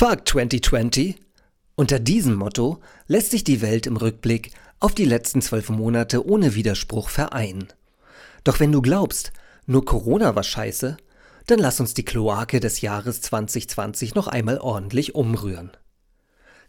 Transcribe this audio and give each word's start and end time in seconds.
Fuck 0.00 0.26
2020? 0.26 1.16
Unter 1.74 1.98
diesem 1.98 2.34
Motto 2.34 2.80
lässt 3.06 3.32
sich 3.32 3.44
die 3.44 3.60
Welt 3.60 3.86
im 3.86 3.98
Rückblick 3.98 4.50
auf 4.78 4.94
die 4.94 5.04
letzten 5.04 5.42
zwölf 5.42 5.68
Monate 5.68 6.26
ohne 6.26 6.54
Widerspruch 6.54 7.10
vereinen. 7.10 7.68
Doch 8.42 8.60
wenn 8.60 8.72
du 8.72 8.80
glaubst, 8.80 9.30
nur 9.66 9.84
Corona 9.84 10.34
war 10.34 10.42
scheiße, 10.42 10.96
dann 11.48 11.58
lass 11.58 11.80
uns 11.80 11.92
die 11.92 12.06
Kloake 12.06 12.60
des 12.60 12.80
Jahres 12.80 13.20
2020 13.20 14.14
noch 14.14 14.26
einmal 14.26 14.56
ordentlich 14.56 15.14
umrühren. 15.14 15.70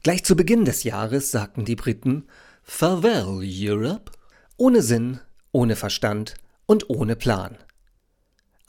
Gleich 0.03 0.25
zu 0.25 0.35
Beginn 0.35 0.65
des 0.65 0.83
Jahres 0.83 1.31
sagten 1.31 1.63
die 1.63 1.77
Briten 1.77 2.25
Farewell 2.63 3.39
Europe, 3.41 4.11
ohne 4.57 4.81
Sinn, 4.81 5.21
ohne 5.53 5.77
Verstand 5.77 6.33
und 6.65 6.89
ohne 6.89 7.15
Plan. 7.15 7.57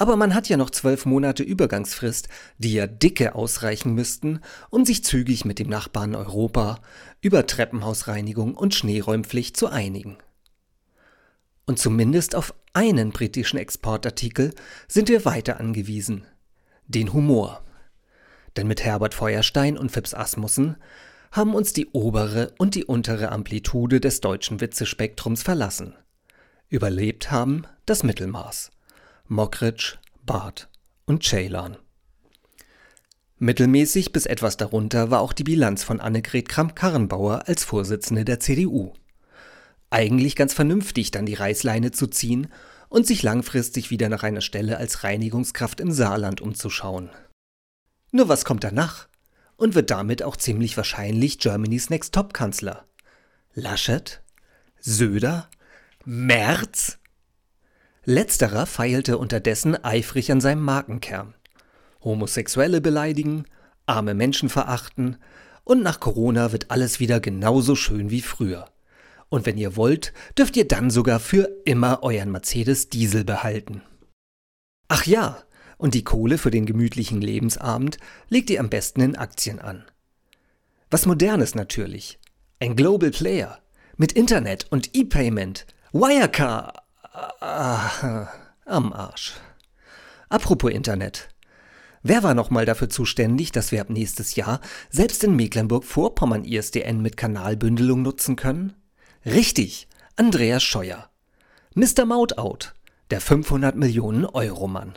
Aber 0.03 0.17
man 0.17 0.35
hat 0.35 0.49
ja 0.49 0.57
noch 0.57 0.71
zwölf 0.71 1.07
Monate 1.07 1.45
Übergangsfrist, 1.45 2.27
die 2.59 2.73
ja 2.73 2.89
dicke 2.89 3.37
ausreichen 3.37 3.95
müssten, 3.95 4.41
um 4.69 4.85
sich 4.85 5.05
zügig 5.05 5.45
mit 5.45 5.61
dem 5.61 5.69
Nachbarn 5.69 6.17
Europa 6.17 6.81
über 7.21 7.47
Treppenhausreinigung 7.47 8.57
und 8.57 8.75
Schneeräumpflicht 8.75 9.57
zu 9.57 9.69
einigen. 9.69 10.19
Und 11.67 11.79
zumindest 11.79 12.35
auf 12.35 12.53
einen 12.73 13.13
britischen 13.13 13.59
Exportartikel 13.59 14.53
sind 14.89 15.09
wir 15.09 15.25
weiter 15.25 15.61
angewiesen. 15.61 16.27
Den 16.89 17.13
Humor. 17.13 17.63
Denn 18.57 18.67
mit 18.67 18.83
Herbert 18.83 19.15
Feuerstein 19.15 19.79
und 19.79 19.93
Phipps 19.93 20.15
Asmussen 20.15 20.79
haben 21.31 21.55
uns 21.55 21.75
die 21.75 21.87
obere 21.93 22.53
und 22.59 22.75
die 22.75 22.87
untere 22.87 23.31
Amplitude 23.31 24.01
des 24.01 24.21
deutschen 24.21 24.61
Witzespektrums 24.61 25.45
verlassen. 25.45 25.95
Überlebt 26.69 27.31
haben 27.31 27.69
das 27.87 28.03
Mittelmaß. 28.03 28.73
Mockridge, 29.33 29.95
Barth 30.27 30.69
und 31.07 31.25
Ceylan. 31.25 31.79
Mittelmäßig 33.39 34.13
bis 34.13 34.27
etwas 34.27 34.59
darunter 34.59 35.11
war 35.11 35.21
auch 35.23 35.33
die 35.33 35.43
Bilanz 35.43 35.83
von 35.83 36.01
Annegret 36.01 36.51
Kramp-Karrenbauer 36.51 37.49
als 37.49 37.65
Vorsitzende 37.65 38.27
der 38.27 38.41
CDU. 38.41 38.93
Eigentlich 39.89 40.37
ganz 40.37 40.53
vernünftig, 40.53 41.13
dann 41.13 41.25
die 41.25 41.33
Reißleine 41.33 41.93
zu 41.93 42.09
ziehen 42.09 42.49
und 42.91 43.07
sich 43.07 43.23
langfristig 43.23 43.89
wieder 43.91 44.11
nach 44.11 44.23
einer 44.23 44.43
Stelle 44.43 44.77
als 44.77 45.03
Reinigungskraft 45.03 45.81
im 45.81 45.93
Saarland 45.93 46.43
umzuschauen. 46.43 47.09
Nur 48.11 48.29
was 48.29 48.45
kommt 48.45 48.65
danach? 48.65 49.09
Und 49.57 49.75
wird 49.75 49.91
damit 49.91 50.23
auch 50.23 50.37
ziemlich 50.37 50.77
wahrscheinlich 50.77 51.39
Germany's 51.39 51.89
Next 51.89 52.13
Top-Kanzler? 52.13 52.85
Laschet? 53.55 54.21
Söder? 54.79 55.49
Merz? 56.05 56.99
Letzterer 58.05 58.67
feilte 58.67 59.17
unterdessen 59.19 59.83
eifrig 59.85 60.33
an 60.33 60.41
seinem 60.41 60.63
Markenkern. 60.63 61.35
Homosexuelle 62.03 62.81
beleidigen, 62.81 63.45
arme 63.87 64.15
Menschen 64.15 64.49
verachten 64.49 65.19
und 65.65 65.83
nach 65.83 66.01
Corona 66.01 66.51
wird 66.51 66.71
alles 66.71 66.99
wieder 66.99 67.21
genauso 67.21 67.77
schön 67.77 68.11
wie 68.11 68.23
früher. 68.23 68.67
Und 69.29 69.47
wenn 69.47 69.57
ihr 69.57 69.77
wollt, 69.77 70.13
dürft 70.37 70.57
ihr 70.57 70.67
dann 70.67 70.91
sogar 70.91 71.21
für 71.21 71.49
immer 71.65 72.03
euren 72.03 72.33
Mercedes 72.33 72.91
Diesel 72.91 73.25
behalten. 73.25 73.83
Ach 74.89 75.07
ja, 75.07 75.39
und 75.79 75.95
die 75.95 76.05
Kohle 76.05 76.39
für 76.39 76.51
den 76.51 76.67
gemütlichen 76.67 77.21
Lebensabend 77.21 77.99
legt 78.29 78.51
ihr 78.51 78.61
am 78.61 78.69
besten 78.69 79.01
in 79.01 79.17
Aktien 79.17 79.59
an. 79.59 79.85
Was 80.91 81.07
modernes 81.07 81.55
natürlich. 81.55 82.19
Ein 82.61 82.77
Global 82.77 83.11
Player. 83.11 83.61
Mit 83.97 84.13
Internet 84.13 84.67
und 84.71 84.95
E-Payment. 84.95 85.67
Wirecard. 85.93 86.82
Ah, 87.15 88.29
am 88.65 88.91
Arsch. 88.95 89.35
Apropos 90.31 90.71
Internet. 90.71 91.29
Wer 92.03 92.23
war 92.23 92.33
nochmal 92.33 92.65
dafür 92.65 92.89
zuständig, 92.89 93.53
dass 93.53 93.71
wir 93.71 93.83
ab 93.83 93.91
nächstes 93.91 94.35
Jahr 94.35 94.63
selbst 94.89 95.23
in 95.23 95.37
Mecklenburg-Vorpommern 95.37 96.45
ISDN 96.45 97.03
mit 97.03 97.19
Kanalbündelung 97.19 98.01
nutzen 98.01 98.37
können? 98.37 98.73
Richtig, 99.27 99.89
Andreas 100.17 100.63
Scheuer. 100.63 101.11
Mr. 101.75 102.07
Mautout, 102.07 102.71
der 103.11 103.21
500 103.21 103.77
Millionen 103.77 104.25
Euro 104.25 104.67
Mann. 104.67 104.95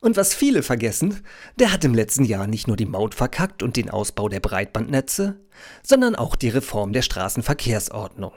Und 0.00 0.18
was 0.18 0.34
viele 0.34 0.62
vergessen, 0.62 1.24
der 1.58 1.72
hat 1.72 1.82
im 1.82 1.94
letzten 1.94 2.24
Jahr 2.24 2.46
nicht 2.46 2.68
nur 2.68 2.76
die 2.76 2.84
Maut 2.84 3.14
verkackt 3.14 3.62
und 3.62 3.76
den 3.76 3.88
Ausbau 3.88 4.28
der 4.28 4.40
Breitbandnetze, 4.40 5.40
sondern 5.82 6.14
auch 6.14 6.36
die 6.36 6.50
Reform 6.50 6.92
der 6.92 7.02
Straßenverkehrsordnung 7.02 8.32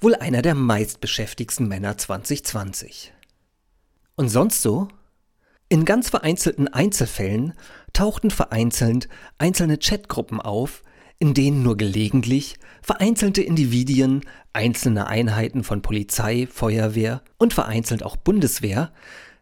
wohl 0.00 0.14
einer 0.14 0.42
der 0.42 0.54
meistbeschäftigsten 0.54 1.68
Männer 1.68 1.96
2020. 1.98 3.12
Und 4.16 4.28
sonst 4.28 4.62
so? 4.62 4.88
In 5.68 5.84
ganz 5.84 6.10
vereinzelten 6.10 6.68
Einzelfällen 6.68 7.54
tauchten 7.92 8.30
vereinzelt 8.30 9.08
einzelne 9.38 9.78
Chatgruppen 9.78 10.40
auf, 10.40 10.82
in 11.18 11.34
denen 11.34 11.62
nur 11.62 11.76
gelegentlich 11.76 12.56
vereinzelte 12.82 13.42
Individuen, 13.42 14.22
einzelne 14.52 15.06
Einheiten 15.06 15.62
von 15.62 15.82
Polizei, 15.82 16.48
Feuerwehr 16.50 17.22
und 17.38 17.54
vereinzelt 17.54 18.02
auch 18.02 18.16
Bundeswehr 18.16 18.92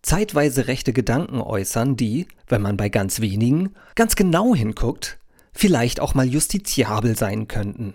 zeitweise 0.02 0.68
rechte 0.68 0.92
Gedanken 0.92 1.40
äußern, 1.40 1.96
die, 1.96 2.26
wenn 2.46 2.62
man 2.62 2.76
bei 2.76 2.88
ganz 2.88 3.20
wenigen 3.20 3.74
ganz 3.94 4.16
genau 4.16 4.54
hinguckt, 4.54 5.18
vielleicht 5.52 6.00
auch 6.00 6.14
mal 6.14 6.26
justiziabel 6.26 7.16
sein 7.16 7.48
könnten 7.48 7.94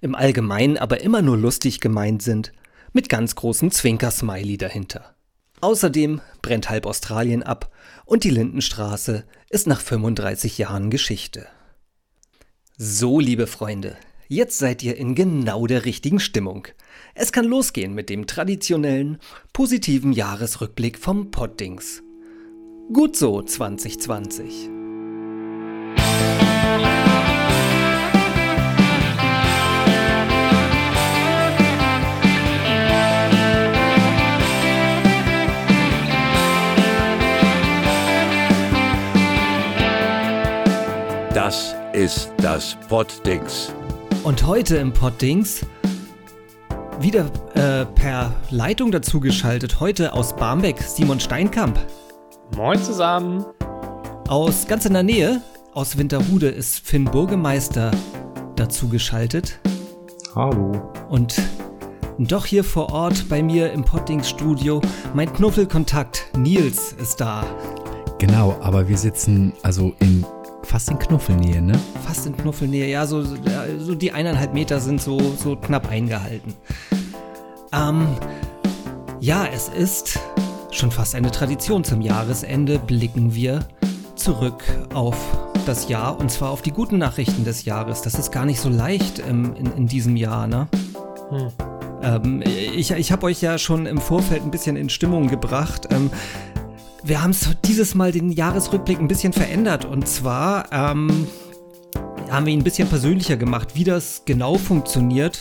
im 0.00 0.14
Allgemeinen 0.14 0.76
aber 0.78 1.00
immer 1.00 1.22
nur 1.22 1.36
lustig 1.36 1.80
gemeint 1.80 2.22
sind, 2.22 2.52
mit 2.92 3.08
ganz 3.08 3.34
großem 3.34 3.70
Zwinkersmiley 3.70 4.56
dahinter. 4.56 5.14
Außerdem 5.60 6.20
brennt 6.42 6.68
halb 6.70 6.86
Australien 6.86 7.42
ab 7.42 7.72
und 8.04 8.24
die 8.24 8.30
Lindenstraße 8.30 9.24
ist 9.50 9.66
nach 9.66 9.80
35 9.80 10.58
Jahren 10.58 10.90
Geschichte. 10.90 11.46
So, 12.76 13.20
liebe 13.20 13.46
Freunde, 13.46 13.96
jetzt 14.28 14.58
seid 14.58 14.82
ihr 14.82 14.96
in 14.96 15.14
genau 15.14 15.66
der 15.66 15.84
richtigen 15.84 16.20
Stimmung. 16.20 16.68
Es 17.14 17.32
kann 17.32 17.46
losgehen 17.46 17.94
mit 17.94 18.10
dem 18.10 18.26
traditionellen, 18.26 19.18
positiven 19.52 20.12
Jahresrückblick 20.12 20.98
vom 20.98 21.30
Poddings. 21.30 22.02
Gut 22.92 23.16
so 23.16 23.42
2020. 23.42 24.75
ist 41.96 42.30
das 42.42 42.76
Poddings. 42.88 43.72
Und 44.22 44.46
heute 44.46 44.76
im 44.76 44.92
Poddings 44.92 45.64
wieder 47.00 47.24
äh, 47.54 47.86
per 47.86 48.34
Leitung 48.50 48.90
dazugeschaltet. 48.92 49.80
Heute 49.80 50.12
aus 50.12 50.36
Barmbek, 50.36 50.82
Simon 50.82 51.18
Steinkamp. 51.18 51.78
Moin 52.54 52.82
zusammen. 52.82 53.46
Aus 54.28 54.66
ganz 54.66 54.84
in 54.84 54.92
der 54.92 55.04
Nähe, 55.04 55.40
aus 55.72 55.96
Winterhude, 55.96 56.48
ist 56.48 56.86
Finn 56.86 57.06
Burgemeister 57.06 57.90
dazugeschaltet. 58.56 59.58
Hallo. 60.34 60.92
Und 61.08 61.40
doch 62.18 62.44
hier 62.44 62.62
vor 62.62 62.92
Ort 62.92 63.26
bei 63.30 63.42
mir 63.42 63.72
im 63.72 63.84
Poddings-Studio 63.84 64.82
mein 65.14 65.32
Knuffelkontakt 65.32 66.26
Nils 66.36 66.92
ist 66.92 67.22
da. 67.22 67.42
Genau, 68.18 68.54
aber 68.60 68.86
wir 68.86 68.98
sitzen 68.98 69.54
also 69.62 69.94
in 70.00 70.26
fast 70.66 70.90
in 70.90 70.98
Knuffelnähe, 70.98 71.62
ne? 71.62 71.78
Fast 72.04 72.26
in 72.26 72.36
Knuffelnähe, 72.36 72.88
ja, 72.88 73.06
so, 73.06 73.22
so 73.22 73.94
die 73.94 74.12
eineinhalb 74.12 74.52
Meter 74.52 74.80
sind 74.80 75.00
so, 75.00 75.18
so 75.36 75.56
knapp 75.56 75.88
eingehalten. 75.88 76.54
Ähm, 77.72 78.08
ja, 79.20 79.46
es 79.46 79.68
ist 79.68 80.18
schon 80.72 80.90
fast 80.90 81.14
eine 81.14 81.30
Tradition. 81.30 81.84
Zum 81.84 82.00
Jahresende 82.00 82.78
blicken 82.78 83.34
wir 83.34 83.66
zurück 84.16 84.64
auf 84.92 85.16
das 85.66 85.88
Jahr 85.88 86.18
und 86.18 86.30
zwar 86.30 86.50
auf 86.50 86.62
die 86.62 86.72
guten 86.72 86.98
Nachrichten 86.98 87.44
des 87.44 87.64
Jahres. 87.64 88.02
Das 88.02 88.14
ist 88.14 88.30
gar 88.30 88.44
nicht 88.44 88.60
so 88.60 88.68
leicht 88.68 89.20
ähm, 89.20 89.54
in, 89.56 89.72
in 89.72 89.86
diesem 89.86 90.16
Jahr, 90.16 90.46
ne? 90.46 90.68
Hm. 91.30 91.48
Ähm, 92.02 92.42
ich 92.44 92.90
ich 92.90 93.12
habe 93.12 93.26
euch 93.26 93.40
ja 93.40 93.58
schon 93.58 93.86
im 93.86 93.98
Vorfeld 93.98 94.42
ein 94.42 94.50
bisschen 94.50 94.76
in 94.76 94.88
Stimmung 94.88 95.28
gebracht. 95.28 95.88
Ähm, 95.90 96.10
wir 97.06 97.22
haben 97.22 97.34
dieses 97.64 97.94
Mal 97.94 98.10
den 98.10 98.30
Jahresrückblick 98.30 98.98
ein 98.98 99.06
bisschen 99.06 99.32
verändert. 99.32 99.84
Und 99.84 100.08
zwar 100.08 100.72
ähm, 100.72 101.26
haben 102.30 102.46
wir 102.46 102.52
ihn 102.52 102.60
ein 102.60 102.64
bisschen 102.64 102.88
persönlicher 102.88 103.36
gemacht. 103.36 103.70
Wie 103.74 103.84
das 103.84 104.22
genau 104.24 104.58
funktioniert, 104.58 105.38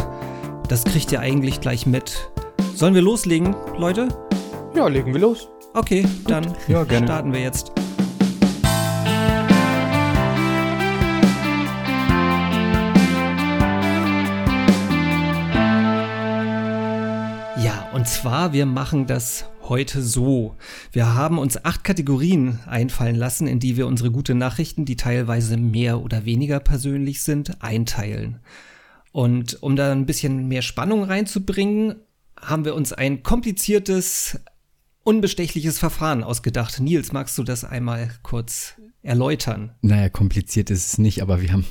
das 0.70 0.84
kriegt 0.84 1.12
ihr 1.12 1.20
eigentlich 1.20 1.62
gleich 1.62 1.86
mit. 1.88 2.30
Sollen 2.76 2.94
wir 2.94 3.02
loslegen, 3.02 3.56
Leute? 3.78 4.10
Ja, 4.76 4.88
legen 4.88 5.14
wir 5.14 5.22
los. 5.22 5.50
Okay, 5.74 6.06
dann 6.28 6.46
ja, 6.68 6.86
starten 6.86 7.34
wir 7.34 7.42
jetzt. 7.42 7.72
Zwar, 18.06 18.54
wir 18.54 18.66
machen 18.66 19.08
das 19.08 19.46
heute 19.64 20.02
so. 20.02 20.56
Wir 20.92 21.16
haben 21.16 21.40
uns 21.40 21.64
acht 21.66 21.84
Kategorien 21.84 22.60
einfallen 22.68 23.16
lassen, 23.16 23.48
in 23.48 23.60
die 23.60 23.78
wir 23.78 23.88
unsere 23.88 24.12
gute 24.12 24.36
Nachrichten, 24.36 24.86
die 24.86 24.96
teilweise 24.96 25.58
mehr 25.58 26.02
oder 26.02 26.26
weniger 26.26 26.60
persönlich 26.60 27.24
sind, 27.24 27.62
einteilen. 27.64 28.40
Und 29.12 29.62
um 29.64 29.76
da 29.76 29.92
ein 29.92 30.06
bisschen 30.06 30.48
mehr 30.48 30.62
Spannung 30.62 31.04
reinzubringen, 31.04 31.96
haben 32.40 32.66
wir 32.66 32.76
uns 32.76 32.94
ein 32.94 33.24
kompliziertes, 33.24 34.40
unbestechliches 35.04 35.80
Verfahren 35.80 36.24
ausgedacht. 36.24 36.80
Nils, 36.80 37.12
magst 37.12 37.38
du 37.38 37.44
das 37.44 37.64
einmal 37.64 38.12
kurz 38.22 38.76
erläutern? 39.02 39.72
Naja, 39.82 40.10
kompliziert 40.10 40.70
ist 40.70 40.86
es 40.86 40.98
nicht, 40.98 41.22
aber 41.22 41.42
wir 41.42 41.52
haben 41.52 41.66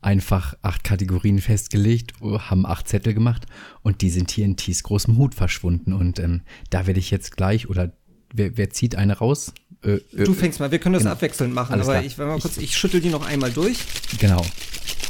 einfach 0.00 0.54
acht 0.62 0.84
Kategorien 0.84 1.40
festgelegt, 1.40 2.14
haben 2.20 2.66
acht 2.66 2.88
Zettel 2.88 3.14
gemacht 3.14 3.46
und 3.82 4.00
die 4.02 4.10
sind 4.10 4.30
hier 4.30 4.44
in 4.44 4.56
Ties 4.56 4.82
großem 4.82 5.16
Hut 5.16 5.34
verschwunden. 5.34 5.92
Und 5.92 6.18
ähm, 6.18 6.42
da 6.70 6.86
werde 6.86 7.00
ich 7.00 7.10
jetzt 7.10 7.36
gleich, 7.36 7.68
oder 7.68 7.92
wer, 8.32 8.56
wer 8.56 8.70
zieht 8.70 8.96
eine 8.96 9.18
raus? 9.18 9.52
Äh, 9.82 9.96
äh, 10.16 10.24
du 10.24 10.34
fängst 10.34 10.60
mal, 10.60 10.70
wir 10.70 10.78
können 10.78 10.94
das 10.94 11.02
genau. 11.02 11.12
abwechselnd 11.12 11.54
machen, 11.54 11.72
Alles 11.72 11.88
aber 11.88 11.98
klar. 11.98 12.06
ich 12.06 12.18
mal 12.18 12.38
kurz, 12.38 12.56
ich, 12.58 12.64
ich 12.64 12.76
schüttel 12.76 13.00
die 13.00 13.10
noch 13.10 13.26
einmal 13.26 13.50
durch. 13.50 13.78
Genau. 14.18 14.44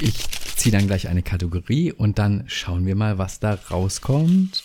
Ich 0.01 0.15
ziehe 0.57 0.73
dann 0.73 0.87
gleich 0.87 1.09
eine 1.09 1.23
Kategorie 1.23 1.93
und 1.93 2.19
dann 2.19 2.45
schauen 2.47 2.87
wir 2.87 2.95
mal, 2.95 3.19
was 3.19 3.41
da 3.41 3.55
rauskommt. 3.55 4.65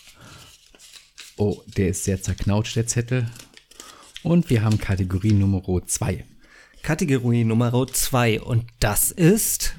Oh, 1.37 1.61
der 1.77 1.89
ist 1.89 2.03
sehr 2.03 2.21
zerknautscht, 2.21 2.75
der 2.75 2.87
Zettel. 2.87 3.27
Und 4.21 4.49
wir 4.49 4.63
haben 4.63 4.77
Kategorie 4.77 5.33
Nummer 5.33 5.61
2. 5.85 6.23
Kategorie 6.83 7.45
Nummer 7.45 7.71
2 7.87 8.41
und 8.41 8.65
das 8.81 9.09
ist 9.09 9.73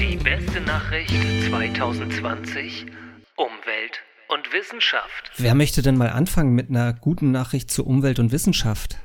die 0.00 0.16
beste 0.16 0.62
Nachricht 0.62 1.12
2020 1.46 2.86
Umwelt 3.36 4.00
und 4.28 4.50
Wissenschaft. 4.54 5.30
Wer 5.36 5.54
möchte 5.54 5.82
denn 5.82 5.98
mal 5.98 6.08
anfangen 6.08 6.54
mit 6.54 6.70
einer 6.70 6.94
guten 6.94 7.32
Nachricht 7.32 7.70
zu 7.70 7.84
Umwelt 7.84 8.18
und 8.18 8.32
Wissenschaft? 8.32 8.96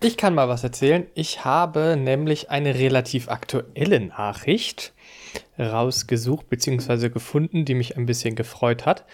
Ich 0.00 0.16
kann 0.16 0.32
mal 0.32 0.48
was 0.48 0.62
erzählen. 0.62 1.08
Ich 1.14 1.44
habe 1.44 1.96
nämlich 1.96 2.50
eine 2.50 2.76
relativ 2.76 3.28
aktuelle 3.28 3.98
Nachricht 3.98 4.92
rausgesucht 5.58 6.48
bzw. 6.48 7.08
gefunden, 7.08 7.64
die 7.64 7.74
mich 7.74 7.96
ein 7.96 8.06
bisschen 8.06 8.36
gefreut 8.36 8.86
hat. 8.86 9.06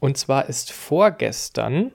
Und 0.00 0.16
zwar 0.16 0.48
ist 0.48 0.72
vorgestern 0.72 1.92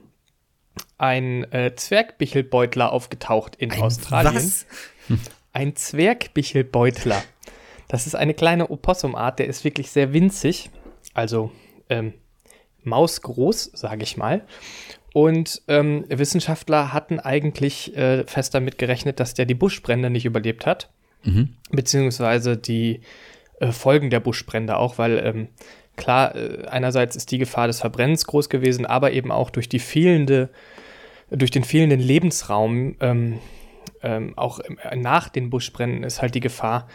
ein 0.98 1.50
äh, 1.52 1.74
Zwergbichelbeutler 1.74 2.92
aufgetaucht 2.92 3.56
in 3.56 3.72
ein 3.72 3.82
Australien. 3.82 4.34
Was? 4.34 4.66
Ein 5.52 5.74
Zwergbichelbeutler. 5.74 7.20
Das 7.88 8.06
ist 8.06 8.14
eine 8.14 8.34
kleine 8.34 8.70
Opossumart, 8.70 9.40
der 9.40 9.48
ist 9.48 9.64
wirklich 9.64 9.90
sehr 9.90 10.12
winzig, 10.12 10.70
also 11.12 11.50
ähm, 11.88 12.14
mausgroß, 12.84 13.72
sage 13.74 14.04
ich 14.04 14.16
mal. 14.16 14.46
Und 15.12 15.62
ähm, 15.66 16.04
Wissenschaftler 16.08 16.92
hatten 16.92 17.18
eigentlich 17.18 17.96
äh, 17.96 18.24
fest 18.28 18.54
damit 18.54 18.78
gerechnet, 18.78 19.18
dass 19.18 19.34
der 19.34 19.44
die 19.44 19.54
Buschbrände 19.54 20.08
nicht 20.08 20.24
überlebt 20.24 20.66
hat, 20.66 20.88
mhm. 21.24 21.56
beziehungsweise 21.72 22.56
die 22.56 23.00
äh, 23.58 23.72
Folgen 23.72 24.10
der 24.10 24.20
Buschbrände 24.20 24.76
auch, 24.76 24.98
weil 24.98 25.18
ähm, 25.18 25.48
klar, 26.00 26.34
äh, 26.34 26.66
einerseits 26.66 27.14
ist 27.14 27.30
die 27.30 27.38
Gefahr 27.38 27.68
des 27.68 27.80
Verbrennens 27.80 28.26
groß 28.26 28.48
gewesen, 28.48 28.86
aber 28.86 29.12
eben 29.12 29.30
auch 29.30 29.50
durch 29.50 29.68
die 29.68 29.78
fehlende 29.78 30.50
durch 31.30 31.50
den 31.50 31.64
fehlenden 31.64 32.00
Lebensraum, 32.00 32.96
ähm, 33.00 33.38
ähm, 34.02 34.36
auch 34.36 34.60
nach 34.94 35.28
den 35.28 35.50
Buschbränden, 35.50 36.02
ist 36.02 36.22
halt 36.22 36.34
die 36.34 36.40
Gefahr, 36.40 36.88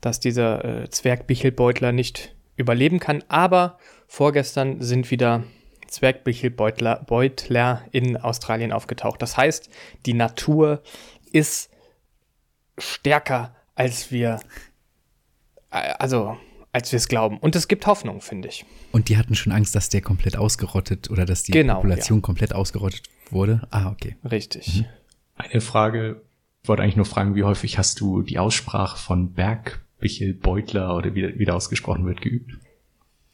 dass 0.00 0.18
dieser 0.20 0.64
äh, 0.64 0.90
Zwergbichelbeutler 0.90 1.92
nicht 1.92 2.34
überleben 2.56 2.98
kann. 2.98 3.22
Aber 3.28 3.78
vorgestern 4.06 4.80
sind 4.80 5.10
wieder 5.10 5.44
Zwergbichelbeutler 5.88 7.04
Beutler 7.06 7.82
in 7.90 8.16
Australien 8.16 8.72
aufgetaucht. 8.72 9.20
Das 9.20 9.36
heißt, 9.36 9.68
die 10.06 10.14
Natur 10.14 10.82
ist 11.32 11.70
stärker, 12.78 13.54
als 13.74 14.10
wir, 14.10 14.40
äh, 15.70 15.92
also 15.98 16.38
als 16.72 16.90
wir 16.90 16.96
es 16.96 17.08
glauben. 17.08 17.38
Und 17.38 17.54
es 17.54 17.68
gibt 17.68 17.86
Hoffnung, 17.86 18.20
finde 18.20 18.48
ich. 18.48 18.64
Und 18.90 19.08
die 19.08 19.18
hatten 19.18 19.34
schon 19.34 19.52
Angst, 19.52 19.74
dass 19.74 19.90
der 19.90 20.00
komplett 20.00 20.36
ausgerottet 20.36 21.10
oder 21.10 21.26
dass 21.26 21.42
die 21.42 21.52
genau, 21.52 21.76
Population 21.76 22.18
ja. 22.18 22.22
komplett 22.22 22.54
ausgerottet 22.54 23.02
wurde? 23.30 23.62
Ah, 23.70 23.90
okay. 23.90 24.16
Richtig. 24.28 24.78
Mhm. 24.78 24.84
Eine 25.36 25.60
Frage, 25.60 26.22
ich 26.62 26.68
wollte 26.68 26.82
eigentlich 26.82 26.96
nur 26.96 27.06
fragen, 27.06 27.34
wie 27.34 27.44
häufig 27.44 27.78
hast 27.78 28.00
du 28.00 28.22
die 28.22 28.38
Aussprache 28.38 28.98
von 28.98 29.32
Bergbichel 29.32 30.34
Beutler 30.34 30.96
oder 30.96 31.14
wie, 31.14 31.38
wie 31.38 31.50
ausgesprochen 31.50 32.06
wird, 32.06 32.20
geübt? 32.20 32.52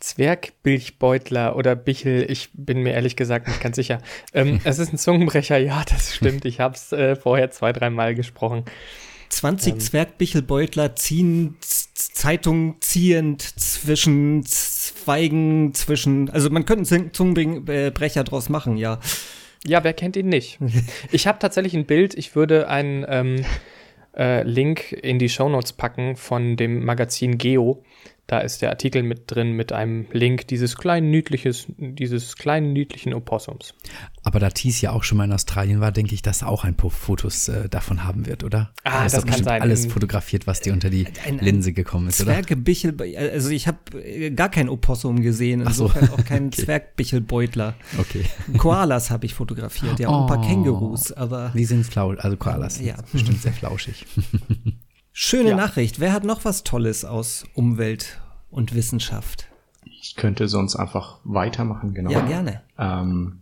Zwergbilchbeutler 0.00 1.56
oder 1.56 1.75
Bichel, 1.75 2.31
ich 2.31 2.50
bin 2.52 2.82
mir 2.82 2.93
ehrlich 2.93 3.17
gesagt 3.17 3.49
nicht 3.49 3.61
ganz 3.61 3.76
sicher. 3.76 3.99
Ähm, 4.32 4.61
es 4.64 4.79
ist 4.79 4.93
ein 4.93 4.99
Zungenbrecher, 4.99 5.58
ja, 5.58 5.82
das 5.88 6.14
stimmt. 6.14 6.44
Ich 6.44 6.61
habe 6.61 6.75
es 6.75 6.93
äh, 6.93 7.17
vorher 7.17 7.50
zwei, 7.50 7.73
dreimal 7.73 8.14
gesprochen. 8.14 8.64
20 9.28 9.72
ähm, 9.72 9.80
Zwergbichelbeutler 9.80 10.96
ziehen 10.96 11.56
Zeitung 11.60 12.76
ziehend 12.80 13.42
zwischen 13.42 14.44
Zweigen, 14.44 15.75
zwischen, 15.75 16.30
also 16.30 16.50
man 16.50 16.64
könnte 16.64 16.94
einen 16.94 17.12
Zungenbrecher 17.12 18.25
draus 18.25 18.48
machen, 18.48 18.76
ja. 18.76 19.00
Ja, 19.64 19.82
wer 19.84 19.92
kennt 19.92 20.16
ihn 20.16 20.28
nicht? 20.28 20.58
Ich 21.12 21.26
habe 21.26 21.38
tatsächlich 21.38 21.75
ein 21.75 21.86
Bild, 21.86 22.14
ich 22.14 22.34
würde 22.34 22.69
einen 22.69 23.04
ähm, 23.08 23.44
äh, 24.16 24.42
Link 24.42 24.92
in 24.92 25.19
die 25.19 25.28
Shownotes 25.28 25.72
packen 25.72 26.16
von 26.16 26.56
dem 26.56 26.84
Magazin 26.84 27.38
Geo. 27.38 27.82
Da 28.28 28.40
ist 28.40 28.60
der 28.60 28.69
Artikel 28.69 29.02
mit 29.02 29.22
drin 29.26 29.52
mit 29.52 29.72
einem 29.72 30.06
Link 30.12 30.46
dieses 30.48 30.76
kleinen 30.76 31.10
niedliches, 31.10 31.66
dieses 31.78 32.36
kleinen 32.36 32.75
niedlichen 32.75 33.14
Opossums. 33.14 33.72
Aber 34.22 34.38
da 34.38 34.50
Thies 34.50 34.82
ja 34.82 34.92
auch 34.92 35.02
schon 35.02 35.16
mal 35.16 35.25
in 35.25 35.32
Australien 35.32 35.80
war, 35.80 35.92
denke 35.92 36.14
ich, 36.14 36.20
dass 36.20 36.42
er 36.42 36.48
auch 36.48 36.62
ein 36.62 36.75
paar 36.75 36.90
Fotos 36.90 37.48
äh, 37.48 37.70
davon 37.70 38.04
haben 38.04 38.26
wird, 38.26 38.44
oder? 38.44 38.75
Ah, 38.84 39.04
das, 39.04 39.12
das 39.12 39.25
kann 39.25 39.42
sein. 39.42 39.62
Alles 39.62 39.86
fotografiert, 39.86 40.46
was 40.46 40.60
dir 40.60 40.75
unter 40.75 40.90
die 40.90 41.06
ein, 41.06 41.38
ein 41.38 41.38
Linse 41.38 41.72
gekommen 41.72 42.08
ist, 42.08 42.19
Zwergebichel, 42.19 42.94
also 43.16 43.48
ich 43.48 43.66
habe 43.66 43.78
äh, 43.98 44.31
gar 44.31 44.50
kein 44.50 44.69
Opossum 44.69 45.22
gesehen, 45.22 45.62
insofern 45.62 46.08
so. 46.08 46.12
auch 46.12 46.24
keinen 46.26 46.48
okay. 46.52 46.64
Zwergbichelbeutler. 46.64 47.76
Okay. 47.98 48.24
Koalas 48.58 49.10
habe 49.10 49.24
ich 49.24 49.32
fotografiert, 49.32 50.00
ja, 50.00 50.10
oh. 50.10 50.20
ein 50.20 50.26
paar 50.26 50.40
oh. 50.40 50.46
Kängurus, 50.46 51.12
aber. 51.12 51.52
Die 51.56 51.64
sind 51.64 51.86
flauschig, 51.86 52.22
also 52.22 52.36
Koalas, 52.36 52.78
ja. 52.78 52.96
bestimmt 53.10 53.40
sehr 53.40 53.54
flauschig. 53.54 54.04
Schöne 55.20 55.50
ja. 55.50 55.56
Nachricht. 55.56 55.99
Wer 55.99 56.12
hat 56.12 56.23
noch 56.23 56.44
was 56.44 56.62
Tolles 56.62 57.05
aus 57.05 57.44
Umwelt 57.55 58.20
und 58.53 58.73
Wissenschaft? 58.73 59.49
Ich 59.85 60.15
könnte 60.15 60.47
sonst 60.47 60.76
einfach 60.76 61.19
weitermachen, 61.25 61.93
genau. 61.93 62.12
Ja, 62.12 62.20
gerne. 62.20 62.62
Ähm, 62.79 63.41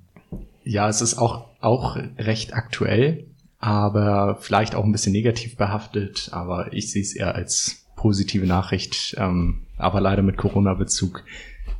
ja, 0.65 0.89
es 0.89 1.03
ist 1.03 1.19
auch, 1.19 1.49
auch 1.61 1.97
recht 2.17 2.55
aktuell, 2.55 3.27
aber 3.59 4.39
vielleicht 4.41 4.75
auch 4.75 4.85
ein 4.85 4.93
bisschen 4.93 5.13
negativ 5.13 5.59
behaftet, 5.59 6.31
aber 6.33 6.73
ich 6.73 6.91
sehe 6.91 7.03
es 7.03 7.15
eher 7.15 7.35
als 7.35 7.85
positive 7.95 8.47
Nachricht, 8.47 9.15
ähm, 9.19 9.67
aber 9.77 10.01
leider 10.01 10.23
mit 10.23 10.39
Corona-Bezug, 10.39 11.25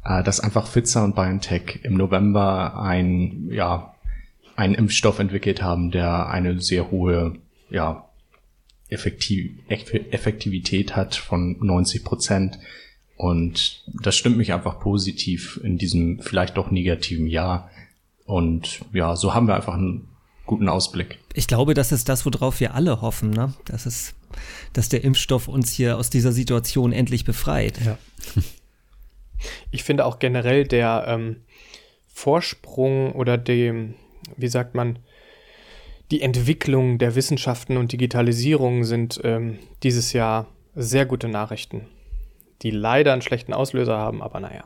äh, 0.05 0.23
dass 0.23 0.41
einfach 0.41 0.67
Pfizer 0.67 1.05
und 1.05 1.15
BioNTech 1.15 1.81
im 1.85 1.95
November 1.95 2.79
ein, 2.79 3.49
ja, 3.51 3.95
einen 4.57 4.75
Impfstoff 4.75 5.21
entwickelt 5.21 5.63
haben, 5.63 5.91
der 5.91 6.29
eine 6.29 6.61
sehr 6.61 6.91
hohe, 6.91 7.37
ja, 7.71 8.06
Effektiv 8.89 9.53
Effektivität 9.69 10.95
hat 10.95 11.17
von 11.17 11.57
90 11.61 12.05
Prozent. 12.05 12.59
Und 13.17 13.83
das 13.87 14.17
stimmt 14.17 14.37
mich 14.37 14.53
einfach 14.53 14.79
positiv 14.79 15.59
in 15.63 15.79
diesem 15.79 16.21
vielleicht 16.21 16.57
doch 16.57 16.71
negativen 16.71 17.27
Jahr. 17.27 17.71
Und 18.25 18.81
ja, 18.93 19.17
so 19.17 19.35
haben 19.35 19.49
wir 19.49 19.55
einfach 19.55 19.75
einen 19.75 20.09
guten 20.45 20.69
Ausblick. 20.69 21.19
Ich 21.35 21.47
glaube, 21.47 21.75
das 21.75 21.93
ist 21.93 22.09
das, 22.09 22.25
worauf 22.25 22.61
wir 22.61 22.75
alle 22.75 23.01
hoffen, 23.01 23.31
ne? 23.31 23.55
Das 23.65 23.87
ist, 23.87 24.15
dass 24.73 24.89
der 24.89 25.05
Impfstoff 25.05 25.49
uns 25.49 25.73
hier 25.73 25.97
aus 25.97 26.11
dieser 26.11 26.33
Situation 26.33 26.93
endlich 26.93 27.25
befreit. 27.25 27.79
Ja. 27.85 27.99
Ich 29.71 29.85
finde 29.85 30.07
auch 30.07 30.19
generell 30.19 30.65
der 30.65 31.05
ähm, 31.09 31.37
Vorsprung 32.07 33.13
oder 33.13 33.37
dem, 33.37 33.95
wie 34.37 34.49
sagt 34.49 34.75
man, 34.75 34.99
die 36.11 36.23
Entwicklung 36.23 36.99
der 36.99 37.15
Wissenschaften 37.15 37.77
und 37.77 37.93
Digitalisierung 37.93 38.85
sind 38.85 39.21
ähm, 39.25 39.59
dieses 39.83 40.13
Jahr 40.13 40.47
sehr 40.75 41.07
gute 41.07 41.29
Nachrichten, 41.29 41.83
die 42.63 42.71
leider 42.71 43.13
einen 43.13 43.23
schlechten 43.23 43.53
Auslöser 43.53 43.97
haben, 43.97 44.23
aber 44.23 44.41
naja. 44.41 44.65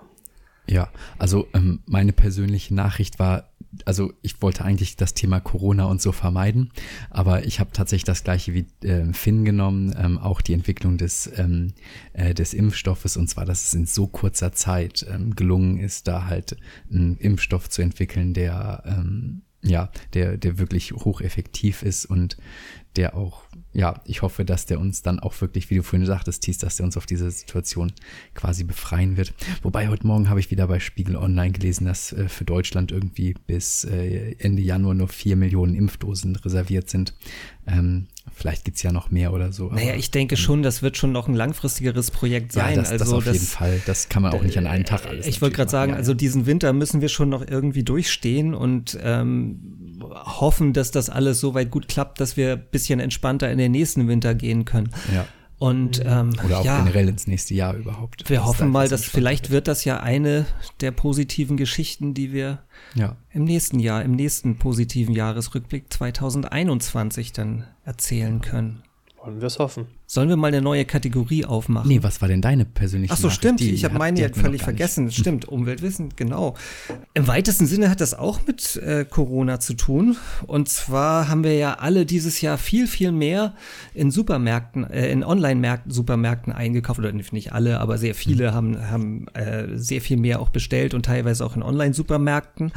Ja, 0.67 0.91
also 1.19 1.49
ähm, 1.55 1.81
meine 1.87 2.13
persönliche 2.13 2.75
Nachricht 2.75 3.19
war, 3.19 3.51
also 3.87 4.13
ich 4.23 4.41
wollte 4.43 4.65
eigentlich 4.65 4.97
das 4.97 5.15
Thema 5.15 5.41
Corona 5.41 5.87
und 5.87 6.01
so 6.01 6.13
vermeiden, 6.13 6.73
aber 7.09 7.45
ich 7.45 7.59
habe 7.59 7.71
tatsächlich 7.73 8.05
das 8.05 8.23
gleiche 8.23 8.55
wie 8.55 8.67
äh, 8.87 9.13
Finn 9.13 9.45
genommen, 9.45 9.95
ähm, 9.99 10.19
auch 10.19 10.41
die 10.41 10.53
Entwicklung 10.53 10.99
des, 10.99 11.31
ähm, 11.37 11.73
äh, 12.13 12.35
des 12.35 12.55
Impfstoffes 12.55 13.17
und 13.17 13.29
zwar, 13.29 13.47
dass 13.47 13.65
es 13.65 13.75
in 13.75 13.87
so 13.87 14.07
kurzer 14.07 14.53
Zeit 14.53 15.07
ähm, 15.11 15.35
gelungen 15.35 15.79
ist, 15.79 16.07
da 16.07 16.27
halt 16.27 16.57
einen 16.93 17.17
Impfstoff 17.17 17.69
zu 17.69 17.83
entwickeln, 17.83 18.35
der 18.35 18.85
ähm, 18.87 19.43
ja, 19.63 19.91
der, 20.15 20.37
der 20.37 20.59
wirklich 20.59 20.93
hocheffektiv 20.93 21.83
ist 21.83 22.07
und 22.07 22.37
der 22.97 23.15
auch, 23.15 23.43
ja, 23.73 24.01
ich 24.05 24.23
hoffe, 24.23 24.45
dass 24.45 24.67
der 24.67 24.81
uns 24.81 25.03
dann 25.03 25.21
auch 25.21 25.41
wirklich, 25.41 25.71
wie 25.71 25.77
du 25.77 25.83
vorhin 25.83 26.07
sagtest, 26.07 26.43
Thies, 26.43 26.59
dass 26.59 26.77
der 26.77 26.87
uns 26.87 26.97
auf 26.97 27.07
diese 27.07 27.31
Situation 27.31 27.93
quasi 28.35 28.65
befreien 28.65 29.17
wird. 29.17 29.33
Wobei 29.63 29.89
heute 29.89 30.07
Morgen 30.07 30.29
habe 30.29 30.41
ich 30.41 30.51
wieder 30.51 30.67
bei 30.67 30.81
Spiegel 30.81 31.17
Online 31.17 31.53
gelesen, 31.53 31.87
dass 31.87 32.13
äh, 32.13 32.29
für 32.29 32.45
Deutschland 32.45 32.91
irgendwie 32.91 33.35
bis 33.47 33.85
äh, 33.85 34.35
Ende 34.39 34.63
Januar 34.63 34.95
nur 34.95 35.09
vier 35.09 35.37
Millionen 35.37 35.75
Impfdosen 35.75 36.37
reserviert 36.37 36.91
sind. 36.91 37.15
Ähm, 37.67 38.09
Vielleicht 38.33 38.65
gibt's 38.65 38.83
ja 38.83 38.93
noch 38.93 39.11
mehr 39.11 39.33
oder 39.33 39.53
so. 39.53 39.71
Naja, 39.71 39.95
ich 39.95 40.11
denke 40.11 40.37
schon, 40.37 40.63
das 40.63 40.83
wird 40.83 40.97
schon 40.97 41.11
noch 41.13 41.27
ein 41.27 41.35
langfristigeres 41.35 42.11
Projekt 42.11 42.53
sein. 42.53 42.77
Ja, 42.77 42.83
das, 42.83 42.91
also 42.91 43.05
das 43.05 43.13
auf 43.13 43.33
jeden 43.33 43.47
Fall. 43.47 43.83
Das 43.87 44.09
kann 44.09 44.23
man 44.23 44.33
auch 44.33 44.43
nicht 44.43 44.57
an 44.57 44.67
einem 44.67 44.85
Tag 44.85 45.07
alles. 45.07 45.27
Ich 45.27 45.43
wollte 45.43 45.57
gerade 45.57 45.71
sagen, 45.71 45.93
machen. 45.93 45.99
also 45.99 46.15
diesen 46.15 46.47
Winter 46.47 46.73
müssen 46.73 47.01
wir 47.01 47.09
schon 47.09 47.29
noch 47.29 47.47
irgendwie 47.47 47.83
durchstehen 47.83 48.55
und 48.55 48.99
ähm, 49.03 49.80
hoffen, 50.03 50.73
dass 50.73 50.91
das 50.91 51.11
alles 51.11 51.41
so 51.41 51.55
weit 51.55 51.71
gut 51.71 51.89
klappt, 51.89 52.21
dass 52.21 52.37
wir 52.37 52.53
ein 52.53 52.65
bisschen 52.71 53.01
entspannter 53.01 53.51
in 53.51 53.59
den 53.59 53.73
nächsten 53.73 54.09
Winter 54.09 54.35
gehen 54.35 54.65
können. 54.65 54.91
Ja. 55.15 55.27
Und 55.59 56.01
ähm, 56.07 56.33
Oder 56.43 56.61
auch 56.61 56.65
ja, 56.65 56.79
generell 56.79 57.07
ins 57.11 57.27
nächste 57.27 57.53
Jahr 57.53 57.75
überhaupt. 57.75 58.31
wir 58.31 58.39
Dass 58.39 58.47
hoffen 58.47 58.69
da 58.69 58.73
mal, 58.73 58.89
dass 58.89 59.05
vielleicht 59.05 59.51
wird 59.51 59.69
das 59.69 59.85
ja 59.85 60.01
eine 60.01 60.47
der 60.81 60.91
positiven 60.91 61.59
Geschichten, 61.59 62.15
die 62.15 62.33
wir 62.33 62.61
Ja. 62.95 63.17
im 63.31 63.45
nächsten 63.45 63.79
Jahr, 63.79 64.03
im 64.03 64.13
nächsten 64.13 64.57
positiven 64.57 65.15
Jahresrückblick 65.15 65.93
2021 65.93 67.33
dann 67.33 67.65
erzählen 67.85 68.41
können. 68.41 68.83
Wollen 69.23 69.39
wir 69.41 69.49
es 69.49 69.59
hoffen. 69.59 69.87
Sollen 70.07 70.31
wir 70.31 70.37
mal 70.37 70.47
eine 70.47 70.63
neue 70.63 70.87
Kategorie 70.87 71.45
aufmachen? 71.45 71.89
Nee, 71.89 72.03
was 72.03 72.23
war 72.23 72.29
denn 72.29 72.41
deine 72.41 72.65
persönliche 72.65 73.13
Ach 73.13 73.19
so, 73.19 73.27
Nachricht? 73.27 73.41
stimmt. 73.41 73.61
Die 73.61 73.71
ich 73.75 73.85
habe 73.85 73.99
meine 73.99 74.19
jetzt 74.19 74.37
völlig 74.37 74.45
gar 74.45 74.51
nicht. 74.53 74.65
vergessen. 74.65 75.11
Stimmt, 75.13 75.45
Umweltwissen, 75.49 76.09
genau. 76.17 76.55
Im 77.13 77.27
weitesten 77.27 77.67
Sinne 77.67 77.91
hat 77.91 78.01
das 78.01 78.15
auch 78.15 78.41
mit 78.47 78.77
äh, 78.77 79.05
Corona 79.05 79.61
zu 79.61 79.75
tun. 79.75 80.17
Und 80.47 80.71
zwar 80.71 81.29
haben 81.29 81.45
wir 81.45 81.55
ja 81.55 81.75
alle 81.75 82.07
dieses 82.07 82.41
Jahr 82.41 82.57
viel, 82.57 82.87
viel 82.87 83.13
mehr 83.13 83.55
in 83.93 84.11
Supermärkten, 84.11 84.85
äh, 84.85 85.11
in 85.13 85.23
Online-Märkten, 85.23 85.93
Supermärkten 85.93 86.53
eingekauft. 86.55 86.99
Oder 86.99 87.13
nicht 87.13 87.53
alle, 87.53 87.79
aber 87.81 87.99
sehr 87.99 88.15
viele 88.15 88.55
haben, 88.55 88.91
haben 88.91 89.29
äh, 89.35 89.77
sehr 89.77 90.01
viel 90.01 90.17
mehr 90.17 90.41
auch 90.41 90.49
bestellt 90.49 90.95
und 90.95 91.05
teilweise 91.05 91.45
auch 91.45 91.57
in 91.57 91.63
Online-Supermärkten. 91.63 92.73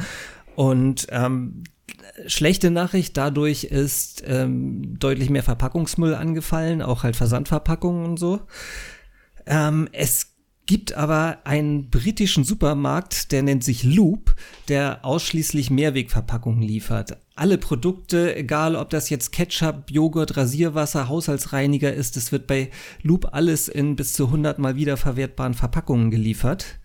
Und 0.56 1.06
ähm, 1.10 1.64
schlechte 2.26 2.70
Nachricht 2.70 3.16
dadurch 3.16 3.64
ist 3.64 4.22
ähm, 4.26 4.98
deutlich 4.98 5.30
mehr 5.30 5.42
Verpackungsmüll 5.42 6.14
angefallen, 6.14 6.82
auch 6.82 7.02
halt 7.02 7.16
Versandverpackungen 7.16 8.04
und 8.04 8.18
so. 8.18 8.40
Ähm, 9.46 9.88
es 9.92 10.34
gibt 10.66 10.94
aber 10.94 11.38
einen 11.44 11.90
britischen 11.90 12.44
Supermarkt, 12.44 13.32
der 13.32 13.42
nennt 13.42 13.62
sich 13.62 13.84
Loop, 13.84 14.34
der 14.68 15.04
ausschließlich 15.04 15.70
Mehrwegverpackungen 15.70 16.62
liefert. 16.62 17.18
Alle 17.36 17.58
Produkte, 17.58 18.34
egal 18.36 18.76
ob 18.76 18.90
das 18.90 19.10
jetzt 19.10 19.32
Ketchup, 19.32 19.90
Joghurt, 19.90 20.36
Rasierwasser, 20.36 21.08
Haushaltsreiniger 21.08 21.92
ist, 21.92 22.16
es 22.16 22.32
wird 22.32 22.46
bei 22.46 22.70
Loop 23.02 23.28
alles 23.32 23.68
in 23.68 23.96
bis 23.96 24.14
zu 24.14 24.26
100 24.26 24.58
mal 24.58 24.76
wiederverwertbaren 24.76 25.54
Verpackungen 25.54 26.10
geliefert. 26.10 26.78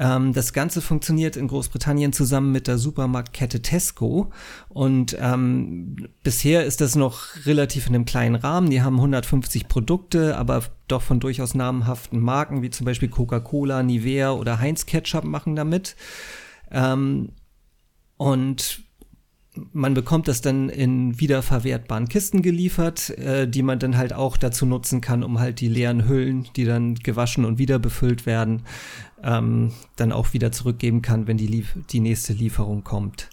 Ähm, 0.00 0.32
das 0.32 0.54
Ganze 0.54 0.80
funktioniert 0.80 1.36
in 1.36 1.46
Großbritannien 1.46 2.14
zusammen 2.14 2.52
mit 2.52 2.66
der 2.66 2.78
Supermarktkette 2.78 3.60
Tesco 3.60 4.32
und 4.70 5.14
ähm, 5.20 6.08
bisher 6.22 6.64
ist 6.64 6.80
das 6.80 6.96
noch 6.96 7.44
relativ 7.44 7.86
in 7.86 7.94
einem 7.94 8.06
kleinen 8.06 8.34
Rahmen. 8.34 8.70
Die 8.70 8.80
haben 8.80 8.96
150 8.96 9.68
Produkte, 9.68 10.38
aber 10.38 10.62
doch 10.88 11.02
von 11.02 11.20
durchaus 11.20 11.54
namhaften 11.54 12.18
Marken 12.18 12.62
wie 12.62 12.70
zum 12.70 12.86
Beispiel 12.86 13.10
Coca-Cola, 13.10 13.82
Nivea 13.82 14.32
oder 14.32 14.58
Heinz 14.58 14.86
Ketchup 14.86 15.24
machen 15.24 15.54
damit. 15.54 15.96
Ähm, 16.70 17.32
und 18.16 18.82
man 19.72 19.94
bekommt 19.94 20.28
das 20.28 20.40
dann 20.40 20.68
in 20.68 21.18
wiederverwertbaren 21.18 22.08
Kisten 22.08 22.42
geliefert, 22.42 23.10
äh, 23.18 23.48
die 23.48 23.62
man 23.62 23.78
dann 23.78 23.96
halt 23.96 24.12
auch 24.12 24.36
dazu 24.36 24.66
nutzen 24.66 25.00
kann, 25.00 25.22
um 25.22 25.38
halt 25.38 25.60
die 25.60 25.68
leeren 25.68 26.08
Hüllen, 26.08 26.48
die 26.56 26.64
dann 26.64 26.94
gewaschen 26.94 27.44
und 27.44 27.58
wieder 27.58 27.78
befüllt 27.78 28.26
werden, 28.26 28.62
ähm, 29.22 29.72
dann 29.96 30.12
auch 30.12 30.32
wieder 30.32 30.52
zurückgeben 30.52 31.02
kann, 31.02 31.26
wenn 31.26 31.36
die, 31.36 31.64
die 31.90 32.00
nächste 32.00 32.32
Lieferung 32.32 32.84
kommt. 32.84 33.28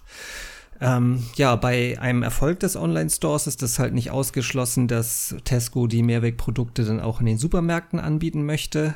Ähm, 0.80 1.24
ja, 1.36 1.56
bei 1.56 1.98
einem 2.00 2.22
Erfolg 2.22 2.60
des 2.60 2.76
Online-Stores 2.76 3.46
ist 3.46 3.62
es 3.62 3.78
halt 3.78 3.94
nicht 3.94 4.10
ausgeschlossen, 4.10 4.86
dass 4.86 5.34
Tesco 5.44 5.86
die 5.86 6.02
Mehrwegprodukte 6.02 6.84
dann 6.84 7.00
auch 7.00 7.20
in 7.20 7.26
den 7.26 7.38
Supermärkten 7.38 7.98
anbieten 7.98 8.46
möchte. 8.46 8.94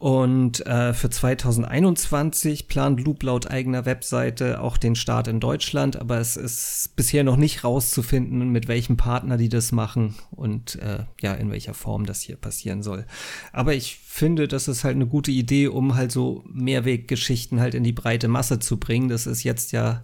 Und 0.00 0.64
äh, 0.64 0.94
für 0.94 1.10
2021 1.10 2.68
plant 2.68 3.04
Loop 3.04 3.22
laut 3.22 3.50
eigener 3.50 3.84
Webseite 3.84 4.62
auch 4.62 4.78
den 4.78 4.96
Start 4.96 5.28
in 5.28 5.40
Deutschland, 5.40 5.96
aber 5.96 6.16
es 6.16 6.38
ist 6.38 6.96
bisher 6.96 7.22
noch 7.22 7.36
nicht 7.36 7.64
rauszufinden, 7.64 8.48
mit 8.48 8.66
welchem 8.66 8.96
Partner 8.96 9.36
die 9.36 9.50
das 9.50 9.72
machen 9.72 10.14
und 10.30 10.76
äh, 10.76 11.00
ja, 11.20 11.34
in 11.34 11.50
welcher 11.50 11.74
Form 11.74 12.06
das 12.06 12.22
hier 12.22 12.36
passieren 12.36 12.82
soll. 12.82 13.04
Aber 13.52 13.74
ich 13.74 13.98
finde, 13.98 14.48
das 14.48 14.68
ist 14.68 14.84
halt 14.84 14.94
eine 14.94 15.06
gute 15.06 15.32
Idee, 15.32 15.68
um 15.68 15.96
halt 15.96 16.12
so 16.12 16.44
Mehrweggeschichten 16.50 17.60
halt 17.60 17.74
in 17.74 17.84
die 17.84 17.92
breite 17.92 18.28
Masse 18.28 18.58
zu 18.58 18.78
bringen. 18.78 19.10
Das 19.10 19.26
ist 19.26 19.42
jetzt 19.42 19.70
ja 19.70 20.02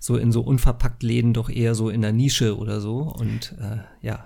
so 0.00 0.16
in 0.16 0.32
so 0.32 0.40
unverpackt 0.40 1.04
Läden 1.04 1.32
doch 1.32 1.48
eher 1.48 1.76
so 1.76 1.90
in 1.90 2.02
der 2.02 2.12
Nische 2.12 2.58
oder 2.58 2.80
so. 2.80 3.02
Und 3.02 3.54
äh, 3.60 3.78
ja, 4.04 4.24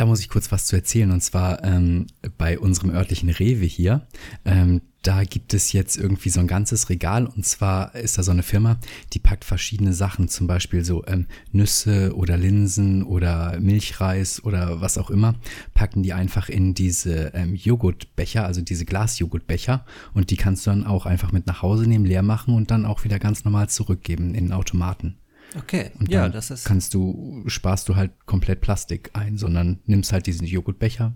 Da 0.00 0.06
muss 0.06 0.20
ich 0.20 0.30
kurz 0.30 0.50
was 0.50 0.64
zu 0.64 0.76
erzählen. 0.76 1.10
Und 1.10 1.20
zwar 1.20 1.62
ähm, 1.62 2.06
bei 2.38 2.58
unserem 2.58 2.88
örtlichen 2.88 3.28
Rewe 3.28 3.66
hier. 3.66 4.06
Ähm, 4.46 4.80
da 5.02 5.24
gibt 5.24 5.52
es 5.52 5.74
jetzt 5.74 5.98
irgendwie 5.98 6.30
so 6.30 6.40
ein 6.40 6.46
ganzes 6.46 6.88
Regal. 6.88 7.26
Und 7.26 7.44
zwar 7.44 7.94
ist 7.94 8.16
da 8.16 8.22
so 8.22 8.30
eine 8.30 8.42
Firma, 8.42 8.78
die 9.12 9.18
packt 9.18 9.44
verschiedene 9.44 9.92
Sachen, 9.92 10.28
zum 10.28 10.46
Beispiel 10.46 10.86
so 10.86 11.04
ähm, 11.06 11.26
Nüsse 11.52 12.16
oder 12.16 12.38
Linsen 12.38 13.02
oder 13.02 13.60
Milchreis 13.60 14.42
oder 14.42 14.80
was 14.80 14.96
auch 14.96 15.10
immer, 15.10 15.34
packen 15.74 16.02
die 16.02 16.14
einfach 16.14 16.48
in 16.48 16.72
diese 16.72 17.34
ähm, 17.34 17.54
Joghurtbecher, 17.54 18.46
also 18.46 18.62
diese 18.62 18.86
Glasjoghurtbecher. 18.86 19.84
Und 20.14 20.30
die 20.30 20.38
kannst 20.38 20.64
du 20.64 20.70
dann 20.70 20.86
auch 20.86 21.04
einfach 21.04 21.30
mit 21.32 21.46
nach 21.46 21.60
Hause 21.60 21.86
nehmen, 21.86 22.06
leer 22.06 22.22
machen 22.22 22.54
und 22.54 22.70
dann 22.70 22.86
auch 22.86 23.04
wieder 23.04 23.18
ganz 23.18 23.44
normal 23.44 23.68
zurückgeben 23.68 24.34
in 24.34 24.46
den 24.46 24.52
Automaten. 24.54 25.19
Okay. 25.56 25.90
Und 25.98 26.10
ja, 26.10 26.22
dann 26.22 26.32
das 26.32 26.50
ist. 26.50 26.64
kannst 26.64 26.94
du, 26.94 27.42
sparst 27.46 27.88
du 27.88 27.96
halt 27.96 28.12
komplett 28.26 28.60
Plastik 28.60 29.10
ein, 29.14 29.36
sondern 29.38 29.80
nimmst 29.86 30.12
halt 30.12 30.26
diesen 30.26 30.46
Joghurtbecher 30.46 31.14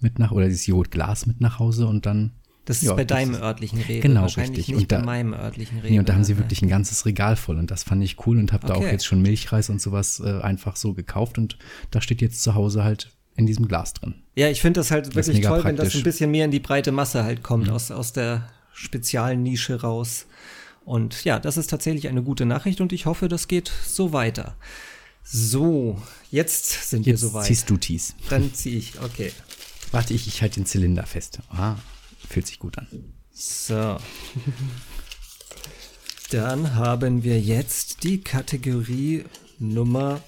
mit 0.00 0.18
nach 0.18 0.32
oder 0.32 0.46
dieses 0.48 0.66
Joghurtglas 0.66 1.26
mit 1.26 1.40
nach 1.40 1.58
Hause 1.58 1.86
und 1.86 2.06
dann. 2.06 2.32
Das 2.64 2.76
ist 2.76 2.84
ja, 2.84 2.94
bei 2.94 3.04
das 3.04 3.18
deinem 3.18 3.34
ist- 3.34 3.40
örtlichen 3.40 3.80
Rewe. 3.80 4.00
Genau, 4.00 4.22
Wahrscheinlich 4.22 4.58
richtig. 4.58 4.74
nicht 4.76 4.82
Und 4.84 4.92
da- 4.92 4.98
bei 4.98 5.04
meinem 5.04 5.32
örtlichen 5.34 5.78
Rewe. 5.80 5.90
Nee, 5.92 5.98
und 5.98 6.08
da 6.08 6.14
haben 6.14 6.22
sie 6.22 6.38
wirklich 6.38 6.62
ein 6.62 6.68
ganzes 6.68 7.04
Regal 7.06 7.34
voll 7.34 7.58
und 7.58 7.72
das 7.72 7.82
fand 7.82 8.04
ich 8.04 8.24
cool 8.26 8.38
und 8.38 8.52
habe 8.52 8.66
da 8.68 8.74
auch 8.74 8.78
Okay. 8.78 8.92
jetzt 8.92 9.04
schon 9.04 9.20
Milchreis 9.20 9.68
und 9.68 9.80
sowas 9.80 10.20
äh, 10.24 10.40
einfach 10.42 10.76
so 10.76 10.94
gekauft 10.94 11.38
und 11.38 11.58
da 11.90 12.00
steht 12.00 12.20
jetzt 12.22 12.40
zu 12.40 12.54
Hause 12.54 12.84
halt 12.84 13.10
in 13.34 13.46
diesem 13.46 13.66
Glas 13.66 13.94
drin. 13.94 14.14
Ja, 14.36 14.48
ich 14.48 14.60
finde 14.60 14.78
das 14.78 14.92
halt 14.92 15.08
ist 15.08 15.16
wirklich 15.16 15.40
toll, 15.44 15.64
wenn 15.64 15.74
das 15.74 15.86
praktisch. 15.86 15.94
Mhm. 15.94 16.00
ein 16.00 16.04
bisschen 16.04 16.30
mehr 16.30 16.44
in 16.44 16.50
die 16.52 16.60
breite 16.60 16.92
Masse 16.92 17.24
halt 17.24 17.42
kommt, 17.42 17.68
aus, 17.68 17.90
aus 17.90 18.12
der 18.12 18.48
speziellen 18.72 19.42
Nische 19.42 19.80
raus. 19.80 20.26
Und 20.84 21.24
ja, 21.24 21.38
das 21.38 21.56
ist 21.56 21.68
tatsächlich 21.70 22.08
eine 22.08 22.22
gute 22.22 22.44
Nachricht 22.44 22.80
und 22.80 22.92
ich 22.92 23.06
hoffe, 23.06 23.28
das 23.28 23.48
geht 23.48 23.70
so 23.86 24.12
weiter. 24.12 24.56
So, 25.24 26.02
jetzt 26.30 26.90
sind 26.90 27.06
wir 27.06 27.12
Jetzt 27.12 27.20
soweit. 27.20 27.46
ziehst 27.46 27.70
du 27.70 27.76
Tees. 27.76 28.14
Dann 28.28 28.52
ziehe 28.52 28.76
ich, 28.78 29.00
okay. 29.00 29.32
Warte, 29.92 30.14
ich, 30.14 30.26
ich 30.26 30.42
halte 30.42 30.56
den 30.60 30.66
Zylinder 30.66 31.06
fest. 31.06 31.38
Ah, 31.50 31.76
fühlt 32.28 32.46
sich 32.46 32.58
gut 32.58 32.78
an. 32.78 32.88
So. 33.32 33.98
Dann 36.30 36.74
haben 36.74 37.22
wir 37.22 37.38
jetzt 37.40 38.02
die 38.02 38.20
Kategorie 38.22 39.24
Nummer 39.58 40.20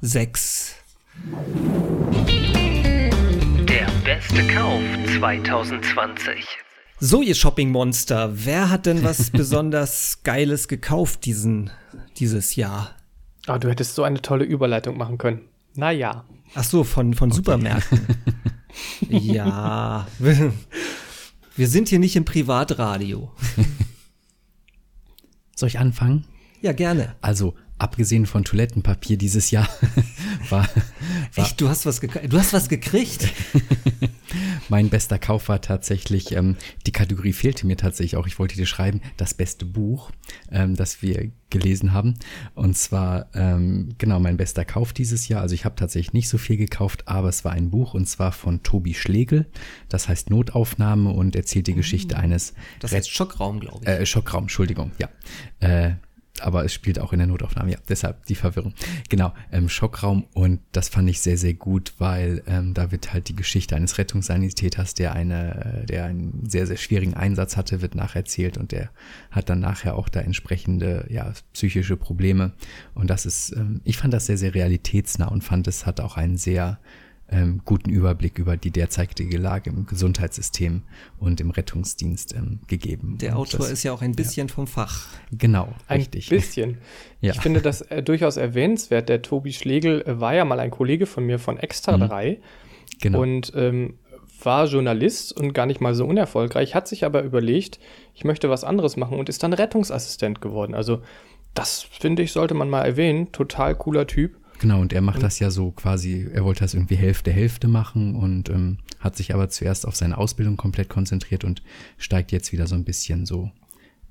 6. 0.00 0.74
Der 3.68 3.86
beste 4.04 4.46
Kauf 4.48 4.82
2020. 5.18 6.46
So, 7.02 7.22
ihr 7.22 7.34
Shopping-Monster, 7.34 8.44
wer 8.44 8.68
hat 8.68 8.84
denn 8.84 9.02
was 9.02 9.30
besonders 9.32 10.22
Geiles 10.22 10.68
gekauft 10.68 11.24
diesen, 11.24 11.70
dieses 12.18 12.56
Jahr? 12.56 12.94
Ah, 13.46 13.58
du 13.58 13.70
hättest 13.70 13.94
so 13.94 14.02
eine 14.02 14.20
tolle 14.20 14.44
Überleitung 14.44 14.98
machen 14.98 15.16
können. 15.16 15.40
Naja. 15.74 16.26
Ach 16.54 16.62
so, 16.64 16.84
von, 16.84 17.14
von 17.14 17.30
Supermärkten. 17.30 18.00
ja. 19.08 20.06
Wir, 20.18 20.52
wir 21.56 21.68
sind 21.68 21.88
hier 21.88 22.00
nicht 22.00 22.16
im 22.16 22.26
Privatradio. 22.26 23.32
Soll 25.56 25.70
ich 25.70 25.78
anfangen? 25.78 26.26
Ja, 26.60 26.72
gerne. 26.72 27.16
Also, 27.22 27.54
abgesehen 27.78 28.26
von 28.26 28.44
Toilettenpapier 28.44 29.16
dieses 29.16 29.50
Jahr 29.50 29.68
war, 30.50 30.68
war 31.34 31.46
Echt, 31.46 31.60
du 31.62 31.70
hast 31.70 31.86
was 31.86 32.02
gekriegt? 32.02 32.30
Du 32.30 32.38
hast 32.38 32.52
was 32.52 32.68
gekriegt? 32.68 33.32
Mein 34.70 34.88
bester 34.88 35.18
Kauf 35.18 35.48
war 35.48 35.60
tatsächlich, 35.60 36.32
ähm, 36.32 36.56
die 36.86 36.92
Kategorie 36.92 37.32
fehlte 37.32 37.66
mir 37.66 37.76
tatsächlich 37.76 38.16
auch. 38.16 38.26
Ich 38.28 38.38
wollte 38.38 38.54
dir 38.54 38.66
schreiben, 38.66 39.02
das 39.16 39.34
beste 39.34 39.64
Buch, 39.66 40.12
ähm, 40.50 40.76
das 40.76 41.02
wir 41.02 41.32
gelesen 41.50 41.92
haben. 41.92 42.14
Und 42.54 42.78
zwar, 42.78 43.26
ähm, 43.34 43.90
genau, 43.98 44.20
mein 44.20 44.36
bester 44.36 44.64
Kauf 44.64 44.92
dieses 44.92 45.26
Jahr. 45.26 45.42
Also 45.42 45.56
ich 45.56 45.64
habe 45.64 45.74
tatsächlich 45.74 46.12
nicht 46.12 46.28
so 46.28 46.38
viel 46.38 46.56
gekauft, 46.56 47.08
aber 47.08 47.28
es 47.28 47.44
war 47.44 47.50
ein 47.52 47.70
Buch 47.70 47.94
und 47.94 48.06
zwar 48.06 48.30
von 48.30 48.62
Tobi 48.62 48.94
Schlegel. 48.94 49.46
Das 49.88 50.08
heißt 50.08 50.30
Notaufnahme 50.30 51.10
und 51.10 51.34
erzählt 51.34 51.66
die 51.66 51.74
Geschichte 51.74 52.16
eines 52.16 52.54
Das 52.78 52.92
heißt 52.92 53.10
Schockraum, 53.10 53.58
glaube 53.58 53.80
ich. 53.82 53.88
äh, 53.88 54.06
Schockraum, 54.06 54.44
Entschuldigung, 54.44 54.92
ja. 54.98 55.08
Äh, 55.58 55.94
aber 56.40 56.64
es 56.64 56.72
spielt 56.72 56.98
auch 56.98 57.12
in 57.12 57.18
der 57.18 57.26
Notaufnahme, 57.26 57.72
ja, 57.72 57.78
deshalb 57.88 58.24
die 58.26 58.34
Verwirrung. 58.34 58.74
Genau, 59.08 59.32
ähm, 59.52 59.68
Schockraum 59.68 60.26
und 60.32 60.60
das 60.72 60.88
fand 60.88 61.08
ich 61.10 61.20
sehr, 61.20 61.36
sehr 61.36 61.54
gut, 61.54 61.94
weil 61.98 62.42
ähm, 62.46 62.74
da 62.74 62.90
wird 62.92 63.12
halt 63.12 63.28
die 63.28 63.36
Geschichte 63.36 63.76
eines 63.76 63.98
Rettungssanitäters, 63.98 64.94
der 64.94 65.12
eine, 65.12 65.82
äh, 65.82 65.86
der 65.86 66.04
einen 66.04 66.48
sehr, 66.48 66.66
sehr 66.66 66.76
schwierigen 66.76 67.14
Einsatz 67.14 67.56
hatte, 67.56 67.82
wird 67.82 67.94
nacherzählt 67.94 68.58
und 68.58 68.72
der 68.72 68.90
hat 69.30 69.48
dann 69.48 69.60
nachher 69.60 69.96
auch 69.96 70.08
da 70.08 70.20
entsprechende, 70.20 71.06
ja, 71.10 71.32
psychische 71.52 71.96
Probleme 71.96 72.52
und 72.94 73.10
das 73.10 73.26
ist, 73.26 73.54
ähm, 73.56 73.80
ich 73.84 73.96
fand 73.96 74.14
das 74.14 74.26
sehr, 74.26 74.38
sehr 74.38 74.54
realitätsnah 74.54 75.28
und 75.28 75.42
fand, 75.44 75.66
es 75.68 75.86
hat 75.86 76.00
auch 76.00 76.16
einen 76.16 76.36
sehr 76.36 76.78
ähm, 77.30 77.60
guten 77.64 77.90
Überblick 77.90 78.38
über 78.38 78.56
die 78.56 78.70
derzeitige 78.72 79.38
Lage 79.38 79.70
im 79.70 79.86
Gesundheitssystem 79.86 80.82
und 81.18 81.40
im 81.40 81.50
Rettungsdienst 81.50 82.34
ähm, 82.34 82.58
gegeben. 82.66 83.18
Der 83.18 83.32
und 83.32 83.38
Autor 83.38 83.60
das, 83.60 83.70
ist 83.70 83.82
ja 83.84 83.92
auch 83.92 84.02
ein 84.02 84.12
bisschen 84.16 84.48
vom 84.48 84.66
Fach. 84.66 85.06
Genau, 85.30 85.72
Ein 85.86 85.98
richtig. 86.00 86.28
bisschen. 86.28 86.78
Ja. 87.22 87.32
Ich 87.34 87.40
finde 87.40 87.60
das 87.60 87.82
äh, 87.82 88.02
durchaus 88.02 88.38
erwähnenswert. 88.38 89.10
Der 89.10 89.20
Tobi 89.20 89.52
Schlegel 89.52 90.00
äh, 90.06 90.20
war 90.20 90.34
ja 90.34 90.46
mal 90.46 90.58
ein 90.58 90.70
Kollege 90.70 91.04
von 91.04 91.26
mir 91.26 91.38
von 91.38 91.58
Extra 91.58 91.98
Mhm. 91.98 92.08
3 92.08 92.40
Genau. 93.02 93.20
und 93.20 93.52
ähm, 93.54 93.98
war 94.42 94.64
Journalist 94.66 95.38
und 95.38 95.52
gar 95.52 95.66
nicht 95.66 95.82
mal 95.82 95.94
so 95.94 96.06
unerfolgreich, 96.06 96.74
hat 96.74 96.88
sich 96.88 97.04
aber 97.04 97.22
überlegt, 97.22 97.78
ich 98.14 98.24
möchte 98.24 98.48
was 98.48 98.64
anderes 98.64 98.96
machen 98.96 99.18
und 99.18 99.28
ist 99.28 99.42
dann 99.42 99.52
Rettungsassistent 99.52 100.40
geworden. 100.40 100.74
Also 100.74 101.02
das 101.52 101.82
finde 101.82 102.22
ich, 102.22 102.32
sollte 102.32 102.54
man 102.54 102.70
mal 102.70 102.84
erwähnen. 102.86 103.32
Total 103.32 103.74
cooler 103.74 104.06
Typ. 104.06 104.36
Genau, 104.60 104.80
und 104.80 104.92
er 104.92 105.00
macht 105.00 105.22
das 105.22 105.38
ja 105.38 105.50
so 105.50 105.70
quasi, 105.72 106.28
er 106.32 106.44
wollte 106.44 106.60
das 106.60 106.74
irgendwie 106.74 106.96
Hälfte, 106.96 107.32
Hälfte 107.32 107.66
machen 107.66 108.14
und 108.14 108.48
ähm, 108.50 108.76
hat 109.00 109.16
sich 109.16 109.34
aber 109.34 109.48
zuerst 109.48 109.86
auf 109.86 109.96
seine 109.96 110.18
Ausbildung 110.18 110.56
komplett 110.56 110.88
konzentriert 110.88 111.44
und 111.44 111.62
steigt 111.98 112.30
jetzt 112.30 112.52
wieder 112.52 112.66
so 112.66 112.74
ein 112.74 112.84
bisschen 112.84 113.24
so 113.26 113.50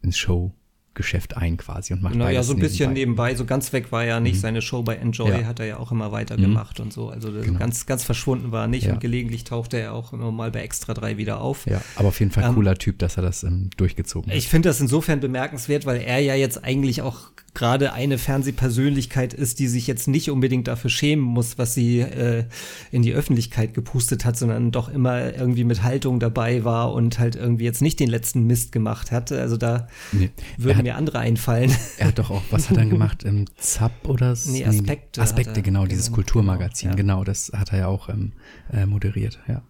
ins 0.02 0.18
Showgeschäft 0.18 1.38
ein 1.38 1.58
quasi 1.58 1.94
und 1.94 2.02
macht 2.02 2.14
Genau, 2.14 2.28
ja, 2.30 2.42
so 2.42 2.54
ein 2.54 2.60
bisschen 2.60 2.94
nebenbei. 2.94 3.28
nebenbei, 3.30 3.36
so 3.36 3.46
ganz 3.46 3.72
weg 3.74 3.92
war 3.92 4.04
er 4.04 4.20
nicht. 4.20 4.40
Seine 4.40 4.62
Show 4.62 4.82
bei 4.82 4.96
Enjoy 4.96 5.30
Ja. 5.30 5.46
hat 5.46 5.60
er 5.60 5.66
ja 5.68 5.78
auch 5.78 5.92
immer 5.92 6.12
weiter 6.12 6.36
Mhm. 6.38 6.60
und 6.80 6.92
so. 6.94 7.10
Also 7.10 7.32
Genau. 7.32 7.60
ganz, 7.60 7.86
ganz 7.86 8.04
verschwunden 8.04 8.52
war 8.52 8.64
er 8.64 8.68
nicht 8.68 8.86
Ja. 8.88 8.94
und 8.94 9.00
gelegentlich 9.02 9.44
tauchte 9.44 9.78
er 9.78 9.94
auch 9.94 10.14
immer 10.14 10.32
mal 10.32 10.50
bei 10.52 10.62
Extra 10.62 10.94
3 10.94 11.18
wieder 11.18 11.42
auf. 11.42 11.66
Ja, 11.68 11.82
aber 11.96 12.08
auf 12.08 12.20
jeden 12.20 12.32
Fall 12.32 12.44
Ähm, 12.46 12.56
cooler 12.56 12.76
Typ, 12.76 12.98
dass 13.00 13.18
er 13.18 13.24
das 13.24 13.44
ähm, 13.44 13.70
durchgezogen 13.78 14.32
hat. 14.32 14.38
Ich 14.38 14.48
finde 14.48 14.70
das 14.70 14.82
insofern 14.82 15.20
bemerkenswert, 15.20 15.86
weil 15.86 16.02
er 16.02 16.20
ja 16.20 16.34
jetzt 16.36 16.64
eigentlich 16.64 17.02
auch 17.04 17.32
gerade 17.54 17.94
eine 17.94 18.18
Fernsehpersönlichkeit 18.18 19.34
ist, 19.34 19.60
die 19.60 19.68
sich 19.68 19.88
jetzt 19.88 20.08
nicht 20.08 20.30
unbedingt 20.32 20.68
dafür 20.68 20.90
schämen 20.90 21.24
muss, 21.24 21.58
was 21.58 21.74
sie 21.74 22.00
äh, 22.02 22.46
in 22.92 23.02
die 23.02 23.14
Öffentlichkeit 23.14 23.74
gepustet 23.74 24.26
hat, 24.26 24.38
sondern 24.38 24.72
doch 24.72 24.90
immer 24.90 25.34
irgendwie 25.36 25.64
mit 25.64 25.84
Haltung 25.84 26.20
dabei 26.20 26.64
war 26.64 26.94
und 26.94 27.20
halt 27.20 27.36
irgendwie 27.36 27.64
jetzt 27.66 27.82
nicht 27.82 28.00
den 28.00 28.10
letzten 28.10 28.44
Mist 28.48 28.72
gemacht 28.72 29.12
hat. 29.12 29.32
Also 29.32 29.58
da 29.58 29.88
Nee, 30.12 30.32
würden 30.58 30.78
hat- 30.78 30.84
mir 30.84 30.96
andere 30.96 31.20
einfallen. 31.20 31.72
Er 31.98 32.08
hat 32.08 32.20
doch 32.20 32.30
auch, 32.32 32.42
was 32.52 32.70
hat 32.70 32.78
er 32.78 32.82
dann 32.82 32.90
gemacht? 32.90 33.24
Ähm, 33.26 33.46
Zapp 33.58 34.08
oder? 34.08 34.32
s- 34.32 34.46
Nee, 34.48 34.66
Aspekte 34.66 35.22
hat 35.22 35.28
Aspekte, 35.30 35.62
genau, 35.62 35.86
dieses 35.86 36.06
gemacht, 36.08 36.16
Kulturmagazin, 36.16 36.92
genau, 36.96 37.16
genau, 37.20 37.24
das 37.24 37.52
hat 37.56 37.72
er 37.74 37.80
ja 37.80 37.88
auch 37.88 38.10
ähm, 38.10 38.34
äh, 38.72 38.86
moderiert, 38.86 39.40
ja. 39.48 39.62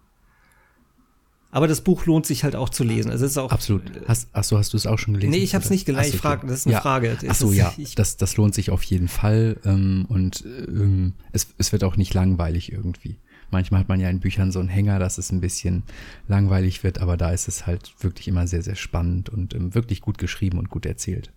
Aber 1.52 1.66
das 1.66 1.80
Buch 1.80 2.06
lohnt 2.06 2.26
sich 2.26 2.44
halt 2.44 2.54
auch 2.54 2.68
zu 2.68 2.84
lesen. 2.84 3.10
Also 3.10 3.24
es 3.24 3.32
ist 3.32 3.38
auch 3.38 3.50
Absolut. 3.50 3.82
Hast, 4.06 4.28
ach 4.32 4.44
so, 4.44 4.56
hast 4.56 4.72
du 4.72 4.76
es 4.76 4.86
auch 4.86 4.98
schon 4.98 5.14
gelesen? 5.14 5.30
Nee, 5.32 5.38
ich 5.38 5.54
hab's 5.54 5.66
oder? 5.66 5.74
nicht 5.74 5.84
gelesen. 5.84 6.02
Ach 6.04 6.08
so, 6.08 6.14
Ich 6.14 6.20
frag- 6.20 6.42
das 6.42 6.52
ist 6.60 6.66
eine 6.66 6.74
ja. 6.74 6.80
Frage. 6.80 7.18
Ach 7.28 7.34
so, 7.34 7.50
Es 7.50 7.56
ja, 7.56 7.72
das, 7.96 8.16
das 8.16 8.36
lohnt 8.36 8.54
sich 8.54 8.70
auf 8.70 8.82
jeden 8.84 9.08
Fall 9.08 9.56
ähm, 9.64 10.06
und 10.08 10.44
ähm, 10.46 11.14
es, 11.32 11.48
es 11.58 11.72
wird 11.72 11.82
auch 11.82 11.96
nicht 11.96 12.14
langweilig 12.14 12.70
irgendwie. 12.70 13.18
Manchmal 13.50 13.80
hat 13.80 13.88
man 13.88 13.98
ja 13.98 14.08
in 14.08 14.20
Büchern 14.20 14.52
so 14.52 14.60
einen 14.60 14.68
Hänger, 14.68 15.00
dass 15.00 15.18
es 15.18 15.32
ein 15.32 15.40
bisschen 15.40 15.82
langweilig 16.28 16.84
wird, 16.84 16.98
aber 17.00 17.16
da 17.16 17.32
ist 17.32 17.48
es 17.48 17.66
halt 17.66 17.92
wirklich 18.00 18.28
immer 18.28 18.46
sehr, 18.46 18.62
sehr 18.62 18.76
spannend 18.76 19.28
und 19.28 19.54
ähm, 19.54 19.74
wirklich 19.74 20.02
gut 20.02 20.18
geschrieben 20.18 20.56
und 20.58 20.70
gut 20.70 20.86
erzählt. 20.86 21.32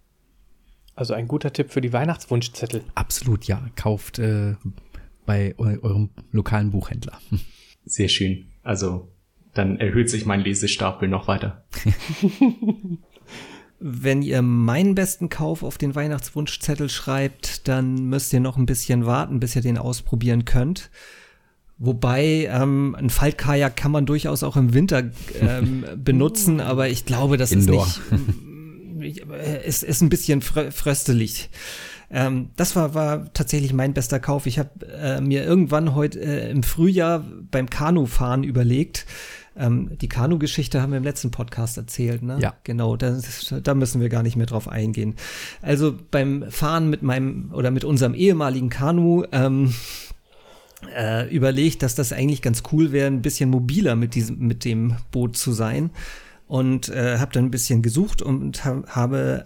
Also 0.96 1.15
ein 1.15 1.27
guter 1.27 1.51
Tipp 1.51 1.72
für 1.72 1.82
die 1.82 1.91
Weihnachtswunschzettel. 1.91 2.84
Absolut, 2.93 3.46
ja. 3.46 3.65
Kauft 3.75 4.20
äh, 4.20 4.53
bei 5.25 5.55
eu 5.58 5.79
eurem 5.82 6.10
lokalen 6.32 6.70
Buchhändler. 6.70 7.20
Sehr 7.86 8.10
schön. 8.10 8.46
Also 8.62 9.10
dann 9.53 9.79
erhöht 9.79 10.10
sich 10.10 10.25
mein 10.25 10.41
Lesestapel 10.41 11.07
noch 11.07 11.27
weiter. 11.27 11.63
Wenn 13.79 14.22
ihr 14.22 14.41
meinen 14.41 14.95
besten 14.95 15.27
Kauf 15.29 15.62
auf 15.62 15.77
den 15.77 15.93
Weihnachtswunschzettel 15.93 16.88
schreibt, 16.89 17.67
dann 17.67 18.05
müsst 18.05 18.31
ihr 18.31 18.39
noch 18.39 18.55
ein 18.57 18.65
bisschen 18.65 19.05
warten, 19.05 19.39
bis 19.39 19.55
ihr 19.55 19.62
den 19.62 19.77
ausprobieren 19.77 20.45
könnt. 20.45 20.89
Wobei 21.77 22.48
ähm, 22.50 22.95
ein 22.98 23.10
Faltkajak 23.10 23.75
kann 23.75 23.91
man 23.91 24.05
durchaus 24.05 24.43
auch 24.43 24.55
im 24.55 24.74
Winter 24.74 25.12
ähm, 25.41 25.83
benutzen, 25.98 26.62
aber 26.62 26.87
ich 26.87 27.05
glaube, 27.05 27.35
das 27.35 27.51
Indoor. 27.51 27.85
ist 27.87 28.01
nicht. 28.94 29.25
Es 29.66 29.83
ist 29.83 30.01
ein 30.01 30.09
bisschen 30.09 30.42
frö 30.42 30.72
fröstelig. 30.72 31.50
Ähm, 32.09 32.51
das 32.55 32.75
war, 32.75 32.94
war 32.94 33.33
tatsächlich 33.33 33.74
mein 33.74 33.94
bester 33.94 34.20
Kauf. 34.20 34.46
Ich 34.46 34.59
habe 34.59 34.85
äh, 34.85 35.20
mir 35.20 35.44
irgendwann 35.44 35.96
heute 35.96 36.22
äh, 36.22 36.51
im 36.51 36.63
Frühjahr 36.63 37.25
beim 37.51 37.70
Kanufahren 37.70 38.44
überlegt. 38.44 39.05
Ähm, 39.55 39.98
die 40.00 40.09
Kanu-Geschichte 40.09 40.81
haben 40.81 40.92
wir 40.92 40.98
im 40.98 41.03
letzten 41.03 41.31
Podcast 41.31 41.77
erzählt, 41.77 42.24
ne? 42.24 42.37
Ja. 42.39 42.55
Genau, 42.63 42.96
das, 42.96 43.53
da 43.63 43.74
müssen 43.75 44.01
wir 44.01 44.09
gar 44.09 44.24
nicht 44.24 44.35
mehr 44.35 44.46
drauf 44.46 44.68
eingehen. 44.68 45.16
Also 45.61 45.96
beim 46.11 46.46
Fahren 46.50 46.89
mit 46.89 47.03
meinem 47.03 47.51
oder 47.53 47.72
mit 47.72 47.83
unserem 47.83 48.13
ehemaligen 48.13 48.70
Kanu 48.70 49.25
ähm, 49.31 49.74
äh, 50.96 51.33
überlegt, 51.33 51.83
dass 51.83 51.96
das 51.96 52.13
eigentlich 52.13 52.42
ganz 52.42 52.63
cool 52.72 52.92
wäre, 52.92 53.07
ein 53.07 53.22
bisschen 53.22 53.50
mobiler 53.50 53.96
mit 53.96 54.16
diesem 54.16 54.39
mit 54.39 54.66
dem 54.66 54.96
Boot 55.11 55.37
zu 55.37 55.51
sein 55.51 55.92
und 56.48 56.89
äh, 56.89 57.20
habe 57.20 57.31
dann 57.31 57.46
ein 57.46 57.51
bisschen 57.51 57.81
gesucht 57.81 58.22
und 58.22 58.66
ha 58.66 58.83
habe 58.87 59.44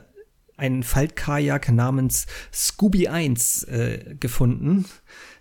einen 0.58 0.84
Faltkajak 0.84 1.72
namens 1.72 2.26
Scooby 2.52 3.08
1 3.08 3.64
äh, 3.64 4.16
gefunden, 4.20 4.86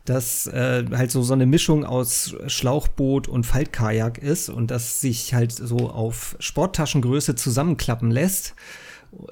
das 0.08 0.46
äh, 0.46 0.84
halt 0.92 1.10
so 1.10 1.22
so 1.22 1.34
eine 1.34 1.46
Mischung 1.46 1.84
aus 1.84 2.36
Schlauchboot 2.46 3.28
und 3.28 3.44
Faltkajak 3.44 4.18
ist 4.18 4.48
und 4.48 4.70
das 4.70 5.00
sich 5.00 5.34
halt 5.34 5.52
so 5.52 5.90
auf 5.90 6.36
Sporttaschengröße 6.38 7.34
zusammenklappen 7.34 8.10
lässt 8.10 8.54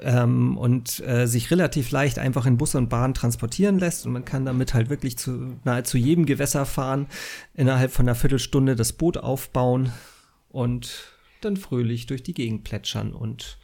ähm, 0.03 0.57
und 0.57 1.01
äh, 1.07 1.27
sich 1.27 1.51
relativ 1.51 1.91
leicht 1.91 2.19
einfach 2.19 2.47
in 2.47 2.57
Bus 2.57 2.75
und 2.75 2.89
Bahn 2.89 3.15
transportieren 3.15 3.79
lässt. 3.79 4.07
Und 4.07 4.13
man 4.13 4.25
kann 4.25 4.45
damit 4.45 4.75
halt 4.75 4.91
wirklich 4.91 5.19
zu 5.19 5.57
nahezu 5.65 5.99
jedem 5.99 6.27
Gewässer 6.27 6.67
fahren, 6.67 7.07
innerhalb 7.55 7.93
von 7.93 8.07
einer 8.07 8.15
Viertelstunde 8.15 8.77
das 8.77 8.93
Boot 8.93 9.17
aufbauen 9.17 9.93
und 10.51 11.13
dann 11.41 11.57
fröhlich 11.57 12.07
durch 12.07 12.23
die 12.23 12.35
Gegend 12.35 12.65
plätschern 12.65 13.13
und 13.13 13.59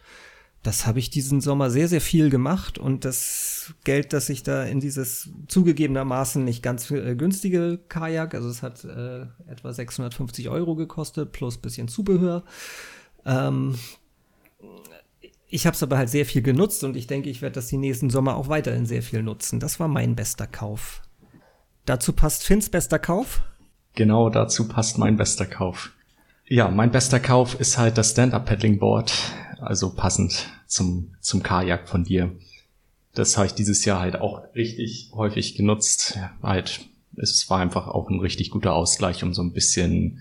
das 0.63 0.87
habe 0.87 0.99
ich 0.99 1.09
diesen 1.09 1.41
Sommer 1.41 1.71
sehr, 1.71 1.89
sehr 1.89 2.03
viel 2.03 2.29
gemacht 2.29 2.79
und 2.79 3.05
das 3.05 3.75
Geld, 3.85 4.13
das 4.13 4.29
ich 4.29 4.43
da 4.43 4.65
in 4.65 4.81
dieses 4.81 5.31
zugegebenermaßen 5.49 6.45
nicht 6.45 6.63
ganz 6.63 6.91
äh, 6.91 7.15
günstige 7.17 7.79
Kajak, 7.89 8.35
also 8.35 8.49
es 8.49 8.63
hat 8.63 8.85
äh, 8.85 9.23
etwa 9.47 9.73
650 9.73 10.51
Euro 10.51 10.75
gekostet, 10.75 11.33
plus 11.33 11.57
bisschen 11.57 11.89
Zubehör. 11.89 12.45
Ähm, 13.25 13.77
ich 15.49 15.67
habe 15.67 15.75
es 15.75 15.83
aber 15.83 15.97
halt 15.97 16.11
sehr 16.11 16.27
viel 16.27 16.43
genutzt 16.43 16.85
und 16.85 16.97
ich 16.97 17.07
denke, 17.07 17.31
ich 17.31 17.41
werde 17.43 17.55
das 17.55 17.69
die 17.69 17.79
nächsten 17.79 18.11
Sommer 18.11 18.37
auch 18.37 18.49
weiterhin 18.49 18.87
sehr 18.87 19.03
viel 19.03 19.23
nutzen. 19.23 19.61
Das 19.61 19.81
war 19.81 19.89
mein 19.89 20.15
bester 20.15 20.47
Kauf. 20.47 21.03
Dazu 21.87 22.13
passt 22.13 22.45
Finns 22.45 22.69
bester 22.69 22.99
Kauf. 22.99 23.43
Genau 23.95 24.29
dazu 24.29 24.69
passt 24.69 24.99
mein 24.99 25.17
bester 25.17 25.47
Kauf. 25.47 25.91
Ja, 26.47 26.69
mein 26.69 26.91
bester 26.91 27.19
Kauf 27.19 27.59
ist 27.59 27.79
halt 27.79 27.97
das 27.99 28.11
Stand-Up-Paddling-Board, 28.11 29.13
also 29.61 29.95
passend 29.95 30.49
zum, 30.67 31.15
zum 31.21 31.43
Kajak 31.43 31.89
von 31.89 32.05
dir. 32.05 32.33
Das 33.15 33.37
habe 33.37 33.47
ich 33.47 33.55
dieses 33.55 33.85
Jahr 33.85 34.01
halt 34.01 34.21
auch 34.21 34.43
richtig 34.55 35.11
häufig 35.15 35.57
genutzt. 35.57 36.19
Halt, 36.43 36.81
es 37.17 37.49
war 37.51 37.59
einfach 37.61 37.89
auch 37.89 38.09
ein 38.09 38.21
richtig 38.21 38.51
guter 38.51 38.73
Ausgleich, 38.75 39.23
um 39.25 39.35
so 39.35 39.43
ein 39.43 39.53
bisschen 39.53 40.21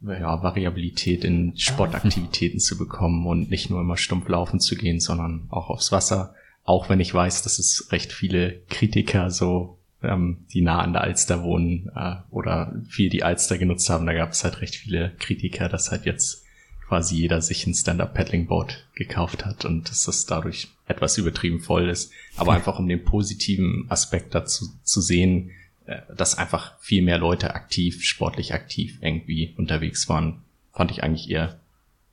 ja, 0.00 0.42
Variabilität 0.42 1.24
in 1.24 1.56
Sportaktivitäten 1.56 2.60
zu 2.60 2.78
bekommen 2.78 3.26
und 3.26 3.50
nicht 3.50 3.70
nur 3.70 3.80
immer 3.80 3.96
stumpf 3.96 4.28
laufen 4.28 4.60
zu 4.60 4.76
gehen, 4.76 5.00
sondern 5.00 5.48
auch 5.50 5.70
aufs 5.70 5.90
Wasser. 5.90 6.34
Auch 6.62 6.88
wenn 6.88 7.00
ich 7.00 7.12
weiß, 7.12 7.42
dass 7.42 7.58
es 7.58 7.88
recht 7.90 8.12
viele 8.12 8.60
Kritiker 8.68 9.30
so 9.30 9.78
ähm, 10.02 10.44
die 10.52 10.60
nah 10.60 10.80
an 10.80 10.92
der 10.92 11.02
Alster 11.02 11.42
wohnen 11.42 11.90
äh, 11.96 12.16
oder 12.30 12.74
viel 12.88 13.10
die 13.10 13.24
Alster 13.24 13.58
genutzt 13.58 13.90
haben, 13.90 14.06
da 14.06 14.12
gab 14.12 14.30
es 14.30 14.44
halt 14.44 14.60
recht 14.60 14.76
viele 14.76 15.12
Kritiker, 15.18 15.68
dass 15.68 15.90
halt 15.90 16.04
jetzt 16.04 16.44
quasi 16.88 17.16
jeder 17.16 17.42
sich 17.42 17.66
ein 17.66 17.74
Stand-Up-Paddling-Board 17.74 18.86
gekauft 18.94 19.44
hat 19.44 19.64
und 19.64 19.90
dass 19.90 20.04
das 20.04 20.24
dadurch 20.24 20.68
etwas 20.86 21.18
übertrieben 21.18 21.60
voll 21.60 21.88
ist. 21.88 22.10
Aber 22.36 22.54
einfach 22.54 22.78
um 22.78 22.88
den 22.88 23.04
positiven 23.04 23.86
Aspekt 23.90 24.34
dazu 24.34 24.66
zu 24.82 25.00
sehen, 25.00 25.50
äh, 25.86 26.00
dass 26.16 26.38
einfach 26.38 26.78
viel 26.80 27.02
mehr 27.02 27.18
Leute 27.18 27.54
aktiv, 27.54 28.02
sportlich 28.04 28.54
aktiv 28.54 28.98
irgendwie 29.02 29.54
unterwegs 29.58 30.08
waren, 30.08 30.42
fand 30.72 30.90
ich 30.90 31.02
eigentlich 31.02 31.30
eher 31.30 31.60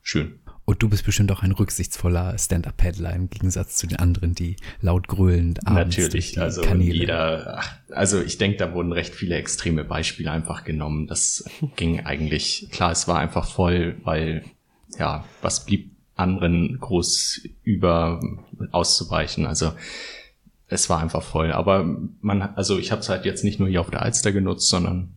schön. 0.01 0.39
Und 0.65 0.81
du 0.81 0.89
bist 0.89 1.05
bestimmt 1.05 1.31
auch 1.31 1.43
ein 1.43 1.51
rücksichtsvoller 1.51 2.35
Stand-Up-Paddler 2.37 3.13
im 3.13 3.29
Gegensatz 3.29 3.77
zu 3.77 3.85
den 3.85 3.99
anderen, 3.99 4.33
die 4.33 4.55
laut 4.81 5.07
abends 5.09 5.59
durch 5.61 5.65
Natürlich, 5.65 6.41
also 6.41 6.63
Kanäle. 6.63 6.93
jeder, 6.93 7.63
also 7.89 8.19
ich 8.19 8.39
denke, 8.39 8.57
da 8.57 8.73
wurden 8.73 8.91
recht 8.91 9.13
viele 9.13 9.35
extreme 9.35 9.83
Beispiele 9.83 10.31
einfach 10.31 10.63
genommen. 10.63 11.05
Das 11.05 11.45
ging 11.75 12.03
eigentlich, 12.05 12.67
klar, 12.71 12.91
es 12.91 13.07
war 13.07 13.19
einfach 13.19 13.47
voll, 13.47 13.97
weil, 14.03 14.43
ja, 14.99 15.25
was 15.41 15.65
blieb 15.65 15.91
anderen 16.15 16.79
groß 16.79 17.41
über 17.63 18.21
auszuweichen. 18.71 19.45
Also 19.45 19.73
es 20.67 20.89
war 20.89 20.99
einfach 20.99 21.23
voll. 21.23 21.51
Aber 21.51 21.85
man, 22.21 22.41
also 22.41 22.77
ich 22.77 22.91
habe 22.91 23.01
es 23.01 23.09
halt 23.09 23.25
jetzt 23.25 23.43
nicht 23.43 23.59
nur 23.59 23.69
hier 23.69 23.81
auf 23.81 23.89
der 23.89 24.01
Alster 24.01 24.31
genutzt, 24.31 24.69
sondern 24.69 25.13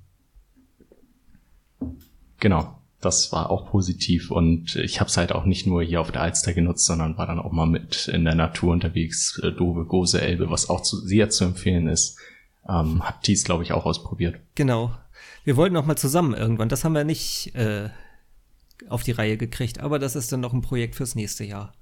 genau, 2.41 2.79
das 3.01 3.33
war 3.33 3.51
auch 3.51 3.71
positiv. 3.71 4.31
Und 4.31 4.77
ich 4.77 5.01
habe 5.01 5.09
es 5.09 5.17
halt 5.17 5.33
auch 5.33 5.45
nicht 5.45 5.67
nur 5.67 5.83
hier 5.83 6.01
auf 6.01 6.11
der 6.11 6.23
Alster 6.23 6.53
genutzt, 6.53 6.85
sondern 6.85 7.17
war 7.17 7.27
dann 7.27 7.38
auch 7.38 7.53
mal 7.53 7.67
mit 7.67 8.09
in 8.09 8.25
der 8.25 8.35
Natur 8.35 8.73
unterwegs, 8.73 9.41
äh, 9.43 9.53
Dove, 9.53 9.85
Gose, 9.85 10.21
Elbe, 10.21 10.51
was 10.51 10.69
auch 10.69 10.83
zu, 10.83 10.97
sehr 10.97 11.31
zu 11.31 11.45
empfehlen 11.45 11.87
ist. 11.87 12.19
Ähm, 12.69 13.03
hab 13.07 13.23
dies, 13.23 13.45
glaube 13.45 13.62
ich, 13.62 13.73
auch 13.73 13.87
ausprobiert. 13.87 14.41
Genau. 14.55 14.93
Wir 15.45 15.57
wollten 15.57 15.75
noch 15.75 15.87
mal 15.87 15.97
zusammen 15.97 16.35
irgendwann. 16.35 16.69
Das 16.69 16.85
haben 16.85 16.93
wir 16.95 17.05
nicht 17.05 17.55
äh, 17.55 17.88
auf 18.88 19.03
die 19.03 19.12
Reihe 19.12 19.37
gekriegt, 19.37 19.81
aber 19.81 19.99
das 19.99 20.17
ist 20.17 20.33
dann 20.33 20.41
noch 20.41 20.53
ein 20.53 20.62
Projekt 20.62 20.95
fürs 20.95 21.14
nächste 21.14 21.45
Jahr. 21.45 21.73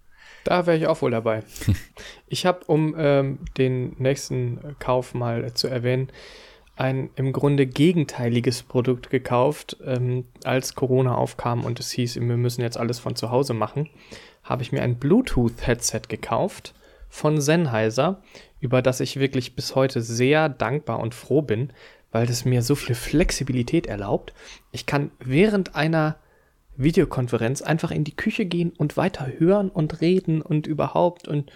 Da 0.45 0.67
wäre 0.67 0.77
ich 0.77 0.87
auch 0.87 1.03
wohl 1.03 1.11
dabei. 1.11 1.43
ich 2.29 2.47
habe, 2.47 2.61
um 2.67 2.95
ähm, 2.97 3.39
den 3.59 3.97
nächsten 3.99 4.77
Kauf 4.79 5.13
mal 5.15 5.53
zu 5.55 5.67
erwähnen, 5.67 6.09
ein 6.77 7.11
im 7.17 7.33
Grunde 7.33 7.67
gegenteiliges 7.67 8.63
Produkt 8.63 9.11
gekauft. 9.11 9.79
Ähm, 9.85 10.27
als 10.45 10.75
Corona 10.75 11.17
aufkam 11.17 11.65
und 11.65 11.81
es 11.81 11.91
hieß, 11.91 12.17
wir 12.17 12.23
müssen 12.37 12.61
jetzt 12.61 12.77
alles 12.77 12.99
von 12.99 13.17
zu 13.17 13.31
Hause 13.31 13.55
machen, 13.55 13.89
habe 14.45 14.63
ich 14.63 14.73
mir 14.73 14.83
ein 14.83 14.99
Bluetooth-Headset 14.99 16.03
gekauft 16.09 16.75
von 17.09 17.41
Sennheiser, 17.41 18.23
über 18.61 18.83
das 18.83 19.01
ich 19.01 19.19
wirklich 19.19 19.57
bis 19.57 19.75
heute 19.75 20.03
sehr 20.03 20.49
dankbar 20.49 21.01
und 21.01 21.15
froh 21.15 21.43
bin, 21.43 21.73
weil 22.13 22.27
das 22.27 22.45
mir 22.45 22.63
so 22.63 22.75
viel 22.75 22.95
Flexibilität 22.95 23.87
erlaubt. 23.87 24.33
Ich 24.71 24.87
kann 24.87 25.11
während 25.19 25.75
einer 25.75 26.17
Videokonferenz 26.77 27.63
einfach 27.63 27.91
in 27.91 28.05
die 28.05 28.17
Küche 28.17 28.47
gehen 28.47 28.73
und 28.77 28.97
weiter 28.97 29.29
hören 29.39 29.71
und 29.71 30.01
reden 30.01 30.43
und 30.43 30.67
überhaupt 30.67 31.29
und 31.29 31.51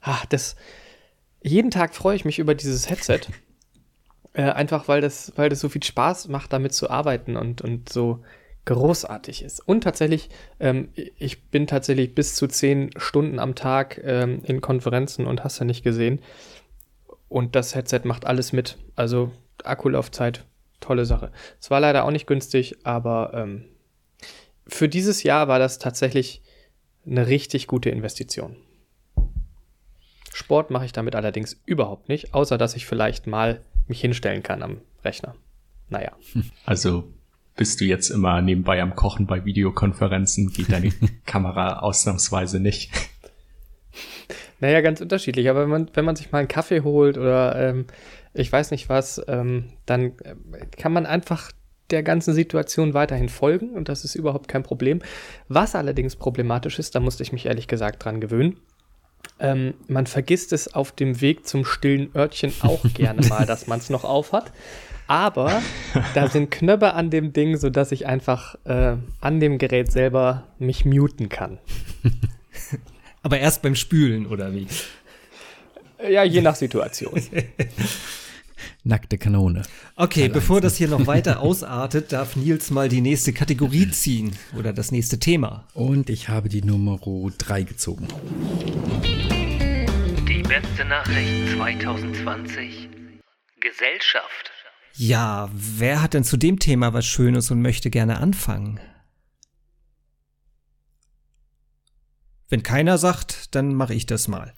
ach, 0.00 0.26
das 0.26 0.56
jeden 1.42 1.70
Tag 1.70 1.94
freue 1.94 2.16
ich 2.16 2.24
mich 2.24 2.38
über 2.38 2.54
dieses 2.54 2.88
Headset. 2.88 3.20
Äh, 4.32 4.42
einfach 4.42 4.86
weil 4.86 5.00
das, 5.00 5.32
weil 5.34 5.48
das 5.48 5.58
so 5.58 5.68
viel 5.68 5.82
Spaß 5.82 6.28
macht, 6.28 6.52
damit 6.52 6.72
zu 6.72 6.88
arbeiten 6.88 7.36
und, 7.36 7.62
und 7.62 7.88
so 7.88 8.20
großartig 8.64 9.42
ist. 9.42 9.66
Und 9.66 9.82
tatsächlich, 9.82 10.28
ähm, 10.60 10.90
ich 10.94 11.42
bin 11.48 11.66
tatsächlich 11.66 12.14
bis 12.14 12.36
zu 12.36 12.46
zehn 12.46 12.90
Stunden 12.96 13.40
am 13.40 13.56
Tag 13.56 14.00
ähm, 14.04 14.42
in 14.44 14.60
Konferenzen 14.60 15.26
und 15.26 15.42
hast 15.42 15.58
ja 15.58 15.64
nicht 15.64 15.82
gesehen. 15.82 16.20
Und 17.28 17.56
das 17.56 17.74
Headset 17.74 18.02
macht 18.04 18.24
alles 18.24 18.52
mit. 18.52 18.78
Also 18.94 19.32
Akkulaufzeit, 19.64 20.44
tolle 20.78 21.06
Sache. 21.06 21.32
Es 21.60 21.70
war 21.72 21.80
leider 21.80 22.04
auch 22.04 22.12
nicht 22.12 22.28
günstig, 22.28 22.76
aber 22.84 23.32
ähm, 23.34 23.64
für 24.70 24.88
dieses 24.88 25.22
Jahr 25.22 25.48
war 25.48 25.58
das 25.58 25.78
tatsächlich 25.78 26.42
eine 27.06 27.26
richtig 27.26 27.66
gute 27.66 27.90
Investition. 27.90 28.56
Sport 30.32 30.70
mache 30.70 30.84
ich 30.84 30.92
damit 30.92 31.16
allerdings 31.16 31.60
überhaupt 31.66 32.08
nicht, 32.08 32.34
außer 32.34 32.56
dass 32.56 32.76
ich 32.76 32.86
vielleicht 32.86 33.26
mal 33.26 33.62
mich 33.88 34.00
hinstellen 34.00 34.42
kann 34.42 34.62
am 34.62 34.80
Rechner. 35.04 35.34
Naja. 35.88 36.12
Also 36.64 37.12
bist 37.56 37.80
du 37.80 37.84
jetzt 37.84 38.10
immer 38.10 38.40
nebenbei 38.40 38.80
am 38.80 38.94
Kochen 38.94 39.26
bei 39.26 39.44
Videokonferenzen, 39.44 40.52
geht 40.52 40.72
deine 40.72 40.92
Kamera 41.26 41.80
ausnahmsweise 41.80 42.60
nicht. 42.60 42.90
Naja, 44.62 44.82
ganz 44.82 45.00
unterschiedlich. 45.00 45.48
Aber 45.48 45.62
wenn 45.62 45.70
man, 45.70 45.90
wenn 45.94 46.04
man 46.04 46.16
sich 46.16 46.32
mal 46.32 46.40
einen 46.40 46.48
Kaffee 46.48 46.82
holt 46.82 47.16
oder 47.16 47.56
ähm, 47.56 47.86
ich 48.34 48.52
weiß 48.52 48.72
nicht 48.72 48.90
was, 48.90 49.18
ähm, 49.26 49.72
dann 49.86 50.12
äh, 50.18 50.34
kann 50.76 50.92
man 50.92 51.06
einfach 51.06 51.50
der 51.92 52.02
ganzen 52.02 52.34
Situation 52.34 52.94
weiterhin 52.94 53.28
folgen 53.28 53.70
und 53.70 53.88
das 53.88 54.04
ist 54.04 54.14
überhaupt 54.14 54.48
kein 54.48 54.62
Problem. 54.62 55.00
Was 55.48 55.74
allerdings 55.74 56.16
problematisch 56.16 56.78
ist, 56.78 56.94
da 56.94 57.00
musste 57.00 57.22
ich 57.22 57.32
mich 57.32 57.46
ehrlich 57.46 57.68
gesagt 57.68 58.04
dran 58.04 58.20
gewöhnen. 58.20 58.56
Ähm, 59.38 59.74
man 59.88 60.06
vergisst 60.06 60.52
es 60.52 60.74
auf 60.74 60.92
dem 60.92 61.20
Weg 61.20 61.46
zum 61.46 61.64
stillen 61.64 62.10
Örtchen 62.14 62.52
auch 62.60 62.82
gerne 62.94 63.26
mal, 63.26 63.46
dass 63.46 63.66
man 63.66 63.78
es 63.78 63.90
noch 63.90 64.04
aufhat. 64.04 64.52
Aber 65.06 65.60
da 66.14 66.28
sind 66.28 66.52
Knöpfe 66.52 66.94
an 66.94 67.10
dem 67.10 67.32
Ding, 67.32 67.56
sodass 67.56 67.90
ich 67.90 68.06
einfach 68.06 68.54
äh, 68.64 68.96
an 69.20 69.40
dem 69.40 69.58
Gerät 69.58 69.90
selber 69.90 70.46
mich 70.58 70.84
muten 70.84 71.28
kann. 71.28 71.58
Aber 73.22 73.38
erst 73.38 73.62
beim 73.62 73.74
Spülen, 73.74 74.26
oder 74.26 74.54
wie? 74.54 74.68
Ja, 76.08 76.22
je 76.22 76.40
nach 76.40 76.54
Situation. 76.54 77.20
Nackte 78.84 79.18
Kanone. 79.18 79.62
Okay, 79.96 80.22
Teil 80.22 80.30
bevor 80.30 80.56
1. 80.56 80.62
das 80.62 80.76
hier 80.76 80.88
noch 80.88 81.06
weiter 81.06 81.40
ausartet, 81.40 82.12
darf 82.12 82.36
Nils 82.36 82.70
mal 82.70 82.88
die 82.88 83.00
nächste 83.00 83.32
Kategorie 83.32 83.90
ziehen 83.90 84.36
oder 84.56 84.72
das 84.72 84.92
nächste 84.92 85.18
Thema. 85.18 85.66
Und 85.74 86.10
ich 86.10 86.28
habe 86.28 86.48
die 86.48 86.62
Nummer 86.62 86.98
3 86.98 87.62
gezogen. 87.62 88.08
Die 90.28 90.42
beste 90.42 90.84
Nachricht 90.84 91.56
2020. 91.56 92.88
Gesellschaft. 93.60 94.50
Ja, 94.94 95.48
wer 95.52 96.02
hat 96.02 96.14
denn 96.14 96.24
zu 96.24 96.36
dem 96.36 96.58
Thema 96.58 96.92
was 96.92 97.06
Schönes 97.06 97.50
und 97.50 97.62
möchte 97.62 97.90
gerne 97.90 98.18
anfangen? 98.18 98.80
Wenn 102.48 102.62
keiner 102.62 102.98
sagt, 102.98 103.54
dann 103.54 103.74
mache 103.74 103.94
ich 103.94 104.06
das 104.06 104.26
mal. 104.26 104.52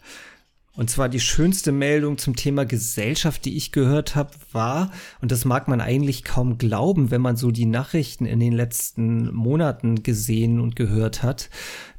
Und 0.75 0.89
zwar 0.89 1.11
die 1.11 1.21
schönste 1.21 1.71
Meldung 1.71 2.17
zum 2.17 2.35
Thema 2.35 2.65
Gesellschaft, 2.65 3.45
die 3.45 3.57
ich 3.59 3.73
gehört 3.73 4.17
habe, 4.17 4.31
war, 4.53 4.91
und 5.21 5.31
das 5.31 5.45
mag 5.45 5.69
man 5.69 5.83
eigentlich 5.83 6.25
kaum 6.25 6.57
glauben, 6.57 7.11
wenn 7.11 7.21
man 7.21 7.37
so 7.37 7.51
die 7.51 7.67
Nachrichten 7.67 8.25
in 8.25 8.41
den 8.41 8.55
letzten 8.55 9.33
Monaten 9.35 10.03
gesehen 10.03 10.61
und 10.61 10.75
gehört 10.75 11.23
hat, 11.23 11.51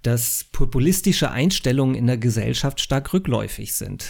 dass 0.02 0.46
populistische 0.52 1.30
Einstellungen 1.30 1.94
in 1.94 2.08
der 2.08 2.18
Gesellschaft 2.18 2.82
stark 2.82 3.14
rückläufig 3.14 3.76
sind. 3.76 4.06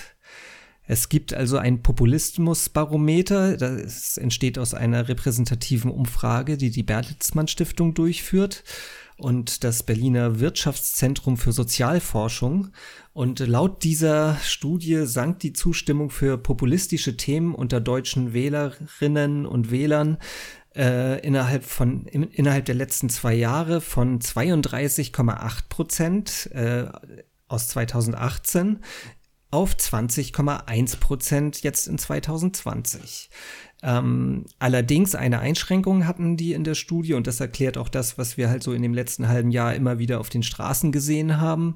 Es 0.86 1.08
gibt 1.08 1.34
also 1.34 1.58
ein 1.58 1.82
Populismusbarometer, 1.82 3.58
das 3.58 4.18
entsteht 4.18 4.58
aus 4.58 4.74
einer 4.74 5.08
repräsentativen 5.08 5.92
Umfrage, 5.92 6.58
die 6.58 6.72
die 6.72 6.84
Bertelsmann 6.84 7.48
Stiftung 7.48 7.94
durchführt 7.94 8.64
und 9.18 9.64
das 9.64 9.84
Berliner 9.84 10.40
Wirtschaftszentrum 10.40 11.38
für 11.38 11.54
Sozialforschung. 11.54 12.70
Und 13.14 13.40
laut 13.40 13.84
dieser 13.84 14.38
Studie 14.38 15.06
sank 15.06 15.40
die 15.40 15.54
Zustimmung 15.54 16.10
für 16.10 16.38
populistische 16.38 17.16
Themen 17.16 17.54
unter 17.54 17.80
deutschen 17.80 18.34
Wählerinnen 18.34 19.46
und 19.46 19.70
Wählern 19.70 20.18
äh, 20.76 21.20
innerhalb 21.20 21.64
von 21.64 22.08
in, 22.08 22.24
innerhalb 22.24 22.66
der 22.66 22.74
letzten 22.74 23.10
zwei 23.10 23.36
Jahre 23.36 23.82
von 23.82 24.20
32,8 24.20 25.70
Prozent 25.70 26.50
äh, 26.54 26.88
aus 27.48 27.68
2018 27.68 28.80
auf 29.52 29.76
20,1 29.76 31.00
Prozent 31.00 31.62
jetzt 31.62 31.88
in 31.88 32.00
2020. 32.00 33.30
Ähm, 33.84 34.46
allerdings 34.60 35.14
eine 35.14 35.40
Einschränkung 35.40 36.08
hatten 36.08 36.38
die 36.38 36.54
in 36.54 36.64
der 36.64 36.74
Studie 36.74 37.16
und 37.16 37.28
das 37.28 37.42
erklärt 37.42 37.78
auch 37.78 37.90
das, 37.90 38.18
was 38.18 38.38
wir 38.38 38.50
halt 38.50 38.64
so 38.64 38.72
in 38.72 38.82
dem 38.82 38.94
letzten 38.94 39.28
halben 39.28 39.52
Jahr 39.52 39.76
immer 39.76 40.00
wieder 40.00 40.22
auf 40.22 40.30
den 40.30 40.42
Straßen 40.42 40.94
gesehen 40.94 41.42
haben. 41.42 41.76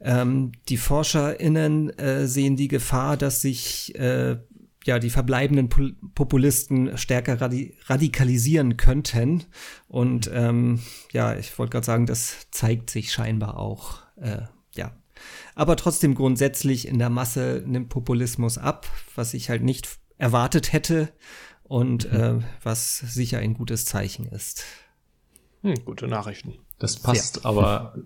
Ähm, 0.00 0.52
die 0.70 0.78
ForscherInnen 0.78 1.90
äh, 1.98 2.26
sehen 2.26 2.56
die 2.56 2.68
Gefahr, 2.68 3.18
dass 3.18 3.42
sich 3.42 3.94
äh, 3.96 4.38
ja, 4.84 4.98
die 4.98 5.10
verbleibenden 5.10 5.68
Populisten 6.14 6.96
stärker 6.96 7.40
radi 7.40 7.76
radikalisieren 7.84 8.76
könnten. 8.76 9.44
Und 9.88 10.30
ähm, 10.32 10.80
ja, 11.12 11.36
ich 11.36 11.56
wollte 11.58 11.72
gerade 11.72 11.86
sagen, 11.86 12.06
das 12.06 12.48
zeigt 12.50 12.90
sich 12.90 13.12
scheinbar 13.12 13.58
auch. 13.58 13.98
Äh, 14.16 14.42
ja. 14.74 14.96
Aber 15.54 15.76
trotzdem 15.76 16.14
grundsätzlich 16.14 16.88
in 16.88 16.98
der 16.98 17.10
Masse 17.10 17.62
nimmt 17.64 17.90
Populismus 17.90 18.58
ab, 18.58 18.88
was 19.14 19.34
ich 19.34 19.50
halt 19.50 19.62
nicht 19.62 19.86
erwartet 20.22 20.72
hätte 20.72 21.08
und 21.64 22.10
mhm. 22.10 22.18
äh, 22.18 22.40
was 22.62 22.98
sicher 22.98 23.40
ein 23.40 23.54
gutes 23.54 23.84
Zeichen 23.84 24.26
ist. 24.26 24.64
Hm, 25.62 25.84
gute 25.84 26.06
Nachrichten. 26.06 26.54
Das 26.78 26.96
passt 26.96 27.34
sehr. 27.34 27.46
aber 27.46 27.96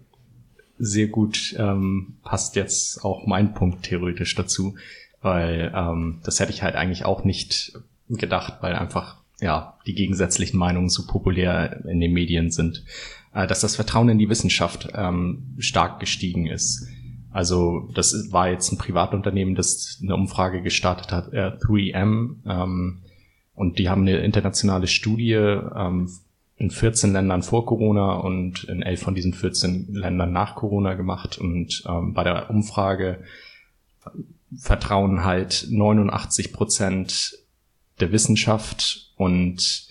sehr 0.79 1.09
gut, 1.09 1.55
ähm, 1.59 2.16
passt 2.22 2.57
jetzt 2.57 3.05
auch 3.05 3.26
mein 3.26 3.52
Punkt 3.55 3.85
theoretisch 3.85 4.35
dazu, 4.35 4.76
weil 5.20 5.72
ähm, 5.74 6.20
das 6.24 6.40
hätte 6.40 6.52
ich 6.52 6.62
halt 6.62 6.74
eigentlich 6.74 7.05
auch 7.05 7.24
nicht 7.24 7.79
gedacht, 8.09 8.59
weil 8.61 8.74
einfach 8.74 9.18
ja 9.40 9.79
die 9.87 9.94
gegensätzlichen 9.94 10.59
Meinungen 10.59 10.88
so 10.88 11.07
populär 11.07 11.85
in 11.87 12.00
den 12.00 12.12
Medien 12.12 12.50
sind, 12.50 12.85
äh, 13.35 13.46
dass 13.46 13.61
das 13.61 13.76
Vertrauen 13.76 14.09
in 14.09 14.18
die 14.18 14.31
Wissenschaft 14.31 14.88
ähm, 14.94 15.55
stark 15.59 16.00
gestiegen 16.00 16.46
ist. 16.46 16.87
Also 17.37 17.90
das 17.92 18.33
war 18.33 18.49
jetzt 18.49 18.72
ein 18.72 18.79
Privatunternehmen, 18.79 19.55
das 19.55 20.01
eine 20.03 20.14
Umfrage 20.14 20.62
gestartet 20.62 21.12
hat, 21.12 21.35
äh, 21.35 21.53
3M, 21.61 22.37
ähm, 22.46 23.03
und 23.55 23.79
die 23.79 23.90
haben 23.90 24.03
eine 24.03 24.18
internationale 24.20 24.87
Studie 24.87 25.35
ähm, 25.35 26.11
in 26.57 26.70
14 26.70 27.12
Ländern 27.12 27.42
vor 27.42 27.66
Corona 27.66 28.14
und 28.14 28.64
in 28.64 28.81
11 28.81 29.03
von 29.03 29.14
diesen 29.14 29.35
14 29.35 29.92
Ländern 29.92 30.33
nach 30.33 30.55
Corona 30.55 30.94
gemacht. 30.94 31.37
Und 31.37 31.85
ähm, 31.87 32.14
bei 32.14 32.25
der 32.25 32.49
Umfrage 32.49 33.18
vertrauen 34.57 35.22
halt 35.22 35.66
89 35.68 36.55
Prozent 36.55 37.37
der 38.01 38.12
Wissenschaft 38.12 39.12
und 39.16 39.88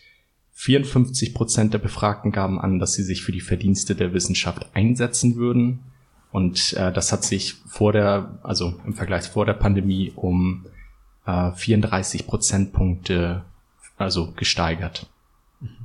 54 0.53 1.35
Prozent 1.35 1.75
der 1.75 1.79
Befragten 1.79 2.31
gaben 2.31 2.59
an, 2.59 2.79
dass 2.79 2.93
sie 2.93 3.03
sich 3.03 3.21
für 3.21 3.31
die 3.31 3.41
Verdienste 3.41 3.93
der 3.93 4.13
Wissenschaft 4.13 4.67
einsetzen 4.73 5.35
würden. 5.35 5.81
Und 6.35 6.73
äh, 6.73 6.91
das 6.91 7.13
hat 7.13 7.23
sich 7.23 7.53
vor 7.65 7.93
der, 7.93 8.39
also 8.43 8.73
im 8.85 8.93
Vergleich 8.93 9.23
vor 9.29 9.45
der 9.45 9.53
Pandemie 9.53 10.11
um 10.17 10.65
äh, 11.25 11.53
34 11.53 12.27
Prozentpunkte 12.27 13.45
also 13.97 14.33
gesteigert. 14.33 15.09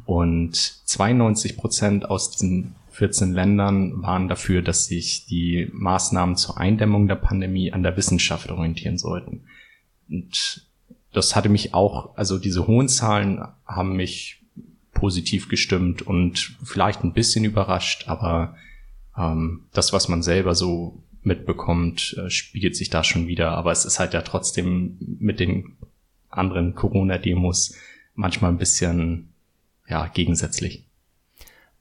Und 0.07 0.57
92 0.57 1.57
Prozent 1.57 2.11
aus 2.11 2.33
diesen 2.33 2.75
14 2.91 3.33
Ländern 3.33 4.03
waren 4.03 4.27
dafür, 4.27 4.61
dass 4.61 4.87
sich 4.87 5.25
die 5.25 5.71
Maßnahmen 5.73 6.35
zur 6.35 6.59
Eindämmung 6.59 7.07
der 7.07 7.15
Pandemie 7.15 7.73
an 7.73 7.85
der 7.85 7.97
Wissenschaft 7.97 8.51
orientieren 8.51 8.99
sollten. 8.99 9.45
Und 10.09 10.67
das 11.13 11.37
hatte 11.37 11.49
mich 11.49 11.75
auch, 11.75 12.17
also 12.17 12.39
diese 12.39 12.67
hohen 12.67 12.89
Zahlen 12.89 13.47
haben 13.67 13.95
mich 13.95 14.43
positiv 14.95 15.49
gestimmt 15.49 16.03
und 16.03 16.57
vielleicht 16.65 17.05
ein 17.05 17.13
bisschen 17.13 17.45
überrascht, 17.45 18.09
aber 18.09 18.57
ähm, 19.17 19.67
das, 19.73 19.93
was 19.93 20.09
man 20.09 20.23
selber 20.23 20.55
so 20.55 21.03
mitbekommt, 21.23 22.17
äh, 22.19 22.31
spiegelt 22.31 22.77
sich 22.77 22.91
da 22.91 23.05
schon 23.05 23.27
wieder. 23.27 23.53
Aber 23.53 23.73
es 23.73 23.85
ist 23.85 23.99
halt 23.99 24.15
ja 24.15 24.23
trotzdem 24.23 24.97
mit 25.19 25.41
den 25.41 25.77
anderen 26.29 26.75
Corona-Demos 26.75 27.75
manchmal 28.15 28.51
ein 28.51 28.59
bisschen 28.59 29.31
ja 29.89 30.07
gegensätzlich. 30.07 30.87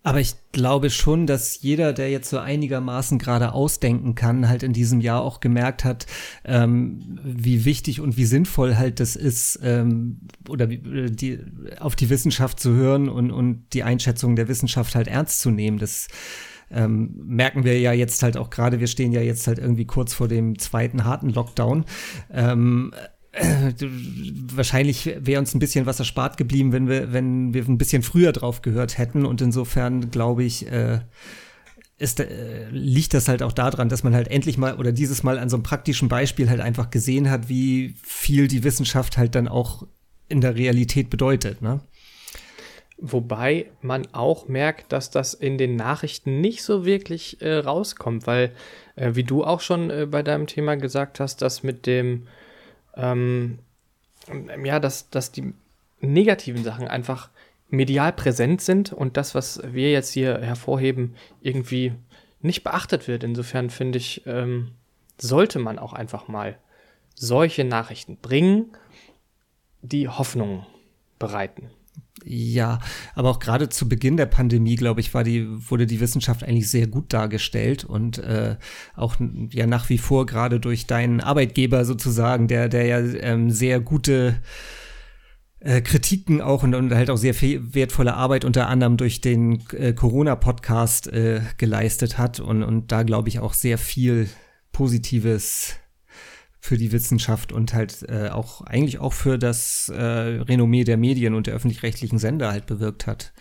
Aber 0.02 0.22
ich 0.22 0.36
glaube 0.54 0.90
schon, 0.90 1.28
dass 1.28 1.62
jeder, 1.62 1.92
der 1.92 2.10
jetzt 2.10 2.30
so 2.30 2.40
einigermaßen 2.40 3.20
gerade 3.20 3.52
ausdenken 3.52 4.16
kann, 4.16 4.48
halt 4.48 4.64
in 4.64 4.72
diesem 4.72 5.02
Jahr 5.02 5.22
auch 5.22 5.42
gemerkt 5.42 5.84
hat, 5.84 6.06
ähm, 6.46 7.20
wie 7.22 7.66
wichtig 7.66 8.00
und 8.00 8.16
wie 8.16 8.26
sinnvoll 8.26 8.78
halt 8.78 9.02
das 9.02 9.18
ist, 9.18 9.60
ähm, 9.62 10.22
oder 10.48 10.70
äh, 10.72 11.12
die, 11.12 11.40
auf 11.80 11.98
die 11.98 12.10
Wissenschaft 12.10 12.62
zu 12.62 12.72
hören 12.72 13.10
und, 13.10 13.30
und 13.32 13.66
die 13.74 13.84
Einschätzung 13.84 14.38
der 14.38 14.48
Wissenschaft 14.48 14.96
halt 14.96 15.10
ernst 15.10 15.42
zu 15.42 15.52
nehmen. 15.52 15.80
Das 15.80 16.08
ähm, 16.72 17.12
merken 17.26 17.64
wir 17.64 17.80
ja 17.80 17.94
jetzt 17.94 18.22
halt 18.24 18.38
auch 18.38 18.50
gerade, 18.50 18.80
wir 18.80 18.88
stehen 18.88 19.12
ja 19.12 19.22
jetzt 19.22 19.48
halt 19.48 19.60
irgendwie 19.60 19.86
kurz 19.86 20.14
vor 20.14 20.28
dem 20.28 20.58
zweiten 20.60 21.06
harten 21.06 21.30
Lockdown. 21.30 21.86
Ähm, 22.32 22.92
wahrscheinlich 24.54 25.16
wäre 25.20 25.40
uns 25.40 25.54
ein 25.54 25.60
bisschen 25.60 25.86
was 25.86 26.00
erspart 26.00 26.38
geblieben, 26.38 26.72
wenn 26.72 26.88
wir, 26.88 27.14
wenn 27.14 27.54
wir 27.54 27.64
ein 27.68 27.78
bisschen 27.78 28.02
früher 28.02 28.32
drauf 28.32 28.62
gehört 28.62 28.98
hätten. 28.98 29.26
Und 29.26 29.42
insofern 29.42 30.12
glaube 30.12 30.44
ich, 30.44 30.70
äh, 30.72 31.00
ist, 31.98 32.20
äh, 32.20 32.70
liegt 32.70 33.14
das 33.14 33.28
halt 33.28 33.44
auch 33.44 33.52
daran, 33.52 33.90
dass 33.90 34.04
man 34.04 34.16
halt 34.16 34.30
endlich 34.30 34.58
mal 34.58 34.76
oder 34.76 34.92
dieses 34.92 35.22
Mal 35.22 35.38
an 35.38 35.50
so 35.50 35.58
einem 35.58 35.64
praktischen 35.64 36.08
Beispiel 36.08 36.50
halt 36.50 36.62
einfach 36.62 36.90
gesehen 36.90 37.30
hat, 37.30 37.50
wie 37.50 37.94
viel 38.02 38.48
die 38.48 38.64
Wissenschaft 38.64 39.18
halt 39.18 39.36
dann 39.36 39.48
auch 39.48 39.86
in 40.30 40.42
der 40.42 40.56
Realität 40.56 41.10
bedeutet. 41.10 41.62
Ne? 41.62 41.82
Wobei 43.02 43.68
man 43.82 44.08
auch 44.14 44.48
merkt, 44.48 44.92
dass 44.92 45.10
das 45.10 45.34
in 45.34 45.58
den 45.58 45.78
Nachrichten 45.78 46.42
nicht 46.42 46.64
so 46.64 46.86
wirklich 46.86 47.42
äh, 47.42 47.60
rauskommt, 47.60 48.28
weil, 48.28 48.52
äh, 48.96 49.12
wie 49.16 49.24
du 49.24 49.44
auch 49.46 49.62
schon 49.62 49.90
äh, 49.90 50.06
bei 50.06 50.22
deinem 50.22 50.48
Thema 50.48 50.76
gesagt 50.76 51.22
hast, 51.22 51.42
dass 51.42 51.64
mit 51.64 51.86
dem 51.86 52.28
ähm, 52.98 53.60
ja, 54.64 54.80
dass, 54.80 55.10
dass 55.10 55.32
die 55.32 55.54
negativen 56.02 56.64
Sachen 56.64 56.88
einfach 56.88 57.30
medial 57.70 58.14
präsent 58.14 58.62
sind 58.62 58.94
und 58.94 59.18
das, 59.18 59.36
was 59.36 59.62
wir 59.64 59.92
jetzt 59.92 60.12
hier 60.12 60.40
hervorheben, 60.40 61.16
irgendwie 61.42 61.94
nicht 62.42 62.64
beachtet 62.64 63.08
wird. 63.08 63.24
Insofern 63.24 63.70
finde 63.70 63.98
ich, 63.98 64.24
ähm, 64.26 64.72
sollte 65.18 65.60
man 65.60 65.78
auch 65.78 65.94
einfach 65.94 66.28
mal 66.28 66.58
solche 67.16 67.64
Nachrichten 67.64 68.18
bringen, 68.18 68.72
die 69.82 70.08
Hoffnung 70.08 70.66
bereiten. 71.20 71.70
Ja, 72.26 72.80
aber 73.16 73.30
auch 73.30 73.40
gerade 73.40 73.70
zu 73.70 73.88
Beginn 73.88 74.18
der 74.18 74.26
Pandemie, 74.26 74.76
glaube 74.76 75.00
ich, 75.00 75.14
war 75.14 75.24
die, 75.24 75.48
wurde 75.70 75.86
die 75.86 76.00
Wissenschaft 76.00 76.44
eigentlich 76.44 76.70
sehr 76.70 76.88
gut 76.88 77.14
dargestellt 77.14 77.86
und 77.86 78.18
äh, 78.18 78.58
auch 78.96 79.16
ja 79.52 79.66
nach 79.68 79.90
wie 79.90 79.98
vor 79.98 80.26
gerade 80.26 80.60
durch 80.60 80.86
deinen 80.86 81.22
Arbeitgeber 81.22 81.86
sozusagen, 81.86 82.48
der, 82.48 82.70
der 82.70 82.86
ja 82.86 83.00
ähm, 83.00 83.52
sehr 83.52 83.80
gute 83.80 84.42
äh, 85.60 85.82
Kritiken 85.82 86.42
auch 86.42 86.64
und, 86.64 86.76
und 86.76 86.94
halt 86.94 87.10
auch 87.10 87.18
sehr 87.18 87.34
viel 87.34 87.74
wertvolle 87.74 88.14
Arbeit 88.14 88.46
unter 88.46 88.68
anderem 88.68 88.98
durch 88.98 89.22
den 89.22 89.64
äh, 89.72 89.94
Corona-Podcast 89.94 91.08
äh, 91.08 91.42
geleistet 91.58 92.18
hat 92.18 92.40
und, 92.40 92.64
und 92.64 92.92
da 92.92 93.04
glaube 93.04 93.30
ich 93.30 93.40
auch 93.40 93.54
sehr 93.54 93.78
viel 93.78 94.30
Positives 94.72 95.76
für 96.60 96.78
die 96.78 96.92
Wissenschaft 96.92 97.52
und 97.52 97.74
halt 97.74 98.04
äh, 98.10 98.30
auch 98.30 98.62
eigentlich 98.62 99.00
auch 99.00 99.14
für 99.14 99.38
das 99.38 99.90
äh, 99.90 100.02
Renommee 100.02 100.84
der 100.84 100.98
Medien 100.98 101.34
und 101.34 101.48
der 101.48 101.54
öffentlich-rechtlichen 101.54 102.20
Sender 102.20 102.52
halt 102.52 102.66
bewirkt 102.66 103.08
hat. 103.08 103.32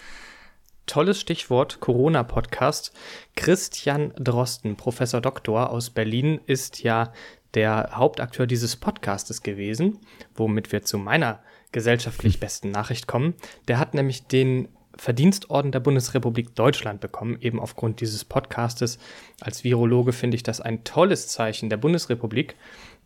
Tolles 0.86 1.20
Stichwort 1.20 1.80
Corona-Podcast. 1.80 2.92
Christian 3.36 4.12
Drosten, 4.16 4.76
Professor 4.76 5.20
Doktor 5.20 5.70
aus 5.70 5.90
Berlin, 5.90 6.40
ist 6.46 6.82
ja 6.82 7.12
der 7.54 7.90
Hauptakteur 7.92 8.46
dieses 8.46 8.76
Podcastes 8.76 9.42
gewesen, 9.42 9.98
womit 10.34 10.72
wir 10.72 10.82
zu 10.82 10.96
meiner 10.98 11.40
gesellschaftlich 11.72 12.40
besten 12.40 12.70
Nachricht 12.70 13.06
kommen. 13.06 13.34
Der 13.68 13.78
hat 13.78 13.94
nämlich 13.94 14.26
den 14.26 14.68
Verdienstorden 14.96 15.70
der 15.70 15.80
Bundesrepublik 15.80 16.54
Deutschland 16.56 17.00
bekommen, 17.00 17.38
eben 17.40 17.60
aufgrund 17.60 18.00
dieses 18.00 18.24
Podcastes. 18.24 18.98
Als 19.40 19.62
Virologe 19.62 20.12
finde 20.12 20.34
ich 20.34 20.42
das 20.42 20.60
ein 20.60 20.82
tolles 20.84 21.28
Zeichen 21.28 21.70
der 21.70 21.76
Bundesrepublik 21.76 22.56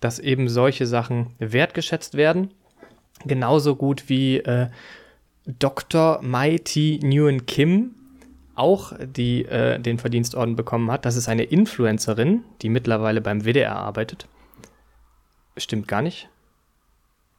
dass 0.03 0.19
eben 0.19 0.49
solche 0.49 0.87
Sachen 0.87 1.35
wertgeschätzt 1.39 2.15
werden. 2.15 2.51
Genauso 3.25 3.77
gut 3.77 4.09
wie 4.09 4.39
äh, 4.39 4.69
Dr. 5.47 6.21
T. 6.65 7.01
Nguyen 7.03 7.47
Kim 7.47 7.95
auch 8.55 8.93
die, 9.01 9.45
äh, 9.45 9.79
den 9.79 9.99
Verdienstorden 9.99 10.57
bekommen 10.57 10.91
hat. 10.91 11.05
Das 11.05 11.17
ist 11.17 11.29
eine 11.29 11.45
Influencerin, 11.45 12.45
die 12.61 12.69
mittlerweile 12.69 13.21
beim 13.21 13.45
WDR 13.45 13.77
arbeitet. 13.77 14.27
Stimmt 15.57 15.89
gar 15.89 16.03
nicht. 16.03 16.29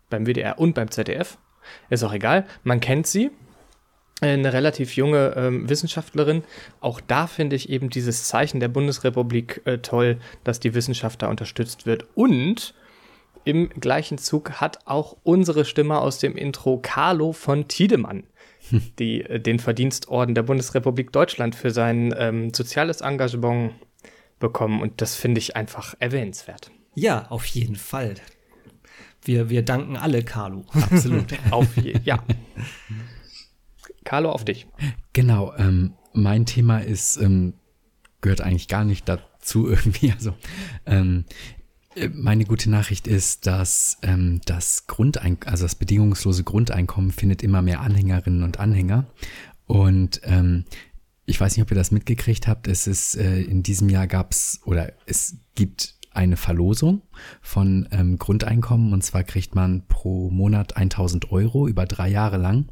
Beim 0.10 0.26
WDR 0.26 0.58
und 0.58 0.74
beim 0.74 0.90
ZDF. 0.90 1.38
Ist 1.90 2.04
auch 2.04 2.14
egal. 2.14 2.46
Man 2.64 2.80
kennt 2.80 3.08
sie 3.08 3.32
eine 4.24 4.54
relativ 4.54 4.96
junge 4.96 5.34
ähm, 5.36 5.70
Wissenschaftlerin. 5.70 6.44
Auch 6.80 7.02
da 7.02 7.28
finde 7.28 7.56
ich 7.56 7.70
eben 7.70 7.90
dieses 7.90 8.26
Zeichen 8.26 8.60
der 8.60 8.68
Bundesrepublik 8.68 9.62
äh, 9.66 9.80
toll, 9.80 10.18
dass 10.44 10.60
die 10.60 10.74
Wissenschaft 10.74 11.22
da 11.22 11.28
unterstützt 11.28 11.86
wird. 11.86 12.06
Und 12.16 12.74
im 13.46 13.70
gleichen 13.70 14.18
Zug 14.18 14.62
hat 14.62 14.80
auch 14.86 15.18
unsere 15.24 15.66
Stimme 15.66 16.00
aus 16.00 16.18
dem 16.18 16.36
Intro 16.36 16.80
Carlo 16.82 17.34
von 17.34 17.68
Tiedemann 17.68 18.24
die, 19.00 19.22
äh, 19.22 19.40
den 19.40 19.60
Verdienstorden 19.60 20.36
der 20.36 20.44
Bundesrepublik 20.44 21.12
Deutschland 21.12 21.56
für 21.56 21.72
sein 21.72 22.14
ähm, 22.18 22.54
soziales 22.54 23.02
Engagement 23.02 23.74
bekommen. 24.40 24.82
Und 24.82 25.02
das 25.02 25.16
finde 25.16 25.40
ich 25.40 25.56
einfach 25.56 25.96
erwähnenswert. 26.00 26.72
Ja, 26.96 27.28
auf 27.30 27.46
jeden 27.46 27.76
Fall. 27.76 28.16
Wir, 29.24 29.50
wir 29.50 29.64
danken 29.64 29.96
alle 29.96 30.24
Carlo. 30.24 30.66
Absolut. 30.74 31.34
auf 31.52 31.78
je, 31.78 31.98
ja. 32.04 32.22
Carlo, 34.04 34.32
auf 34.32 34.46
dich. 34.46 34.68
Genau, 35.14 35.54
ähm, 35.58 35.94
mein 36.14 36.46
Thema 36.46 36.80
ist, 36.80 37.18
ähm, 37.18 37.54
gehört 38.22 38.42
eigentlich 38.42 38.68
gar 38.68 38.86
nicht 38.86 39.08
dazu 39.08 39.68
irgendwie. 39.70 40.12
Also, 40.12 40.36
ähm, 40.86 41.26
äh, 41.96 42.10
meine 42.10 42.46
gute 42.46 42.70
Nachricht 42.70 43.08
ist, 43.08 43.46
dass 43.46 43.98
ähm, 44.02 44.42
das 44.46 44.88
Grundeinkommen, 44.88 45.52
also 45.52 45.66
das 45.66 45.76
bedingungslose 45.76 46.44
Grundeinkommen 46.44 47.12
findet 47.12 47.44
immer 47.44 47.62
mehr 47.62 47.82
Anhängerinnen 47.82 48.44
und 48.44 48.60
Anhänger. 48.60 49.06
Und 49.66 50.22
ähm, 50.24 50.66
ich 51.26 51.40
weiß 51.40 51.56
nicht, 51.56 51.64
ob 51.64 51.72
ihr 51.72 51.78
das 51.78 51.92
mitgekriegt 51.92 52.48
habt. 52.48 52.68
Es 52.68 52.88
ist 52.88 53.16
äh, 53.16 53.42
in 53.42 53.64
diesem 53.64 53.90
Jahr 53.90 54.08
gab 54.08 54.32
es 54.32 54.60
oder 54.66 54.94
es 55.06 55.38
gibt 55.56 55.96
eine 56.14 56.38
Verlosung 56.38 57.02
von 57.42 57.88
ähm, 57.92 58.18
Grundeinkommen 58.18 58.94
und 58.94 59.04
zwar 59.04 59.24
kriegt 59.24 59.56
man 59.56 59.86
pro 59.88 60.30
Monat 60.30 60.78
1000 60.78 61.32
Euro 61.32 61.68
über 61.68 61.86
drei 61.86 62.10
Jahre 62.10 62.38
lang. 62.38 62.68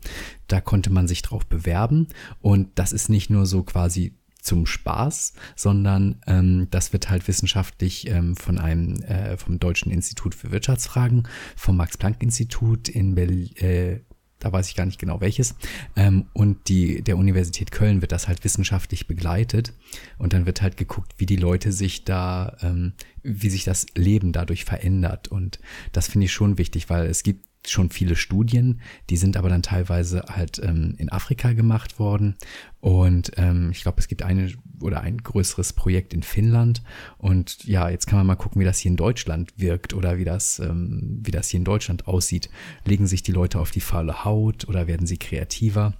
Da 0.47 0.62
konnte 0.62 0.89
man 0.89 1.08
sich 1.08 1.21
drauf 1.21 1.45
bewerben 1.45 2.08
und 2.41 2.69
das 2.75 2.93
ist 2.93 3.10
nicht 3.10 3.30
nur 3.30 3.45
so 3.45 3.63
quasi 3.63 4.17
zum 4.41 4.65
Spaß, 4.65 5.34
sondern 5.56 6.21
ähm, 6.27 6.67
das 6.71 6.93
wird 6.93 7.10
halt 7.10 7.27
wissenschaftlich 7.27 8.08
ähm, 8.10 8.36
von 8.36 8.58
einem 8.58 9.01
äh, 9.04 9.38
vom 9.38 9.60
Deutschen 9.60 9.91
Institut 9.91 10.36
für 10.36 10.51
Wirtschaftsfragen, 10.51 11.27
vom 11.56 11.77
Max 11.77 11.97
Planck 11.97 12.21
Institut 12.21 12.89
in 12.89 13.15
Berlin, 13.15 13.56
äh, 13.58 13.99
da 14.41 14.51
weiß 14.51 14.67
ich 14.67 14.75
gar 14.75 14.86
nicht 14.86 14.99
genau 14.99 15.21
welches. 15.21 15.56
Ähm, 15.95 16.25
und 16.34 16.67
die, 16.67 17.01
der 17.01 17.17
Universität 17.17 17.71
Köln 17.71 18.01
wird 18.01 18.12
das 18.12 18.27
halt 18.27 18.43
wissenschaftlich 18.43 19.08
begleitet. 19.08 19.73
Und 20.17 20.34
dann 20.34 20.45
wird 20.45 20.62
halt 20.62 20.75
geguckt, 20.75 21.13
wie 21.17 21.25
die 21.25 21.38
Leute 21.38 21.71
sich 21.71 22.04
da, 22.04 22.58
ähm, 22.62 22.93
wie 23.23 23.49
sich 23.49 23.63
das 23.63 23.86
Leben 23.95 24.34
dadurch 24.34 24.65
verändert. 24.65 25.30
Und 25.30 25.60
das 25.91 26.08
finde 26.08 26.25
ich 26.25 26.34
schon 26.34 26.58
wichtig, 26.58 26.89
weil 26.89 27.06
es 27.06 27.23
gibt 27.23 27.45
schon 27.69 27.89
viele 27.89 28.15
Studien, 28.15 28.82
die 29.10 29.17
sind 29.17 29.38
aber 29.38 29.50
dann 29.50 29.62
teilweise 29.62 30.24
halt 30.28 30.60
ähm, 30.63 30.95
in 30.97 31.12
Afrika 31.12 31.54
gemacht 31.54 32.00
worden. 32.00 32.36
Und 32.80 33.32
ähm, 33.38 33.69
ich 33.71 33.84
glaube, 33.84 34.00
es 34.00 34.08
gibt 34.08 34.24
eine 34.24 34.52
oder 34.80 35.02
ein 35.02 35.19
größeres 35.19 35.74
Projekt 35.74 36.13
in 36.13 36.24
Finnland. 36.24 36.82
Und 37.17 37.63
ja, 37.65 37.89
jetzt 37.89 38.08
kann 38.08 38.17
man 38.17 38.28
mal 38.28 38.36
gucken, 38.36 38.60
wie 38.60 38.65
das 38.65 38.80
hier 38.80 38.89
in 38.89 38.97
Deutschland 38.97 39.54
wirkt 39.58 39.93
oder 39.93 40.17
wie 40.17 40.26
das, 40.26 40.60
ähm, 40.60 41.19
wie 41.24 41.32
das 41.32 41.50
hier 41.50 41.60
in 41.60 41.65
Deutschland 41.65 42.08
aussieht. 42.08 42.50
Legen 42.86 43.08
sich 43.08 43.21
die 43.21 43.32
Leute 43.32 43.60
auf 43.60 43.71
die 43.71 43.82
faule 43.82 44.26
Haut 44.26 44.67
oder 44.67 44.88
werden 44.88 45.06
sie 45.06 45.17
kreativer? 45.17 45.93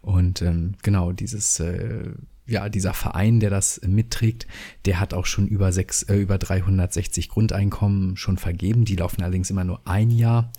Und 0.00 0.42
ähm, 0.42 0.74
genau, 0.82 1.12
dieses 1.12 1.60
äh, 1.60 2.10
ja, 2.50 2.68
dieser 2.68 2.94
Verein, 2.94 3.38
der 3.38 3.48
das 3.48 3.80
mitträgt, 3.86 4.46
der 4.84 4.98
hat 4.98 5.14
auch 5.14 5.26
schon 5.26 5.46
über 5.46 5.72
sechs, 5.72 6.02
äh, 6.02 6.16
über 6.16 6.36
360 6.36 7.28
Grundeinkommen 7.28 8.16
schon 8.16 8.38
vergeben. 8.38 8.84
Die 8.84 8.96
laufen 8.96 9.22
allerdings 9.22 9.50
immer 9.50 9.64
nur 9.64 9.86
ein 9.86 10.10
Jahr 10.10 10.52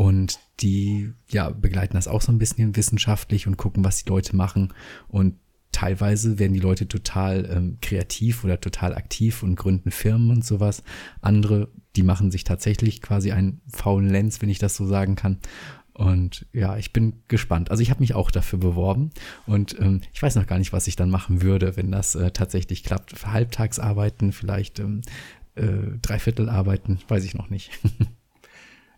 und 0.00 0.38
die, 0.60 1.12
ja, 1.28 1.50
begleiten 1.50 1.92
das 1.92 2.08
auch 2.08 2.22
so 2.22 2.32
ein 2.32 2.38
bisschen 2.38 2.74
wissenschaftlich 2.74 3.46
und 3.46 3.58
gucken, 3.58 3.84
was 3.84 4.02
die 4.02 4.08
Leute 4.08 4.34
machen 4.34 4.72
und 5.08 5.34
teilweise 5.72 6.38
werden 6.38 6.54
die 6.54 6.60
Leute 6.60 6.88
total 6.88 7.46
ähm, 7.54 7.76
kreativ 7.82 8.42
oder 8.42 8.58
total 8.58 8.94
aktiv 8.94 9.42
und 9.42 9.56
gründen 9.56 9.90
Firmen 9.90 10.30
und 10.30 10.42
sowas. 10.42 10.84
Andere, 11.20 11.68
die 11.96 12.02
machen 12.02 12.30
sich 12.30 12.44
tatsächlich 12.44 13.02
quasi 13.02 13.32
einen 13.32 13.60
faulen 13.68 14.08
Lenz, 14.08 14.40
wenn 14.40 14.48
ich 14.48 14.58
das 14.58 14.74
so 14.74 14.86
sagen 14.86 15.16
kann. 15.16 15.36
Und 15.92 16.46
ja, 16.54 16.78
ich 16.78 16.94
bin 16.94 17.22
gespannt. 17.28 17.70
Also 17.70 17.82
ich 17.82 17.90
habe 17.90 18.00
mich 18.00 18.14
auch 18.14 18.30
dafür 18.30 18.58
beworben 18.58 19.10
und 19.46 19.78
ähm, 19.80 20.00
ich 20.14 20.22
weiß 20.22 20.34
noch 20.36 20.46
gar 20.46 20.58
nicht, 20.58 20.72
was 20.72 20.86
ich 20.86 20.96
dann 20.96 21.10
machen 21.10 21.42
würde, 21.42 21.76
wenn 21.76 21.92
das 21.92 22.14
äh, 22.14 22.30
tatsächlich 22.30 22.84
klappt. 22.84 23.26
Halbtagsarbeiten, 23.26 24.32
vielleicht 24.32 24.78
ähm, 24.78 25.02
äh, 25.56 25.98
Dreiviertelarbeiten, 26.00 27.00
weiß 27.06 27.24
ich 27.24 27.34
noch 27.34 27.50
nicht. 27.50 27.70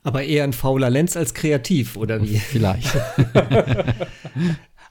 Aber 0.05 0.25
eher 0.25 0.45
ein 0.45 0.53
fauler 0.53 0.91
Lenz 0.91 1.17
als 1.17 1.35
kreativ, 1.35 1.97
oder 1.97 2.23
wie? 2.23 2.39
Vielleicht. 2.39 2.91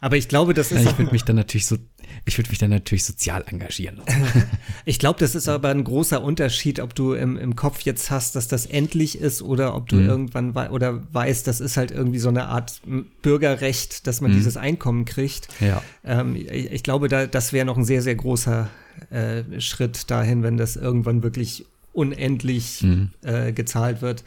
Aber 0.02 0.18
ich 0.18 0.28
glaube, 0.28 0.56
das 0.56 0.72
ist. 0.72 0.82
Ich 0.82 0.98
würde 0.98 1.12
mich 1.12 1.24
dann 1.24 1.36
natürlich 1.36 1.68
so, 1.68 1.78
ich 2.26 2.38
würde 2.38 2.50
mich 2.50 2.58
dann 2.58 2.72
natürlich 2.72 3.06
sozial 3.06 3.44
engagieren. 3.46 4.02
ich 4.86 4.98
glaube, 4.98 5.20
das 5.20 5.36
ist 5.36 5.48
aber 5.48 5.70
ein 5.70 5.84
großer 5.84 6.24
Unterschied, 6.24 6.80
ob 6.80 6.96
du 6.96 7.14
im, 7.14 7.38
im 7.38 7.56
Kopf 7.56 7.82
jetzt 7.82 8.10
hast, 8.10 8.36
dass 8.36 8.48
das 8.48 8.66
endlich 8.66 9.20
ist 9.20 9.44
oder 9.44 9.76
ob 9.76 9.90
du 9.90 9.98
mhm. 9.98 10.10
irgendwann 10.10 10.56
wei 10.56 10.72
oder 10.72 11.02
weißt, 11.14 11.46
das 11.46 11.62
ist 11.62 11.78
halt 11.78 11.92
irgendwie 11.92 12.18
so 12.18 12.30
eine 12.30 12.48
Art 12.48 12.82
Bürgerrecht, 13.22 14.08
dass 14.08 14.22
man 14.22 14.32
mhm. 14.32 14.38
dieses 14.38 14.58
Einkommen 14.58 15.06
kriegt. 15.06 15.50
Ja. 15.60 15.84
Ähm, 16.04 16.36
ich, 16.36 16.72
ich, 16.72 16.84
glaube, 16.84 17.08
da, 17.08 17.28
das 17.28 17.54
wäre 17.54 17.68
noch 17.68 17.78
ein 17.78 17.86
sehr, 17.86 18.02
sehr 18.02 18.16
großer 18.16 18.70
äh, 19.12 19.62
Schritt 19.62 20.10
dahin, 20.10 20.42
wenn 20.42 20.58
das 20.58 20.78
irgendwann 20.78 21.22
wirklich 21.22 21.66
unendlich 21.94 22.82
mhm. 22.82 23.12
äh, 23.22 23.52
gezahlt 23.52 24.02
wird. 24.02 24.24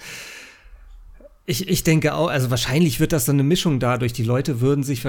Ich, 1.46 1.68
ich 1.68 1.84
denke 1.84 2.14
auch, 2.14 2.28
also 2.28 2.50
wahrscheinlich 2.50 3.00
wird 3.00 3.12
das 3.12 3.26
so 3.26 3.32
eine 3.32 3.42
Mischung 3.42 3.80
dadurch. 3.80 4.12
Die 4.12 4.24
Leute 4.24 4.60
würden 4.60 4.82
sich 4.82 5.04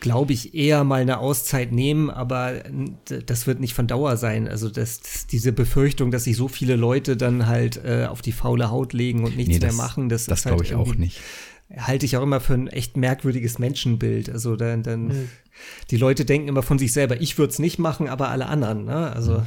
glaube 0.00 0.32
ich, 0.32 0.54
eher 0.54 0.84
mal 0.84 1.00
eine 1.00 1.18
Auszeit 1.18 1.72
nehmen, 1.72 2.10
aber 2.10 2.62
das 3.08 3.46
wird 3.46 3.60
nicht 3.60 3.74
von 3.74 3.86
Dauer 3.86 4.16
sein. 4.16 4.48
Also 4.48 4.68
das, 4.68 5.26
diese 5.26 5.52
Befürchtung, 5.52 6.10
dass 6.10 6.24
sich 6.24 6.36
so 6.36 6.48
viele 6.48 6.76
Leute 6.76 7.16
dann 7.16 7.46
halt 7.46 7.84
äh, 7.84 8.06
auf 8.08 8.22
die 8.22 8.32
faule 8.32 8.70
Haut 8.70 8.92
legen 8.92 9.24
und 9.24 9.36
nichts 9.36 9.54
nee, 9.54 9.58
das, 9.58 9.74
mehr 9.74 9.84
machen, 9.84 10.08
das, 10.08 10.26
das 10.26 10.42
glaube 10.42 10.58
halt 10.58 10.68
ich 10.68 10.74
auch 10.74 10.94
nicht. 10.94 11.20
Halte 11.76 12.06
ich 12.06 12.16
auch 12.16 12.22
immer 12.22 12.40
für 12.40 12.54
ein 12.54 12.68
echt 12.68 12.96
merkwürdiges 12.96 13.58
Menschenbild. 13.58 14.30
Also 14.30 14.54
dann, 14.54 14.84
dann 14.84 15.08
mhm. 15.08 15.28
die 15.90 15.96
Leute 15.96 16.24
denken 16.24 16.48
immer 16.48 16.62
von 16.62 16.78
sich 16.78 16.92
selber, 16.92 17.20
ich 17.20 17.38
würde 17.38 17.50
es 17.50 17.58
nicht 17.58 17.78
machen, 17.78 18.08
aber 18.08 18.28
alle 18.30 18.46
anderen. 18.46 18.84
Ne? 18.84 19.12
Also 19.12 19.42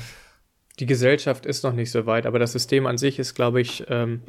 die 0.80 0.86
Gesellschaft 0.86 1.46
ist 1.46 1.64
noch 1.64 1.74
nicht 1.74 1.92
so 1.92 2.06
weit, 2.06 2.26
aber 2.26 2.40
das 2.40 2.52
System 2.52 2.86
an 2.88 2.98
sich 2.98 3.20
ist, 3.20 3.36
glaube 3.36 3.62
ich, 3.62 3.86
ähm, 3.90 4.22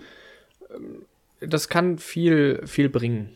das 1.40 1.68
kann 1.68 1.98
viel, 1.98 2.62
viel 2.66 2.88
bringen. 2.88 3.30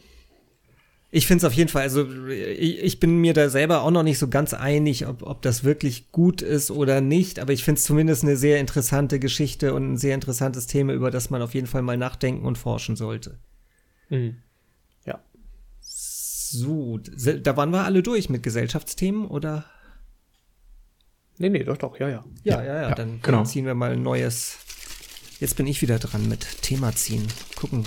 Ich 1.11 1.29
finde 1.29 1.39
es 1.39 1.45
auf 1.45 1.53
jeden 1.53 1.69
Fall, 1.69 1.83
also 1.83 2.09
ich, 2.29 2.83
ich, 2.83 2.99
bin 2.99 3.19
mir 3.21 3.35
da 3.35 3.49
selber 3.49 3.83
auch 3.83 3.93
noch 3.93 4.03
nicht 4.03 4.19
so 4.19 4.27
ganz 4.27 4.53
einig, 4.53 5.07
ob, 5.07 5.23
ob 5.23 5.43
das 5.43 5.63
wirklich 5.63 6.11
gut 6.11 6.43
ist 6.43 6.73
oder 6.73 7.01
nicht, 7.01 7.39
aber 7.39 7.53
ich 7.53 7.63
finde 7.63 7.79
es 7.79 7.85
zumindest 7.85 8.25
eine 8.25 8.37
sehr 8.37 8.59
interessante 8.59 9.21
Geschichte 9.21 9.75
und 9.75 9.93
ein 9.93 9.97
sehr 9.97 10.17
interessantes 10.17 10.67
Thema, 10.67 10.93
über 10.93 11.13
das 11.13 11.31
man 11.31 11.41
auf 11.41 11.55
jeden 11.55 11.69
Fall 11.69 11.83
mal 11.83 11.97
nachdenken 11.97 12.45
und 12.45 12.59
forschen 12.59 12.97
sollte. 12.97 13.39
Mhm. 14.09 14.39
Ja. 15.07 15.21
So, 15.81 16.99
da 16.99 17.57
waren 17.57 17.71
wir 17.71 17.85
alle 17.85 18.03
durch 18.03 18.29
mit 18.29 18.43
Gesellschaftsthemen, 18.43 19.29
oder? 19.29 19.67
Nee, 21.39 21.49
nee, 21.49 21.63
doch, 21.63 21.77
doch, 21.77 21.99
ja, 21.99 22.09
ja. 22.09 22.25
Ja, 22.43 22.61
ja, 22.61 22.75
ja, 22.75 22.83
ja 22.89 22.95
dann 22.95 23.21
genau. 23.23 23.45
ziehen 23.45 23.67
wir 23.67 23.75
mal 23.75 23.93
ein 23.93 24.03
neues. 24.03 24.59
Jetzt 25.41 25.57
bin 25.57 25.67
ich 25.67 25.83
wieder 25.83 25.99
dran 25.99 26.29
mit 26.29 26.63
Thema 26.63 26.95
ziehen. 26.95 27.27
Gucken, 27.57 27.85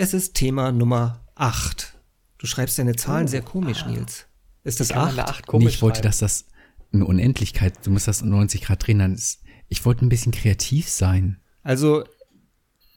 Es 0.00 0.14
ist 0.14 0.34
Thema 0.34 0.70
Nummer 0.70 1.26
8. 1.34 1.98
Du 2.38 2.46
schreibst 2.46 2.78
deine 2.78 2.94
Zahlen 2.94 3.24
oh, 3.24 3.30
sehr 3.30 3.42
komisch, 3.42 3.82
ah. 3.82 3.88
Nils. 3.90 4.26
Ist 4.62 4.78
das 4.78 4.92
8? 4.92 5.18
8 5.18 5.46
komisch 5.48 5.64
nee, 5.64 5.70
ich 5.70 5.82
wollte, 5.82 6.02
dass 6.02 6.18
das 6.18 6.46
eine 6.92 7.04
Unendlichkeit, 7.04 7.84
du 7.84 7.90
musst 7.90 8.06
das 8.06 8.22
90 8.22 8.62
Grad 8.62 8.86
drehen, 8.86 9.00
dann 9.00 9.14
ist, 9.14 9.42
ich 9.66 9.84
wollte 9.84 10.06
ein 10.06 10.08
bisschen 10.08 10.30
kreativ 10.30 10.88
sein. 10.88 11.40
Also, 11.64 12.04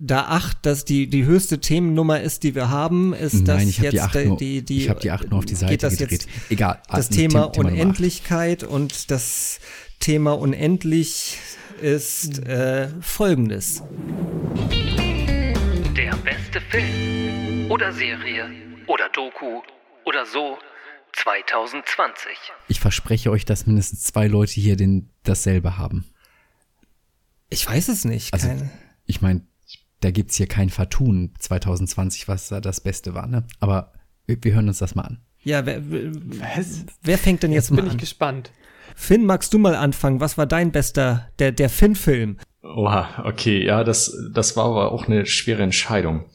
da 0.03 0.25
8, 0.25 0.65
dass 0.65 0.85
die, 0.85 1.07
die 1.07 1.25
höchste 1.25 1.59
Themennummer 1.59 2.21
ist, 2.21 2.43
die 2.43 2.55
wir 2.55 2.69
haben, 2.69 3.13
ist 3.13 3.33
Nein, 3.33 3.45
das 3.45 3.63
ich 3.63 3.77
jetzt 3.79 3.93
die 3.93 4.01
8 4.01 4.25
nur, 4.25 4.37
die, 4.37 4.63
die, 4.63 4.77
ich 4.79 4.89
habe 4.89 4.99
die 4.99 5.11
8 5.11 5.29
nur 5.29 5.39
auf 5.39 5.45
die 5.45 5.55
Seite 5.55 5.77
das 5.77 5.97
gedreht. 5.97 6.27
Egal. 6.49 6.81
Das 6.89 7.09
Thema, 7.09 7.51
Thema 7.51 7.69
Unendlichkeit 7.69 8.63
und 8.63 9.11
das 9.11 9.59
Thema 9.99 10.37
unendlich 10.37 11.37
ist 11.81 12.39
äh, 12.45 12.89
folgendes 13.01 13.83
beste 16.23 16.61
Film 16.61 17.71
oder 17.71 17.91
Serie 17.91 18.49
oder 18.87 19.09
Doku 19.09 19.61
oder 20.05 20.25
so 20.25 20.57
2020. 21.13 22.31
Ich 22.67 22.79
verspreche 22.79 23.31
euch, 23.31 23.45
dass 23.45 23.67
mindestens 23.67 24.03
zwei 24.03 24.27
Leute 24.27 24.53
hier 24.53 24.75
den, 24.75 25.09
dasselbe 25.23 25.77
haben. 25.77 26.05
Ich 27.49 27.67
weiß 27.67 27.89
es 27.89 28.05
nicht. 28.05 28.33
Also, 28.33 28.49
ich 29.05 29.21
meine, 29.21 29.45
da 30.01 30.11
gibt 30.11 30.31
es 30.31 30.37
hier 30.37 30.47
kein 30.47 30.69
Vertun 30.69 31.31
2020, 31.39 32.27
was 32.27 32.49
da 32.49 32.59
das 32.59 32.81
Beste 32.81 33.13
war, 33.13 33.27
ne? 33.27 33.43
Aber 33.59 33.93
wir, 34.25 34.37
wir 34.43 34.53
hören 34.53 34.67
uns 34.67 34.79
das 34.79 34.95
mal 34.95 35.03
an. 35.03 35.19
Ja, 35.43 35.65
wer, 35.65 35.81
was? 35.83 36.85
wer 37.01 37.17
fängt 37.17 37.43
denn 37.43 37.51
jetzt, 37.51 37.69
jetzt 37.69 37.71
mal 37.71 37.79
an? 37.79 37.85
bin 37.85 37.95
ich 37.95 38.01
gespannt. 38.01 38.51
Finn, 38.95 39.25
magst 39.25 39.53
du 39.53 39.59
mal 39.59 39.75
anfangen? 39.75 40.19
Was 40.19 40.37
war 40.37 40.45
dein 40.45 40.71
bester, 40.71 41.29
der, 41.39 41.51
der 41.51 41.69
Finn-Film? 41.69 42.37
Oha, 42.61 43.23
okay, 43.25 43.65
ja, 43.65 43.83
das, 43.83 44.15
das 44.33 44.55
war 44.55 44.65
aber 44.65 44.91
auch 44.91 45.07
eine 45.07 45.25
schwere 45.25 45.63
Entscheidung. 45.63 46.25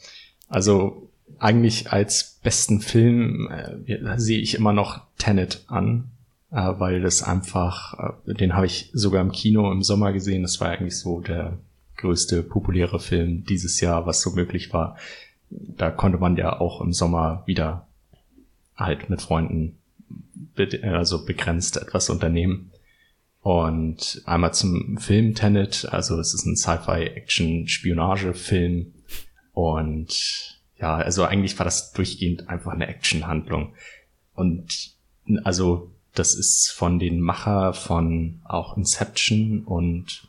Also 0.48 1.10
eigentlich 1.38 1.92
als 1.92 2.40
besten 2.42 2.80
Film 2.80 3.48
äh, 3.50 4.18
sehe 4.18 4.40
ich 4.40 4.54
immer 4.54 4.72
noch 4.72 5.02
Tenet 5.18 5.64
an, 5.68 6.10
äh, 6.50 6.56
weil 6.78 7.00
das 7.00 7.22
einfach, 7.22 8.16
äh, 8.26 8.34
den 8.34 8.54
habe 8.54 8.66
ich 8.66 8.90
sogar 8.92 9.20
im 9.20 9.32
Kino 9.32 9.70
im 9.70 9.82
Sommer 9.82 10.12
gesehen. 10.12 10.42
Das 10.42 10.60
war 10.60 10.70
eigentlich 10.70 10.98
so 10.98 11.20
der 11.20 11.58
größte 11.96 12.42
populäre 12.42 13.00
Film 13.00 13.44
dieses 13.44 13.80
Jahr, 13.80 14.06
was 14.06 14.20
so 14.20 14.30
möglich 14.30 14.72
war. 14.72 14.96
Da 15.50 15.90
konnte 15.90 16.18
man 16.18 16.36
ja 16.36 16.60
auch 16.60 16.80
im 16.80 16.92
Sommer 16.92 17.42
wieder 17.46 17.86
halt 18.76 19.08
mit 19.08 19.22
Freunden 19.22 19.78
be 20.54 20.80
also 20.82 21.24
begrenzt 21.24 21.76
etwas 21.76 22.10
unternehmen. 22.10 22.72
Und 23.40 24.22
einmal 24.26 24.52
zum 24.54 24.98
Film 24.98 25.34
Tenet, 25.34 25.88
also 25.92 26.18
es 26.18 26.34
ist 26.34 26.46
ein 26.46 26.56
Sci-Fi-Action-Spionage-Film 26.56 28.92
und 29.52 30.56
ja, 30.78 30.96
also 30.96 31.24
eigentlich 31.24 31.58
war 31.58 31.64
das 31.64 31.92
durchgehend 31.92 32.48
einfach 32.48 32.72
eine 32.72 32.88
Action-Handlung. 32.88 33.74
Und 34.34 34.96
also 35.44 35.92
das 36.14 36.34
ist 36.34 36.70
von 36.70 36.98
den 36.98 37.20
Macher 37.20 37.72
von 37.72 38.40
auch 38.44 38.76
Inception 38.76 39.62
und 39.64 40.25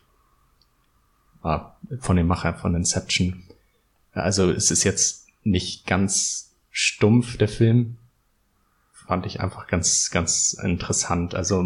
von 1.99 2.15
dem 2.15 2.27
Macher 2.27 2.53
von 2.53 2.75
Inception. 2.75 3.43
Also 4.13 4.51
es 4.51 4.71
ist 4.71 4.83
jetzt 4.83 5.27
nicht 5.43 5.85
ganz 5.85 6.55
stumpf, 6.71 7.37
der 7.37 7.47
Film. 7.47 7.97
Fand 8.91 9.25
ich 9.25 9.39
einfach 9.39 9.67
ganz, 9.67 10.09
ganz 10.11 10.53
interessant. 10.53 11.33
Also 11.35 11.63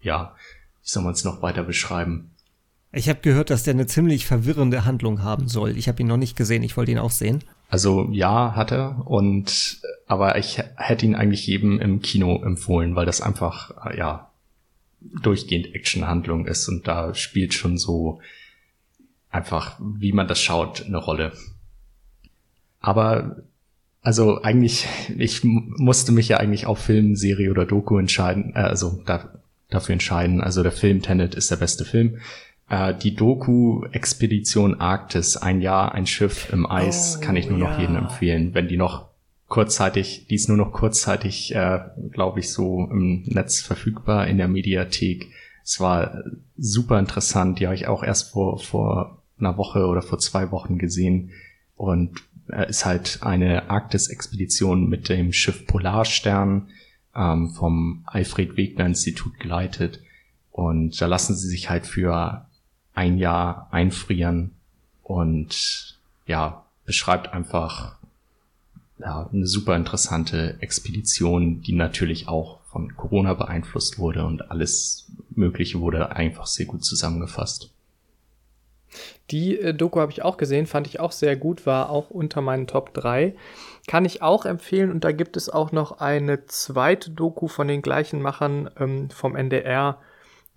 ja, 0.00 0.34
wie 0.82 0.88
soll 0.88 1.04
man 1.04 1.12
es 1.12 1.24
noch 1.24 1.42
weiter 1.42 1.62
beschreiben? 1.62 2.30
Ich 2.90 3.08
habe 3.08 3.20
gehört, 3.20 3.50
dass 3.50 3.64
der 3.64 3.74
eine 3.74 3.86
ziemlich 3.86 4.26
verwirrende 4.26 4.84
Handlung 4.84 5.22
haben 5.22 5.48
soll. 5.48 5.76
Ich 5.76 5.88
habe 5.88 6.00
ihn 6.02 6.08
noch 6.08 6.16
nicht 6.16 6.36
gesehen, 6.36 6.62
ich 6.62 6.76
wollte 6.76 6.92
ihn 6.92 6.98
auch 6.98 7.10
sehen. 7.10 7.44
Also 7.68 8.08
ja, 8.12 8.54
hat 8.56 8.72
er 8.72 9.06
und 9.06 9.80
aber 10.06 10.38
ich 10.38 10.62
hätte 10.76 11.04
ihn 11.04 11.14
eigentlich 11.14 11.46
jedem 11.46 11.80
im 11.80 12.00
Kino 12.00 12.42
empfohlen, 12.42 12.96
weil 12.96 13.04
das 13.04 13.20
einfach 13.20 13.94
ja 13.94 14.30
durchgehend 15.00 15.74
Actionhandlung 15.74 16.46
ist 16.46 16.66
und 16.68 16.88
da 16.88 17.14
spielt 17.14 17.52
schon 17.52 17.76
so 17.76 18.20
einfach, 19.30 19.78
wie 19.80 20.12
man 20.12 20.28
das 20.28 20.40
schaut, 20.40 20.84
eine 20.84 20.98
Rolle. 20.98 21.32
Aber 22.80 23.36
also 24.02 24.42
eigentlich, 24.42 24.86
ich 25.18 25.42
musste 25.44 26.12
mich 26.12 26.28
ja 26.28 26.38
eigentlich 26.38 26.66
auf 26.66 26.78
Film, 26.78 27.16
Serie 27.16 27.50
oder 27.50 27.66
Doku 27.66 27.98
entscheiden, 27.98 28.52
äh, 28.54 28.60
also 28.60 29.02
da, 29.04 29.28
dafür 29.68 29.94
entscheiden. 29.94 30.40
Also 30.40 30.62
der 30.62 30.72
Film 30.72 31.02
Tenet 31.02 31.34
ist 31.34 31.50
der 31.50 31.56
beste 31.56 31.84
Film. 31.84 32.18
Äh, 32.68 32.94
die 32.94 33.14
Doku 33.14 33.84
Expedition 33.92 34.80
Arktis, 34.80 35.36
ein 35.36 35.60
Jahr, 35.60 35.92
ein 35.92 36.06
Schiff 36.06 36.52
im 36.52 36.64
Eis, 36.70 37.18
oh, 37.18 37.24
kann 37.24 37.36
ich 37.36 37.50
nur 37.50 37.58
ja. 37.58 37.70
noch 37.70 37.78
jedem 37.78 37.96
empfehlen, 37.96 38.54
wenn 38.54 38.68
die 38.68 38.76
noch 38.76 39.08
kurzzeitig, 39.48 40.26
die 40.28 40.34
ist 40.34 40.48
nur 40.48 40.58
noch 40.58 40.72
kurzzeitig, 40.72 41.54
äh, 41.54 41.80
glaube 42.10 42.40
ich, 42.40 42.52
so 42.52 42.86
im 42.90 43.24
Netz 43.24 43.60
verfügbar 43.60 44.26
in 44.26 44.38
der 44.38 44.48
Mediathek. 44.48 45.28
Es 45.64 45.80
war 45.80 46.22
super 46.56 46.98
interessant, 46.98 47.58
die 47.58 47.66
habe 47.66 47.74
ich 47.74 47.88
auch 47.88 48.02
erst 48.02 48.30
vor, 48.30 48.58
vor 48.58 49.17
einer 49.40 49.56
Woche 49.56 49.86
oder 49.86 50.02
vor 50.02 50.18
zwei 50.18 50.50
Wochen 50.50 50.78
gesehen. 50.78 51.30
und 51.76 52.20
er 52.48 52.68
ist 52.68 52.86
halt 52.86 53.18
eine 53.22 53.70
Arktis-Expedition 53.70 54.88
mit 54.88 55.08
dem 55.08 55.32
Schiff 55.32 55.66
Polarstern 55.66 56.68
ähm, 57.14 57.50
vom 57.50 58.04
Alfred 58.06 58.56
Wegener 58.56 58.86
Institut 58.86 59.38
geleitet. 59.38 60.00
Und 60.50 61.00
da 61.00 61.06
lassen 61.06 61.36
sie 61.36 61.48
sich 61.48 61.70
halt 61.70 61.86
für 61.86 62.46
ein 62.94 63.18
Jahr 63.18 63.68
einfrieren 63.70 64.52
und 65.02 65.98
ja, 66.26 66.64
beschreibt 66.84 67.32
einfach 67.32 67.96
ja, 68.98 69.28
eine 69.32 69.46
super 69.46 69.76
interessante 69.76 70.56
Expedition, 70.60 71.62
die 71.62 71.74
natürlich 71.74 72.28
auch 72.28 72.60
von 72.64 72.96
Corona 72.96 73.34
beeinflusst 73.34 73.98
wurde 73.98 74.24
und 74.24 74.50
alles 74.50 75.06
Mögliche 75.30 75.80
wurde 75.80 76.16
einfach 76.16 76.46
sehr 76.46 76.66
gut 76.66 76.84
zusammengefasst. 76.84 77.70
Die 79.30 79.58
äh, 79.58 79.74
Doku 79.74 80.00
habe 80.00 80.12
ich 80.12 80.22
auch 80.22 80.36
gesehen, 80.36 80.66
fand 80.66 80.86
ich 80.86 81.00
auch 81.00 81.12
sehr 81.12 81.36
gut, 81.36 81.66
war 81.66 81.90
auch 81.90 82.10
unter 82.10 82.40
meinen 82.40 82.66
Top 82.66 82.94
3. 82.94 83.34
Kann 83.86 84.04
ich 84.04 84.22
auch 84.22 84.44
empfehlen 84.44 84.90
und 84.90 85.04
da 85.04 85.12
gibt 85.12 85.36
es 85.36 85.48
auch 85.48 85.72
noch 85.72 86.00
eine 86.00 86.46
zweite 86.46 87.10
Doku 87.10 87.48
von 87.48 87.68
den 87.68 87.82
gleichen 87.82 88.20
Machern 88.22 88.70
ähm, 88.78 89.10
vom 89.10 89.36
NDR, 89.36 89.98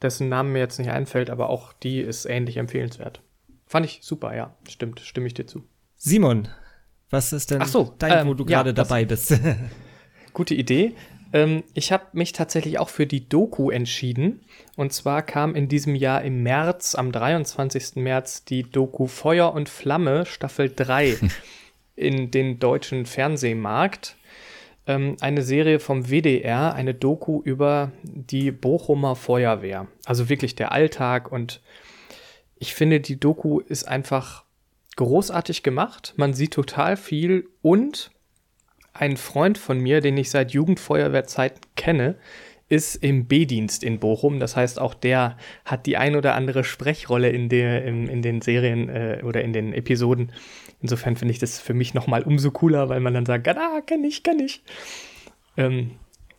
dessen 0.02 0.30
Namen 0.30 0.52
mir 0.54 0.60
jetzt 0.60 0.80
nicht 0.80 0.90
einfällt, 0.92 1.30
aber 1.30 1.50
auch 1.50 1.74
die 1.74 2.00
ist 2.00 2.26
ähnlich 2.26 2.58
empfehlenswert. 2.58 3.22
Fand 3.68 3.86
ich 3.86 4.00
super, 4.02 4.36
ja, 4.36 4.56
stimmt, 4.68 5.00
stimme 5.00 5.28
ich 5.28 5.34
dir 5.34 5.48
zu. 5.48 5.64
Simon, 5.96 6.48
was 7.10 7.32
ist 7.34 7.52
denn 7.52 7.62
Ach 7.62 7.68
so, 7.68 7.94
dein, 8.00 8.26
wo 8.26 8.32
ähm, 8.32 8.38
du 8.38 8.44
ja, 8.46 8.58
gerade 8.58 8.74
das- 8.74 8.88
dabei 8.88 9.06
bist? 9.06 9.40
Gute 10.34 10.56
Idee. 10.56 10.96
Ähm, 11.34 11.64
ich 11.74 11.92
habe 11.92 12.06
mich 12.14 12.34
tatsächlich 12.34 12.80
auch 12.80 12.90
für 12.90 13.08
die 13.08 13.28
Doku 13.28 13.70
entschieden. 13.70 14.42
Und 14.76 14.94
zwar 14.94 15.22
kam 15.22 15.56
in 15.56 15.68
diesem 15.68 15.96
Jahr 15.96 16.22
im 16.24 16.44
März, 16.44 16.96
am 16.96 17.12
23. 17.12 17.96
März, 17.96 18.46
die 18.46 18.64
Doku 18.64 19.08
Feuer 19.08 19.54
und 19.54 19.70
Flamme 19.70 20.26
Staffel 20.26 20.72
3 20.74 21.18
in 21.96 22.32
den 22.32 22.60
deutschen 22.60 23.06
Fernsehmarkt. 23.06 24.18
Ähm, 24.88 25.18
eine 25.22 25.44
Serie 25.44 25.80
vom 25.80 26.10
WDR, 26.10 26.74
eine 26.74 26.94
Doku 26.94 27.42
über 27.44 27.92
die 28.04 28.52
Bochumer 28.52 29.16
Feuerwehr. 29.16 29.88
Also 30.06 30.30
wirklich 30.30 30.56
der 30.56 30.72
Alltag 30.72 31.32
und 31.32 31.62
ich 32.58 32.76
finde, 32.76 33.00
die 33.00 33.20
Doku 33.20 33.60
ist 33.60 33.88
einfach 33.88 34.44
großartig 34.96 35.64
gemacht. 35.64 36.14
Man 36.18 36.34
sieht 36.34 36.54
total 36.54 36.96
viel 36.96 37.48
und 37.62 38.12
ein 38.94 39.18
Freund 39.18 39.58
von 39.58 39.80
mir, 39.80 40.02
den 40.02 40.18
ich 40.18 40.30
seit 40.30 40.52
Jugendfeuerwehrzeiten 40.52 41.62
kenne, 41.76 42.16
ist 42.72 42.96
im 42.96 43.26
B-Dienst 43.26 43.84
in 43.84 44.00
Bochum. 44.00 44.40
Das 44.40 44.56
heißt, 44.56 44.80
auch 44.80 44.94
der 44.94 45.38
hat 45.66 45.86
die 45.86 45.98
ein 45.98 46.16
oder 46.16 46.36
andere 46.36 46.64
Sprechrolle 46.64 47.30
in, 47.30 47.50
der, 47.50 47.84
in, 47.84 48.08
in 48.08 48.22
den 48.22 48.42
Serien 48.42 48.88
äh, 48.88 49.22
oder 49.24 49.42
in 49.42 49.52
den 49.52 49.74
Episoden. 49.74 50.32
Insofern 50.82 51.18
finde 51.18 51.34
ich 51.34 51.40
das 51.40 51.60
für 51.60 51.74
mich 51.74 51.94
nochmal 51.94 52.24
umso 52.24 52.50
cooler, 52.52 52.88
weil 52.88 53.02
man 53.02 53.14
dann 53.14 53.26
sagt, 53.26 53.48
ah, 53.50 53.82
kenn 53.86 54.06
ich, 54.06 54.24
kenn 54.24 54.40
ich. 54.40 54.64
Ähm, 55.58 55.92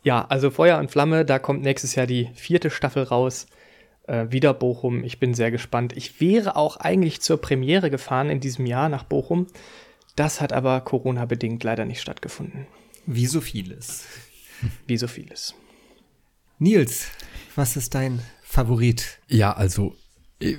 ja, 0.03 0.25
also 0.27 0.51
Feuer 0.51 0.79
und 0.79 0.91
Flamme, 0.91 1.27
da 1.27 1.39
kommt 1.39 1.63
nächstes 1.63 1.95
Jahr 1.95 2.07
die 2.07 2.31
vierte 2.35 2.71
Staffel 2.71 3.03
raus. 3.03 3.47
Äh, 4.07 4.27
wieder 4.31 4.55
Bochum. 4.55 5.05
Ich 5.05 5.21
bin 5.21 5.35
sehr 5.35 5.51
gespannt. 5.51 5.97
Ich 5.97 6.21
wäre 6.21 6.57
auch 6.57 6.77
eigentlich 6.79 7.21
zur 7.21 7.41
Premiere 7.41 7.91
gefahren 7.91 8.31
in 8.31 8.41
diesem 8.41 8.67
Jahr 8.67 8.89
nach 8.89 9.05
Bochum. 9.05 9.47
Das 10.17 10.41
hat 10.41 10.53
aber 10.53 10.81
Corona-bedingt 10.81 11.65
leider 11.65 11.85
nicht 11.85 12.01
stattgefunden. 12.01 12.67
Wie 13.07 13.27
so 13.27 13.41
vieles. 13.41 14.05
Wie 14.87 14.97
so 14.97 15.09
vieles. 15.09 15.55
Nils, 16.59 17.07
was 17.57 17.77
ist 17.77 17.95
dein 17.95 18.21
Favorit? 18.43 19.19
Ja, 19.27 19.53
also, 19.53 19.97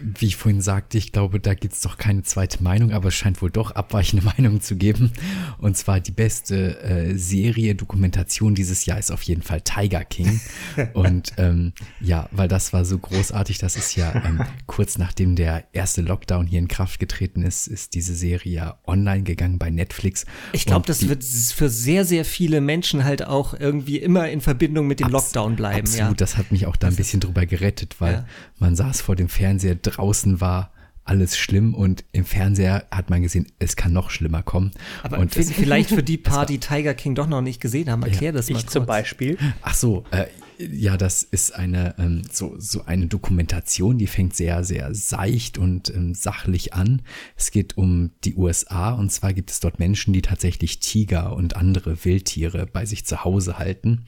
wie 0.01 0.25
ich 0.25 0.35
vorhin 0.35 0.61
sagte, 0.61 0.97
ich 0.97 1.11
glaube, 1.11 1.39
da 1.39 1.53
gibt's 1.53 1.81
doch 1.81 1.97
keine 1.97 2.23
zweite 2.23 2.63
Meinung, 2.63 2.91
aber 2.91 3.09
es 3.09 3.15
scheint 3.15 3.41
wohl 3.41 3.51
doch 3.51 3.71
abweichende 3.71 4.25
Meinungen 4.37 4.61
zu 4.61 4.75
geben. 4.75 5.11
Und 5.57 5.77
zwar 5.77 5.99
die 5.99 6.11
beste 6.11 6.79
äh, 6.81 7.17
Serie, 7.17 7.75
Dokumentation 7.75 8.55
dieses 8.55 8.85
Jahr 8.85 8.97
ist 8.99 9.11
auf 9.11 9.23
jeden 9.23 9.41
Fall 9.41 9.61
Tiger 9.61 10.03
King. 10.05 10.39
Und 10.93 11.33
ähm, 11.37 11.73
ja, 11.99 12.29
weil 12.31 12.47
das 12.47 12.73
war 12.73 12.85
so 12.85 12.97
großartig, 12.97 13.57
das 13.57 13.75
ist 13.75 13.95
ja 13.95 14.13
ähm, 14.25 14.41
kurz 14.67 14.97
nachdem 14.97 15.35
der 15.35 15.65
erste 15.73 16.01
Lockdown 16.01 16.47
hier 16.47 16.59
in 16.59 16.67
Kraft 16.67 16.99
getreten 16.99 17.43
ist, 17.43 17.67
ist 17.67 17.93
diese 17.93 18.15
Serie 18.15 18.53
ja 18.53 18.79
online 18.85 19.23
gegangen 19.23 19.59
bei 19.59 19.69
Netflix. 19.69 20.25
Ich 20.53 20.65
glaube, 20.65 20.85
das 20.87 21.07
wird 21.07 21.23
für 21.23 21.69
sehr, 21.69 22.05
sehr 22.05 22.25
viele 22.25 22.61
Menschen 22.61 23.03
halt 23.03 23.25
auch 23.25 23.53
irgendwie 23.59 23.97
immer 23.97 24.29
in 24.29 24.41
Verbindung 24.41 24.87
mit 24.87 24.99
dem 24.99 25.07
Abs- 25.07 25.13
Lockdown 25.33 25.55
bleiben. 25.55 25.81
Absolut, 25.87 26.09
ja. 26.11 26.15
das 26.15 26.37
hat 26.37 26.51
mich 26.51 26.65
auch 26.67 26.75
da 26.75 26.87
ein 26.87 26.95
bisschen 26.95 27.19
drüber 27.19 27.45
gerettet, 27.45 27.95
weil 27.99 28.13
Ja. 28.13 28.25
man 28.59 28.75
saß 28.75 29.01
vor 29.01 29.15
dem 29.15 29.29
Fernseher, 29.29 29.72
draußen 29.75 30.41
war 30.41 30.71
alles 31.05 31.37
schlimm 31.37 31.73
und 31.75 32.05
im 32.13 32.23
Fernseher 32.23 32.85
hat 32.89 33.09
man 33.09 33.21
gesehen, 33.21 33.47
es 33.59 33.75
kann 33.75 33.91
noch 33.91 34.09
schlimmer 34.09 34.41
kommen. 34.41 34.71
Aber 35.03 35.19
und 35.19 35.33
vielleicht 35.33 35.89
für 35.89 36.03
die 36.03 36.17
paar, 36.17 36.45
die 36.45 36.59
Tiger 36.59 36.93
King 36.93 37.15
doch 37.15 37.27
noch 37.27 37.41
nicht 37.41 37.59
gesehen 37.59 37.89
haben, 37.89 38.03
erklär 38.03 38.31
das 38.31 38.49
mal 38.49 38.57
Ich 38.57 38.67
zum 38.67 38.81
kurz. 38.81 38.87
Beispiel. 38.87 39.37
ach 39.61 39.73
so, 39.75 40.05
äh, 40.11 40.27
ja, 40.59 40.95
das 40.95 41.23
ist 41.23 41.55
eine 41.55 41.95
ähm, 41.97 42.21
so 42.31 42.55
so 42.57 42.85
eine 42.85 43.07
Dokumentation, 43.07 43.97
die 43.97 44.07
fängt 44.07 44.35
sehr 44.35 44.63
sehr 44.63 44.93
seicht 44.95 45.57
und 45.57 45.93
ähm, 45.93 46.13
sachlich 46.13 46.73
an. 46.73 47.01
Es 47.35 47.51
geht 47.51 47.77
um 47.77 48.11
die 48.23 48.35
USA 48.35 48.91
und 48.93 49.11
zwar 49.11 49.33
gibt 49.33 49.51
es 49.51 49.59
dort 49.59 49.79
Menschen, 49.79 50.13
die 50.13 50.21
tatsächlich 50.21 50.79
Tiger 50.79 51.35
und 51.35 51.57
andere 51.57 52.05
Wildtiere 52.05 52.65
bei 52.65 52.85
sich 52.85 53.05
zu 53.05 53.25
Hause 53.25 53.57
halten. 53.57 54.05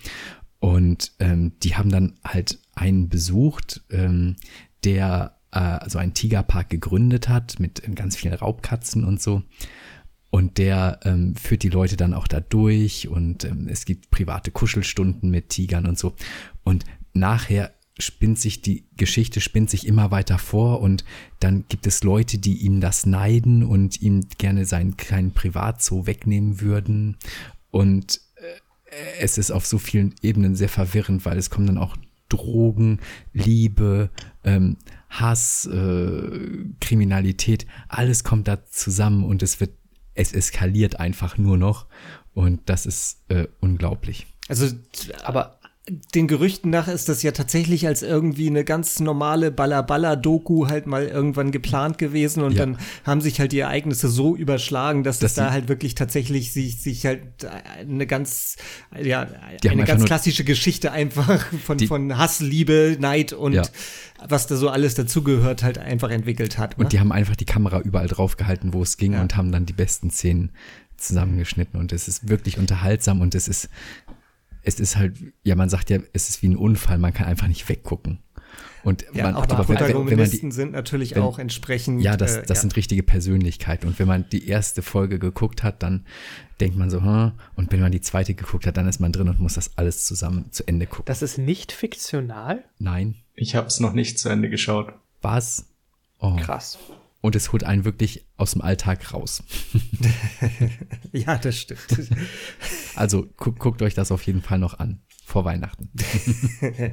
Und 0.59 1.11
ähm, 1.19 1.53
die 1.61 1.75
haben 1.75 1.89
dann 1.89 2.13
halt 2.23 2.59
einen 2.73 3.09
besucht, 3.09 3.83
ähm, 3.91 4.37
der 4.83 5.34
äh, 5.55 5.59
also 5.59 5.97
einen 5.97 6.13
Tigerpark 6.13 6.69
gegründet 6.69 7.29
hat 7.29 7.59
mit 7.59 7.81
ähm, 7.87 7.95
ganz 7.95 8.15
vielen 8.15 8.33
Raubkatzen 8.33 9.03
und 9.03 9.21
so. 9.21 9.41
Und 10.29 10.57
der 10.57 10.99
ähm, 11.03 11.35
führt 11.35 11.63
die 11.63 11.69
Leute 11.69 11.95
dann 11.95 12.13
auch 12.13 12.27
da 12.27 12.41
durch 12.41 13.07
und 13.07 13.45
ähm, 13.45 13.67
es 13.69 13.85
gibt 13.85 14.11
private 14.11 14.51
Kuschelstunden 14.51 15.29
mit 15.29 15.49
Tigern 15.49 15.85
und 15.85 15.97
so. 15.97 16.13
Und 16.63 16.83
nachher 17.13 17.73
spinnt 17.97 18.37
sich 18.37 18.61
die 18.61 18.85
Geschichte 18.97 19.39
spinnt 19.39 19.69
sich 19.69 19.87
immer 19.87 20.11
weiter 20.11 20.37
vor 20.37 20.81
und 20.81 21.05
dann 21.39 21.63
gibt 21.69 21.87
es 21.87 22.03
Leute, 22.03 22.37
die 22.37 22.57
ihm 22.57 22.81
das 22.81 23.05
neiden 23.05 23.63
und 23.63 24.01
ihm 24.01 24.27
gerne 24.37 24.65
seinen 24.65 24.97
kleinen 24.97 25.31
Privatzoo 25.31 26.05
wegnehmen 26.05 26.59
würden. 26.59 27.15
Und 27.71 28.19
äh, 28.35 29.21
es 29.21 29.37
ist 29.37 29.51
auf 29.51 29.65
so 29.65 29.77
vielen 29.77 30.13
Ebenen 30.21 30.55
sehr 30.55 30.67
verwirrend, 30.67 31.23
weil 31.23 31.37
es 31.37 31.49
kommen 31.49 31.67
dann 31.67 31.77
auch 31.77 31.95
Drogen, 32.27 32.99
Liebe, 33.33 34.09
ähm, 34.43 34.77
Hass, 35.19 35.65
äh, 35.65 36.65
Kriminalität, 36.79 37.65
alles 37.87 38.23
kommt 38.23 38.47
da 38.47 38.65
zusammen 38.65 39.23
und 39.23 39.43
es 39.43 39.59
wird, 39.59 39.71
es 40.13 40.33
eskaliert 40.33 40.99
einfach 40.99 41.37
nur 41.37 41.57
noch 41.57 41.87
und 42.33 42.69
das 42.69 42.85
ist 42.85 43.23
äh, 43.29 43.47
unglaublich. 43.59 44.27
Also, 44.47 44.67
aber 45.23 45.59
den 45.87 46.27
Gerüchten 46.27 46.71
nach 46.71 46.87
ist 46.87 47.09
das 47.09 47.21
ja 47.21 47.31
tatsächlich 47.31 47.85
als 47.85 48.01
irgendwie 48.01 48.47
eine 48.47 48.63
ganz 48.63 48.99
normale 48.99 49.51
Balla-Balla-Doku 49.51 50.67
halt 50.67 50.87
mal 50.87 51.05
irgendwann 51.05 51.51
geplant 51.51 51.99
gewesen 51.99 52.41
und 52.43 52.53
Ja. 52.53 52.65
dann 52.65 52.77
haben 53.03 53.21
sich 53.21 53.39
halt 53.39 53.51
die 53.51 53.59
Ereignisse 53.59 54.09
so 54.09 54.35
überschlagen, 54.35 55.03
dass 55.03 55.19
Dass 55.19 55.31
es 55.31 55.35
da 55.35 55.51
halt 55.51 55.67
wirklich 55.67 55.93
tatsächlich 55.93 56.53
sich, 56.53 56.81
sich 56.81 57.05
halt 57.05 57.21
eine 57.79 58.07
ganz, 58.07 58.55
ja, 58.99 59.27
eine 59.69 59.83
ganz 59.83 60.05
klassische 60.05 60.43
Geschichte 60.43 60.91
einfach 60.91 61.45
von, 61.63 61.79
von 61.79 62.17
Hass, 62.17 62.39
Liebe, 62.39 62.97
Neid 62.99 63.33
und 63.33 63.53
Ja. 63.53 63.61
was 64.27 64.47
da 64.47 64.55
so 64.55 64.69
alles 64.69 64.95
dazugehört 64.95 65.61
halt 65.61 65.77
einfach 65.77 66.09
entwickelt 66.09 66.57
hat. 66.57 66.79
Und 66.79 66.85
ne? 66.85 66.89
die 66.89 66.99
haben 66.99 67.11
einfach 67.11 67.35
die 67.35 67.45
Kamera 67.45 67.79
überall 67.81 68.07
drauf 68.07 68.37
gehalten, 68.37 68.73
wo 68.73 68.81
es 68.81 68.97
ging 68.97 69.13
Ja. 69.13 69.21
und 69.21 69.37
haben 69.37 69.51
dann 69.51 69.67
die 69.67 69.73
besten 69.73 70.09
Szenen 70.09 70.49
zusammengeschnitten 70.97 71.77
und 71.77 71.91
es 71.91 72.07
ist 72.07 72.29
wirklich 72.29 72.57
unterhaltsam 72.57 73.19
und 73.19 73.35
es 73.35 73.49
ist, 73.49 73.69
es 74.65 74.79
ist 74.79 74.97
halt, 74.97 75.15
ja, 75.43 75.55
man 75.55 75.69
sagt 75.69 75.89
ja, 75.89 75.99
es 76.13 76.29
ist 76.29 76.41
wie 76.41 76.49
ein 76.49 76.57
Unfall, 76.57 76.97
man 76.97 77.13
kann 77.13 77.27
einfach 77.27 77.47
nicht 77.47 77.67
weggucken. 77.69 78.19
Und 78.83 79.03
ja, 79.13 79.23
man, 79.23 79.35
auch 79.35 79.47
die 79.47 79.55
aber 79.55 79.67
wenn, 79.67 79.77
wenn 79.77 79.81
man 79.81 79.87
die, 79.87 79.93
Protagonisten 79.93 80.51
sind 80.51 80.73
natürlich 80.73 81.15
wenn- 81.15 81.23
auch 81.23 81.39
entsprechend. 81.39 82.03
Ja, 82.03 82.15
das, 82.15 82.35
äh, 82.37 82.41
das 82.45 82.57
ja. 82.57 82.61
sind 82.61 82.75
richtige 82.75 83.01
Persönlichkeiten. 83.01 83.87
Und 83.87 83.97
wenn 83.97 84.07
man 84.07 84.29
die 84.29 84.47
erste 84.47 84.83
Folge 84.83 85.17
geguckt 85.17 85.63
hat, 85.63 85.81
dann 85.81 86.05
denkt 86.59 86.77
man 86.77 86.89
so, 86.91 87.01
hm, 87.01 87.31
und 87.55 87.71
wenn 87.71 87.79
man 87.79 87.91
die 87.91 88.01
zweite 88.01 88.35
geguckt 88.35 88.67
hat, 88.67 88.77
dann 88.77 88.87
ist 88.87 88.99
man 88.99 89.11
drin 89.11 89.27
und 89.27 89.39
muss 89.39 89.55
das 89.55 89.71
alles 89.77 90.05
zusammen 90.05 90.51
zu 90.51 90.67
Ende 90.67 90.85
gucken. 90.85 91.05
Das 91.07 91.23
ist 91.23 91.37
nicht 91.39 91.71
fiktional? 91.71 92.63
Nein, 92.77 93.15
Ich 93.33 93.55
habe 93.55 93.67
es 93.67 93.79
noch 93.79 93.93
nicht 93.93 94.19
zu 94.19 94.29
Ende 94.29 94.49
geschaut. 94.49 94.93
was? 95.21 95.65
Oh. 96.19 96.35
Krass. 96.37 96.77
Und 97.25 97.35
es 97.35 97.51
holt 97.51 97.63
einen 97.63 97.85
wirklich 97.85 98.23
aus 98.37 98.51
dem 98.51 98.61
Alltag 98.61 99.11
raus. 99.11 99.41
ja, 101.11 101.39
das 101.39 101.57
stimmt. 101.57 102.11
Also 102.93 103.25
gu 103.35 103.51
guckt 103.51 103.81
euch 103.81 103.95
das 103.95 104.11
auf 104.11 104.21
jeden 104.27 104.43
Fall 104.43 104.59
noch 104.59 104.77
an. 104.77 105.01
Vor 105.25 105.43
Weihnachten. 105.43 105.89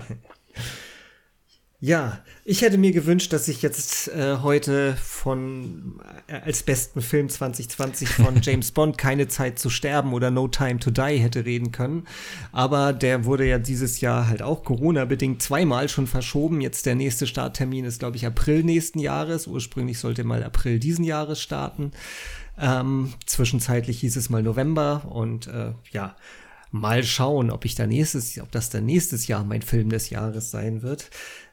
Ja, 1.85 2.21
ich 2.45 2.63
hätte 2.63 2.79
mir 2.79 2.93
gewünscht, 2.93 3.33
dass 3.33 3.49
ich 3.49 3.61
jetzt 3.61 4.07
äh, 4.07 4.37
heute 4.41 4.95
von 5.03 6.01
äh, 6.29 6.35
als 6.35 6.63
besten 6.63 7.03
Film 7.03 7.29
2020 7.29 8.09
von 8.09 8.41
James 8.43 8.71
Bond 8.71 8.97
keine 8.97 9.27
Zeit 9.27 9.59
zu 9.59 9.69
sterben 9.69 10.13
oder 10.13 10.31
No 10.31 10.47
Time 10.47 10.79
to 10.79 10.93
Die 10.93 11.19
hätte 11.19 11.45
reden 11.45 11.73
können. 11.73 12.07
Aber 12.53 12.93
der 12.93 13.25
wurde 13.25 13.49
ja 13.49 13.59
dieses 13.59 14.01
Jahr 14.01 14.29
halt 14.29 14.43
auch 14.43 14.63
Corona-bedingt 14.63 15.43
zweimal 15.43 15.89
schon 15.89 16.07
verschoben. 16.07 16.61
Jetzt 16.61 16.87
der 16.87 16.95
nächste 16.95 17.27
Starttermin 17.27 17.85
ist, 17.85 17.99
glaube 17.99 18.17
ich, 18.17 18.27
April 18.27 18.63
nächsten 18.63 19.01
Jahres. 19.01 19.49
Ursprünglich 19.49 19.99
sollte 19.99 20.23
mal 20.23 20.45
April 20.45 20.79
diesen 20.79 21.05
Jahres 21.05 21.41
starten. 21.41 21.91
Ähm, 22.61 23.13
zwischenzeitlich 23.27 23.99
hieß 23.99 24.15
es 24.15 24.31
mal 24.31 24.45
November 24.45 25.03
und 25.11 25.49
äh, 25.49 25.73
ja, 25.91 26.15
mal 26.71 27.03
schauen, 27.03 27.51
ob 27.51 27.65
ich 27.65 27.75
da 27.75 27.89
nächstes, 27.89 28.39
ob 28.41 28.53
das 28.53 28.71
dann 28.71 28.87
nächstes 28.87 29.27
Jahr 29.27 29.43
mein 29.43 29.63
Film 29.63 29.91
des 29.91 30.11
Jahres 30.11 30.53
sein 30.53 30.83
wird. 30.83 31.11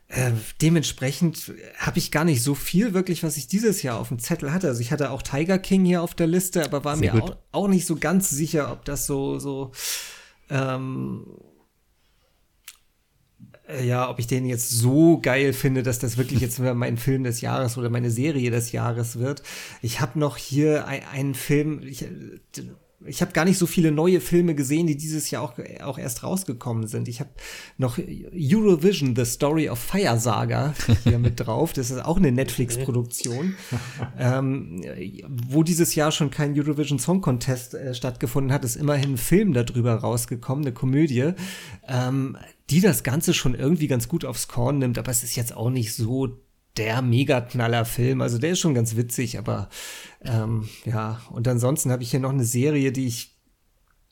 Äh, 0.10 0.32
dementsprechend 0.60 1.53
habe 1.78 1.99
ich 1.99 2.12
gar 2.12 2.26
nicht 2.26 2.41
so 2.41 2.55
viel 2.55 2.95
wirklich, 2.95 3.22
was 3.22 3.38
ich 3.38 3.47
dieses 3.47 3.84
Jahr 3.84 3.99
auf 3.99 4.07
dem 4.07 4.18
Zettel 4.18 4.51
hatte. 4.51 4.68
Also 4.68 4.82
ich 4.82 4.91
hatte 4.91 5.12
auch 5.12 5.22
Tiger 5.22 5.60
King 5.60 5.86
hier 5.86 6.01
auf 6.01 6.16
der 6.16 6.26
Liste, 6.26 6.66
aber 6.66 6.84
war 6.84 6.97
Sehr 6.97 7.14
mir 7.14 7.24
auch, 7.24 7.38
auch, 7.51 7.68
nicht 7.68 7.86
so 7.86 7.95
ganz 7.95 8.28
sicher, 8.28 8.72
ob 8.72 8.86
das 8.86 9.05
so, 9.05 9.38
so 9.38 9.72
ähm, 10.49 11.28
äh, 13.68 13.86
ja, 13.86 14.10
ob 14.10 14.18
ich 14.18 14.26
den 14.26 14.47
jetzt 14.47 14.72
so 14.72 15.20
geil 15.20 15.53
finde, 15.53 15.84
dass 15.84 15.99
das 15.99 16.18
wirklich 16.18 16.39
jetzt 16.39 16.57
mein 16.57 16.97
Film 16.97 17.24
des 17.24 17.41
Jahres 17.41 17.78
oder 17.78 17.91
meine 17.91 18.10
Serie 18.10 18.49
des 18.49 18.72
Jahres 18.72 19.20
wird. 19.20 19.43
Ich 19.84 20.01
habe 20.01 20.18
noch 20.18 20.38
hier 20.38 20.88
ein, 20.88 21.03
einen 21.14 21.36
Film, 21.36 21.84
ich, 21.84 22.05
ich 23.06 23.22
habe 23.22 23.32
gar 23.32 23.45
nicht 23.45 23.58
so 23.58 23.66
viele 23.66 23.91
neue 23.91 24.20
Filme 24.20 24.56
gesehen, 24.56 24.88
die 24.88 24.97
dieses 24.97 25.32
Jahr 25.32 25.43
auch, 25.43 25.54
auch 25.82 25.97
erst 25.97 26.24
rausgekommen 26.24 26.88
sind. 26.88 27.08
Ich 27.08 27.20
habe 27.22 27.30
noch 27.78 27.97
Eurovision, 27.97 29.16
The 29.16 29.26
Story 29.26 29.70
of 29.70 29.80
Fire 29.80 30.20
Saga 30.20 30.74
hier 31.04 31.18
mit 31.20 31.39
drauf. 31.45 31.72
Das 31.72 31.91
ist 31.91 32.04
auch 32.04 32.18
eine 32.18 32.32
Netflix-Produktion, 32.32 33.56
ähm, 34.20 34.82
wo 35.47 35.64
dieses 35.64 35.95
Jahr 35.95 36.12
schon 36.12 36.30
kein 36.30 36.60
Eurovision 36.60 37.00
Song 37.00 37.22
Contest 37.22 37.74
äh, 37.74 37.93
stattgefunden 37.93 38.52
hat. 38.52 38.66
Ist 38.66 38.76
immerhin 38.76 39.14
ein 39.14 39.18
Film 39.18 39.54
darüber 39.54 39.95
rausgekommen, 39.95 40.66
eine 40.66 40.74
Komödie, 40.74 41.34
ähm, 41.88 42.38
die 42.70 42.82
das 42.82 43.04
Ganze 43.04 43.34
schon 43.34 43.56
irgendwie 43.56 43.88
ganz 43.88 44.10
gut 44.10 44.26
aufs 44.26 44.50
Korn 44.50 44.78
nimmt. 44.78 44.97
Aber 44.97 45.10
es 45.10 45.24
ist 45.24 45.36
jetzt 45.36 45.56
auch 45.56 45.70
nicht 45.70 45.93
so 45.93 46.38
der 46.78 47.01
Mega-Knaller-Film. 47.01 48.22
Also 48.22 48.38
der 48.38 48.51
ist 48.51 48.59
schon 48.59 48.74
ganz 48.74 48.95
witzig, 48.95 49.38
aber 49.38 49.70
ähm, 50.24 50.70
ja. 50.86 51.22
Und 51.30 51.47
ansonsten 51.47 51.91
habe 51.91 52.03
ich 52.03 52.11
hier 52.11 52.20
noch 52.20 52.32
eine 52.32 52.45
Serie, 52.45 52.91
die 52.91 53.07
ich 53.07 53.36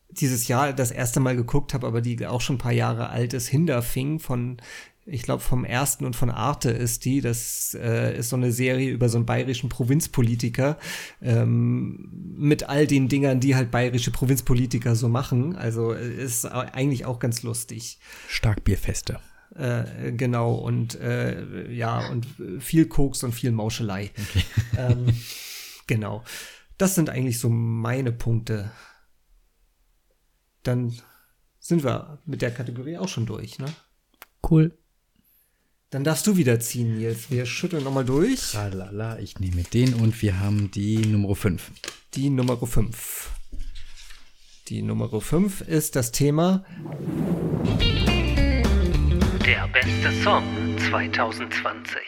dieses 0.10 0.47
Jahr 0.47 0.74
das 0.74 0.91
erste 0.91 1.20
Mal 1.20 1.36
geguckt 1.36 1.74
habe, 1.74 1.88
aber 1.88 2.01
die 2.01 2.26
auch 2.26 2.41
schon 2.41 2.55
ein 2.55 2.60
paar 2.60 2.72
Jahre 2.72 3.10
alt 3.10 3.34
ist. 3.34 3.47
Hinterfing 3.47 4.20
von, 4.20 4.58
ich 5.05 5.24
glaube, 5.24 5.41
vom 5.41 5.66
ersten 5.66 6.05
und 6.05 6.16
von 6.16 6.30
Arte 6.30 6.70
ist 6.72 7.05
die. 7.05 7.22
Das 7.22 7.78
äh, 7.80 8.18
ist 8.18 8.30
so 8.30 8.36
eine 8.36 8.51
Serie 8.51 8.89
über 8.89 9.10
so 9.10 9.18
einen 9.18 9.26
bayerischen 9.26 9.70
Provinzpolitiker 9.70 10.78
ähm, 11.22 12.10
mit 12.38 12.68
all 12.70 12.88
den 12.88 13.10
Dingern, 13.10 13.39
die 13.39 13.55
halt 13.55 13.72
bayerische 13.72 14.12
Provinzpolitiker 14.12 14.95
so 14.95 15.10
machen. 15.10 15.55
Also 15.55 15.91
ist 15.91 16.45
eigentlich 16.45 17.05
auch 17.05 17.20
ganz 17.20 17.43
lustig. 17.43 17.99
Starkbierfeste. 18.28 19.20
Äh, 19.56 20.12
genau, 20.14 20.56
und 20.56 21.00
äh, 21.00 21.72
ja, 21.72 22.08
und 22.10 22.28
viel 22.60 22.88
Koks 22.88 23.24
und 23.24 23.34
viel 23.34 23.52
Mauschelei. 23.52 24.12
Okay. 24.18 24.43
Ähm, 24.78 25.08
genau. 25.88 26.24
Das 26.78 26.93
sind 26.93 27.10
eigentlich 27.10 27.39
so 27.39 27.50
meine 27.50 28.12
Punkte. 28.12 28.70
Dann 30.62 30.93
sind 31.60 31.84
wir 31.84 32.20
mit 32.26 32.43
der 32.43 32.54
Kategorie 32.54 32.98
auch 32.98 33.08
schon 33.08 33.26
durch, 33.26 33.58
ne? 33.58 33.66
Cool. 34.48 34.78
Dann 35.89 36.04
darfst 36.04 36.28
du 36.28 36.38
wieder 36.38 36.60
ziehen, 36.60 36.98
Nils. 36.98 37.32
Wir 37.32 37.45
schütteln 37.45 37.84
nochmal 37.84 38.06
durch. 38.06 38.52
Tralala, 38.52 39.18
ich 39.20 39.39
nehme 39.39 39.64
den 39.64 39.93
und 39.95 40.22
wir 40.22 40.39
haben 40.39 40.70
die 40.70 40.98
Nummer 40.98 41.34
5. 41.34 41.72
Die 42.14 42.30
Nummer 42.30 42.58
5. 42.58 43.32
Die 44.68 44.82
Nummer 44.82 45.10
5 45.22 45.62
ist 45.62 45.95
das 45.95 46.12
Thema 46.12 46.66
der 49.48 49.70
beste 49.70 50.12
Song 50.24 50.43
2020. 50.89 52.02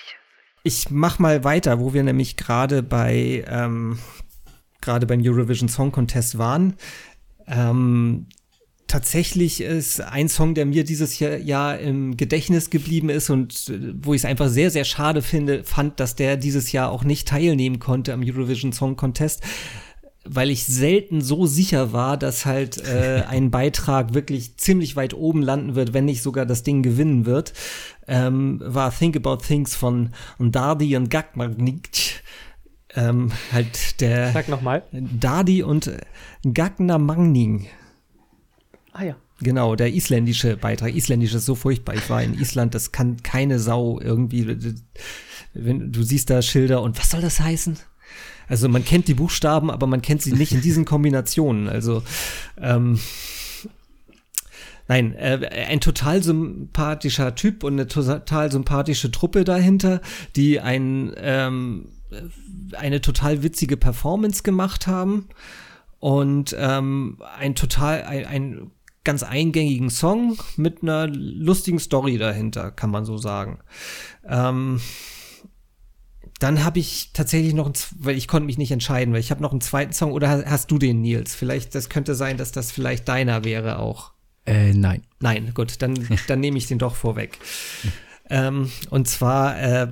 Ich 0.63 0.89
mach 0.89 1.19
mal 1.19 1.45
weiter, 1.45 1.79
wo 1.79 1.93
wir 1.93 2.03
nämlich 2.03 2.35
gerade 2.35 2.83
bei 2.83 3.45
ähm, 3.47 3.97
gerade 4.81 5.05
beim 5.05 5.21
Eurovision 5.23 5.69
Song 5.69 5.93
Contest 5.93 6.37
waren. 6.37 6.75
Ähm, 7.47 8.27
tatsächlich 8.87 9.61
ist 9.61 10.01
ein 10.01 10.27
Song, 10.27 10.53
der 10.53 10.65
mir 10.65 10.83
dieses 10.83 11.17
Jahr, 11.19 11.79
im 11.79 12.17
Gedächtnis 12.17 12.71
geblieben 12.71 13.07
ist 13.07 13.29
und 13.29 13.69
äh, 13.69 13.93
wo 13.93 14.13
ich 14.13 14.21
es 14.21 14.25
einfach 14.25 14.49
sehr, 14.49 14.69
sehr 14.69 14.83
schade 14.83 15.21
finde, 15.21 15.63
fand, 15.63 16.01
dass 16.01 16.15
der 16.15 16.35
dieses 16.35 16.73
Jahr 16.73 16.91
auch 16.91 17.05
nicht 17.05 17.25
teilnehmen 17.25 17.79
konnte 17.79 18.11
am 18.11 18.21
Eurovision 18.21 18.73
Song 18.73 18.97
Contest 18.97 19.45
weil 20.31 20.51
ich 20.51 20.65
selten 20.65 21.21
so 21.21 21.47
sicher 21.47 21.91
war, 21.91 22.17
dass 22.17 22.45
halt 22.45 22.77
äh, 22.77 23.23
ein 23.27 23.51
Beitrag 23.51 24.13
wirklich 24.13 24.57
ziemlich 24.57 24.95
weit 24.95 25.13
oben 25.13 25.41
landen 25.41 25.75
wird, 25.75 25.93
wenn 25.93 26.05
nicht 26.05 26.21
sogar 26.21 26.45
das 26.45 26.63
Ding 26.63 26.83
gewinnen 26.83 27.25
wird, 27.25 27.53
ähm, 28.07 28.61
war 28.63 28.95
Think 28.95 29.15
About 29.15 29.37
Things 29.37 29.75
von 29.75 30.11
Dardi 30.39 30.95
und 30.95 31.09
Gagmagnik. 31.09 32.23
Ähm, 32.95 33.31
halt 33.51 34.01
der 34.01 34.31
Sag 34.31 34.49
noch 34.49 34.61
mal. 34.61 34.83
Dardi 34.91 35.63
und 35.63 35.91
Gagna 36.43 36.97
Magning. 36.97 37.67
Ah 38.93 39.03
ja. 39.03 39.15
Genau, 39.41 39.75
der 39.75 39.93
isländische 39.93 40.57
Beitrag. 40.57 40.93
Isländisch 40.93 41.33
ist 41.33 41.45
so 41.45 41.55
furchtbar. 41.55 41.95
Ich 41.95 42.09
war 42.09 42.21
in 42.21 42.33
Island, 42.33 42.75
das 42.75 42.91
kann 42.91 43.23
keine 43.23 43.59
Sau 43.59 43.99
irgendwie. 44.01 44.75
Wenn 45.53 45.91
du 45.91 46.03
siehst 46.03 46.29
da 46.29 46.41
Schilder 46.41 46.81
und 46.81 46.99
was 46.99 47.11
soll 47.11 47.21
das 47.21 47.39
heißen? 47.39 47.77
Also 48.49 48.67
man 48.67 48.83
kennt 48.83 49.07
die 49.07 49.13
Buchstaben, 49.13 49.71
aber 49.71 49.87
man 49.87 50.01
kennt 50.01 50.21
sie 50.21 50.33
nicht 50.33 50.51
in 50.51 50.61
diesen 50.61 50.83
Kombinationen. 50.83 51.69
Also 51.69 52.03
ähm, 52.59 52.99
Nein, 54.89 55.13
äh, 55.13 55.67
ein 55.69 55.81
total 55.81 56.23
sympathischer 56.23 57.35
Typ 57.35 57.63
und 57.63 57.73
eine 57.73 57.87
total 57.87 58.51
sympathische 58.51 59.11
Truppe 59.11 59.43
dahinter, 59.43 60.01
die 60.35 60.59
ein, 60.59 61.13
ähm, 61.17 61.89
eine 62.75 62.99
total 62.99 63.43
witzige 63.43 63.77
Performance 63.77 64.41
gemacht 64.41 64.87
haben 64.87 65.29
und 65.99 66.55
ähm, 66.57 67.21
ein 67.37 67.53
total, 67.53 68.01
ein, 68.01 68.25
ein 68.25 68.71
ganz 69.03 69.21
eingängigen 69.21 69.91
Song 69.91 70.39
mit 70.57 70.81
einer 70.81 71.05
lustigen 71.07 71.79
Story 71.79 72.17
dahinter, 72.17 72.71
kann 72.71 72.89
man 72.89 73.05
so 73.05 73.17
sagen. 73.17 73.59
Ähm, 74.27 74.81
dann 76.39 76.63
habe 76.63 76.79
ich 76.79 77.11
tatsächlich 77.13 77.53
noch, 77.53 77.71
weil 77.97 78.17
ich 78.17 78.27
konnte 78.27 78.45
mich 78.45 78.57
nicht 78.57 78.71
entscheiden, 78.71 79.13
weil 79.13 79.19
ich 79.19 79.29
habe 79.29 79.41
noch 79.41 79.51
einen 79.51 79.61
zweiten 79.61 79.93
Song 79.93 80.13
oder 80.13 80.45
hast 80.45 80.71
du 80.71 80.77
den, 80.77 81.01
Nils? 81.01 81.35
Vielleicht, 81.35 81.75
das 81.75 81.89
könnte 81.89 82.15
sein, 82.15 82.37
dass 82.37 82.51
das 82.51 82.71
vielleicht 82.71 83.07
deiner 83.07 83.43
wäre 83.43 83.79
auch. 83.79 84.13
Äh, 84.45 84.73
nein. 84.73 85.03
Nein, 85.19 85.51
gut, 85.53 85.81
dann, 85.81 86.07
dann 86.27 86.39
nehme 86.39 86.57
ich 86.57 86.67
den 86.67 86.79
doch 86.79 86.95
vorweg. 86.95 87.37
ähm, 88.29 88.71
und 88.89 89.07
zwar, 89.07 89.61
äh, 89.61 89.87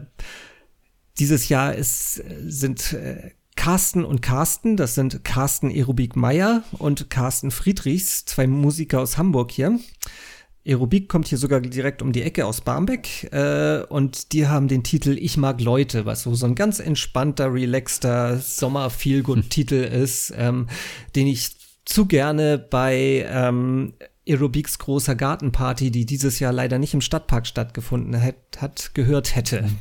dieses 1.20 1.50
Jahr 1.50 1.76
ist, 1.76 2.24
sind 2.46 2.94
äh, 2.94 3.32
Carsten 3.58 4.06
und 4.06 4.22
Carsten, 4.22 4.78
das 4.78 4.96
sind 4.96 5.26
Carsten 5.26 5.70
Aerobik 5.70 6.16
Meyer 6.16 6.64
und 6.72 7.10
Carsten 7.10 7.52
Friedrichs, 7.52 8.24
zwei 8.24 8.48
Musiker 8.48 9.02
aus 9.02 9.18
Hamburg 9.18 9.52
hier. 9.52 9.80
Aerobik 10.68 11.08
kommt 11.08 11.28
hier 11.28 11.38
sogar 11.38 11.62
direkt 11.62 12.02
um 12.02 12.12
die 12.12 12.24
Ecke 12.24 12.46
aus 12.46 12.62
Barmbek 12.62 13.32
äh, 13.32 13.84
und 13.88 14.34
die 14.34 14.48
haben 14.48 14.68
den 14.68 14.84
Titel 14.84 15.18
Ich 15.18 15.38
mag 15.38 15.62
Leute, 15.62 16.06
was 16.06 16.24
so, 16.24 16.36
so 16.36 16.46
ein 16.46 16.56
ganz 16.56 16.80
entspannter, 16.80 17.54
relaxter 17.54 18.38
Sommer-Feelgood-Titel 18.38 19.76
ist, 20.04 20.34
ähm, 20.36 20.68
den 21.16 21.28
ich 21.28 21.56
zu 21.86 22.06
gerne 22.06 22.58
bei 22.58 23.26
ähm, 23.30 23.94
Aerobics 24.28 24.78
großer 24.80 25.16
Gartenparty, 25.16 25.90
die 25.90 26.06
dieses 26.06 26.40
Jahr 26.40 26.52
leider 26.52 26.80
nicht 26.80 26.94
im 26.94 27.02
Stadtpark 27.02 27.48
stattgefunden 27.48 28.22
hat, 28.22 28.36
hat 28.58 28.92
gehört 28.94 29.36
hätte. 29.36 29.62
Mhm. 29.62 29.78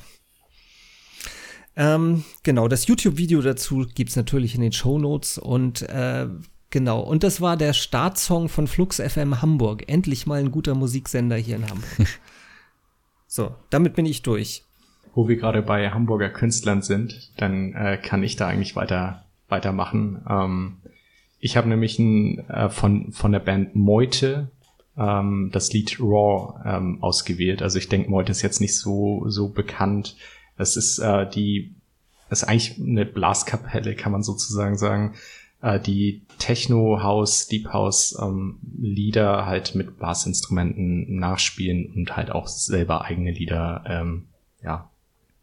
Ähm, 1.78 2.24
genau, 2.42 2.68
das 2.68 2.86
YouTube-Video 2.86 3.42
dazu 3.42 3.86
gibt's 3.94 4.16
natürlich 4.16 4.54
in 4.54 4.62
den 4.62 4.72
Show 4.72 4.98
Notes 4.98 5.36
und 5.36 5.82
äh, 5.82 6.28
Genau, 6.70 7.00
und 7.00 7.22
das 7.22 7.40
war 7.40 7.56
der 7.56 7.72
Startsong 7.72 8.48
von 8.48 8.66
Flux 8.66 9.00
FM 9.00 9.40
Hamburg. 9.40 9.84
Endlich 9.88 10.26
mal 10.26 10.40
ein 10.40 10.50
guter 10.50 10.74
Musiksender 10.74 11.36
hier 11.36 11.56
in 11.56 11.70
Hamburg. 11.70 12.08
so, 13.26 13.54
damit 13.70 13.94
bin 13.94 14.06
ich 14.06 14.22
durch. 14.22 14.64
Wo 15.14 15.28
wir 15.28 15.36
gerade 15.36 15.62
bei 15.62 15.90
Hamburger 15.90 16.28
Künstlern 16.28 16.82
sind, 16.82 17.32
dann 17.36 17.72
äh, 17.72 17.98
kann 18.02 18.22
ich 18.22 18.36
da 18.36 18.48
eigentlich 18.48 18.76
weiter 18.76 19.26
weitermachen. 19.48 20.22
Ähm, 20.28 20.76
ich 21.38 21.56
habe 21.56 21.68
nämlich 21.68 21.98
ein, 21.98 22.48
äh, 22.48 22.68
von, 22.68 23.12
von 23.12 23.32
der 23.32 23.40
Band 23.40 23.76
Meute 23.76 24.50
ähm, 24.96 25.50
das 25.52 25.72
Lied 25.72 25.98
Raw 26.00 26.60
ähm, 26.64 27.02
ausgewählt. 27.02 27.62
Also 27.62 27.78
ich 27.78 27.88
denke, 27.88 28.10
Meute 28.10 28.32
ist 28.32 28.42
jetzt 28.42 28.60
nicht 28.60 28.76
so, 28.76 29.24
so 29.28 29.48
bekannt. 29.48 30.16
Es 30.56 30.76
ist 30.76 30.98
äh, 30.98 31.28
die, 31.28 31.74
es 32.28 32.42
ist 32.42 32.48
eigentlich 32.48 32.80
eine 32.80 33.04
Blaskapelle, 33.04 33.94
kann 33.94 34.12
man 34.12 34.22
sozusagen 34.22 34.76
sagen 34.76 35.14
äh, 35.66 35.80
die 35.80 36.22
Techno 36.38 37.02
House, 37.02 37.48
Deep 37.48 37.72
House 37.72 38.16
ähm, 38.22 38.58
halt 39.20 39.74
mit 39.74 39.98
Blassinstrumenten 39.98 41.18
nachspielen 41.18 41.92
und 41.94 42.16
halt 42.16 42.30
auch 42.30 42.46
selber 42.46 43.02
eigene 43.02 43.32
Lieder 43.32 43.84
ähm, 43.86 44.26
ja 44.62 44.88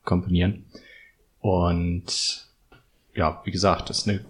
komponieren. 0.06 0.66
Und 1.40 2.48
ja, 3.14 3.42
wie 3.44 3.52
gesagt, 3.52 3.90
das 3.90 4.00
ist 4.00 4.10
eine 4.10 4.24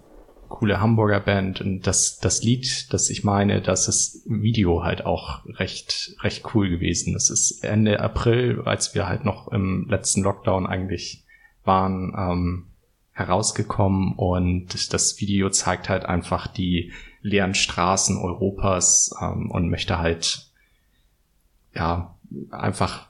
coole 0.48 0.80
Hamburger 0.80 1.20
Band 1.20 1.60
und 1.60 1.82
das, 1.82 2.18
das 2.18 2.42
Lied, 2.42 2.92
das 2.92 3.10
ich 3.10 3.24
meine, 3.24 3.60
das 3.60 3.88
ist 3.88 4.22
Video 4.26 4.82
halt 4.82 5.06
auch 5.06 5.44
recht, 5.46 6.16
recht 6.20 6.54
cool 6.54 6.68
gewesen. 6.68 7.12
Das 7.12 7.30
ist 7.30 7.62
Ende 7.62 8.00
April, 8.00 8.62
als 8.64 8.94
wir 8.94 9.06
halt 9.06 9.24
noch 9.24 9.48
im 9.48 9.86
letzten 9.88 10.22
Lockdown 10.22 10.66
eigentlich 10.66 11.24
waren, 11.64 12.14
ähm, 12.16 12.66
herausgekommen 13.14 14.12
und 14.14 14.92
das 14.92 15.20
Video 15.20 15.48
zeigt 15.48 15.88
halt 15.88 16.04
einfach 16.04 16.48
die 16.48 16.92
leeren 17.22 17.54
Straßen 17.54 18.18
Europas 18.18 19.14
ähm, 19.22 19.50
und 19.50 19.70
möchte 19.70 19.98
halt 19.98 20.50
ja 21.74 22.14
einfach 22.50 23.06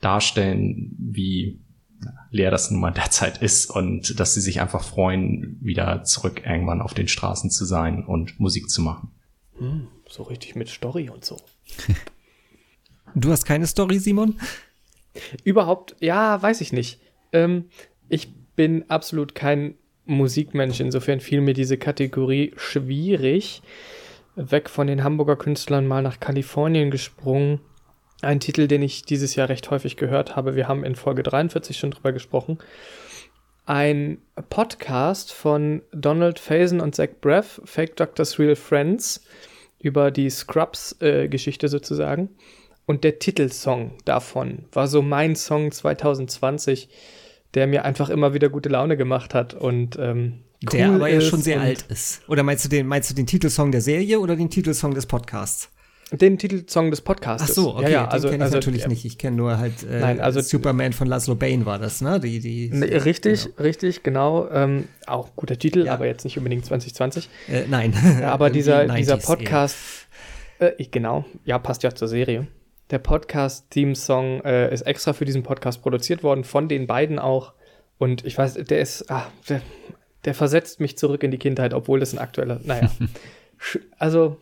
darstellen, 0.00 0.96
wie 0.98 1.58
leer 2.30 2.52
das 2.52 2.70
nun 2.70 2.80
mal 2.80 2.90
derzeit 2.96 3.42
ist 3.42 3.66
und 3.66 4.18
dass 4.18 4.34
sie 4.34 4.40
sich 4.40 4.60
einfach 4.60 4.84
freuen, 4.84 5.58
wieder 5.60 6.04
zurück 6.04 6.42
irgendwann 6.46 6.80
auf 6.80 6.94
den 6.94 7.08
Straßen 7.08 7.50
zu 7.50 7.64
sein 7.64 8.04
und 8.04 8.38
Musik 8.38 8.70
zu 8.70 8.80
machen. 8.80 9.10
Hm, 9.58 9.88
so 10.08 10.22
richtig 10.22 10.54
mit 10.54 10.68
Story 10.68 11.10
und 11.10 11.24
so. 11.24 11.36
Du 13.14 13.32
hast 13.32 13.44
keine 13.44 13.66
Story, 13.66 13.98
Simon? 13.98 14.38
Überhaupt, 15.42 15.96
ja, 15.98 16.40
weiß 16.40 16.60
ich 16.60 16.72
nicht. 16.72 17.00
Ähm, 17.32 17.64
ich 18.08 18.28
bin 18.60 18.84
absolut 18.90 19.34
kein 19.34 19.74
Musikmensch, 20.04 20.80
insofern 20.80 21.20
fiel 21.20 21.40
mir 21.40 21.54
diese 21.54 21.78
Kategorie 21.78 22.52
schwierig. 22.58 23.62
Weg 24.36 24.68
von 24.68 24.86
den 24.86 25.02
Hamburger 25.02 25.36
Künstlern 25.36 25.86
mal 25.86 26.02
nach 26.02 26.20
Kalifornien 26.20 26.90
gesprungen 26.90 27.60
ein 28.20 28.38
Titel, 28.38 28.68
den 28.68 28.82
ich 28.82 29.04
dieses 29.04 29.34
Jahr 29.34 29.48
recht 29.48 29.70
häufig 29.70 29.96
gehört 29.96 30.36
habe. 30.36 30.56
Wir 30.56 30.68
haben 30.68 30.84
in 30.84 30.94
Folge 30.94 31.22
43 31.22 31.78
schon 31.78 31.90
drüber 31.90 32.12
gesprochen. 32.12 32.58
Ein 33.64 34.18
Podcast 34.50 35.32
von 35.32 35.80
Donald 35.92 36.38
Faison 36.38 36.82
und 36.82 36.94
Zach 36.94 37.08
Breath, 37.22 37.62
Fake 37.64 37.96
Doctors 37.96 38.38
Real 38.38 38.56
Friends, 38.56 39.24
über 39.78 40.10
die 40.10 40.28
Scrubs-Geschichte 40.28 41.64
äh, 41.64 41.70
sozusagen. 41.70 42.28
Und 42.84 43.04
der 43.04 43.20
Titelsong 43.20 43.92
davon 44.04 44.66
war 44.70 44.86
so 44.86 45.00
mein 45.00 45.34
Song 45.34 45.72
2020, 45.72 46.90
der 47.54 47.66
mir 47.66 47.84
einfach 47.84 48.10
immer 48.10 48.34
wieder 48.34 48.48
gute 48.48 48.68
Laune 48.68 48.96
gemacht 48.96 49.34
hat. 49.34 49.54
Und 49.54 49.98
ähm, 49.98 50.40
cool 50.64 50.78
der 50.78 50.90
aber 50.90 51.08
ja 51.08 51.20
schon 51.20 51.40
sehr 51.40 51.60
alt 51.60 51.84
ist. 51.88 52.22
Oder 52.28 52.42
meinst 52.42 52.64
du 52.64 52.68
den, 52.68 52.86
meinst 52.86 53.10
du 53.10 53.14
den 53.14 53.26
Titelsong 53.26 53.72
der 53.72 53.80
Serie 53.80 54.20
oder 54.20 54.36
den 54.36 54.50
Titelsong 54.50 54.94
des 54.94 55.06
Podcasts? 55.06 55.70
Den 56.12 56.38
Titelsong 56.38 56.90
des 56.90 57.02
Podcasts. 57.02 57.48
Ach 57.48 57.54
so, 57.54 57.76
okay, 57.76 57.84
ja, 57.84 57.88
ja, 57.88 58.08
also, 58.08 58.28
kenn 58.28 58.38
ich 58.38 58.42
also, 58.42 58.56
natürlich 58.56 58.88
nicht. 58.88 59.04
Ich 59.04 59.16
kenne 59.16 59.36
nur 59.36 59.58
halt 59.58 59.84
äh, 59.84 60.00
nein, 60.00 60.20
also, 60.20 60.40
Superman 60.40 60.92
von 60.92 61.06
Laszlo 61.06 61.36
Bane 61.36 61.64
war 61.66 61.78
das, 61.78 62.00
ne? 62.00 62.18
Die, 62.18 62.40
die, 62.40 62.68
ne, 62.70 63.04
richtig, 63.04 63.44
genau. 63.44 63.62
richtig, 63.62 64.02
genau. 64.02 64.50
Ähm, 64.50 64.88
auch 65.06 65.36
guter 65.36 65.56
Titel, 65.56 65.86
ja. 65.86 65.92
aber 65.92 66.06
jetzt 66.06 66.24
nicht 66.24 66.36
unbedingt 66.36 66.66
2020. 66.66 67.28
Äh, 67.48 67.62
nein. 67.68 67.94
Ja, 68.20 68.32
aber 68.32 68.50
dieser, 68.50 68.88
dieser 68.88 69.18
Podcast, 69.18 69.76
äh, 70.58 70.72
ich, 70.78 70.90
genau, 70.90 71.24
ja, 71.44 71.60
passt 71.60 71.84
ja 71.84 71.94
zur 71.94 72.08
Serie. 72.08 72.48
Der 72.90 72.98
Podcast-Theme-Song 72.98 74.40
äh, 74.40 74.72
ist 74.72 74.82
extra 74.82 75.12
für 75.12 75.24
diesen 75.24 75.42
Podcast 75.42 75.82
produziert 75.82 76.22
worden, 76.22 76.44
von 76.44 76.68
den 76.68 76.86
beiden 76.86 77.18
auch. 77.18 77.52
Und 77.98 78.24
ich 78.24 78.36
weiß, 78.36 78.54
der 78.54 78.80
ist, 78.80 79.10
ah, 79.10 79.30
der, 79.48 79.62
der 80.24 80.34
versetzt 80.34 80.80
mich 80.80 80.98
zurück 80.98 81.22
in 81.22 81.30
die 81.30 81.38
Kindheit, 81.38 81.72
obwohl 81.72 82.00
das 82.00 82.12
ein 82.12 82.18
aktueller, 82.18 82.60
naja. 82.64 82.90
also 83.98 84.38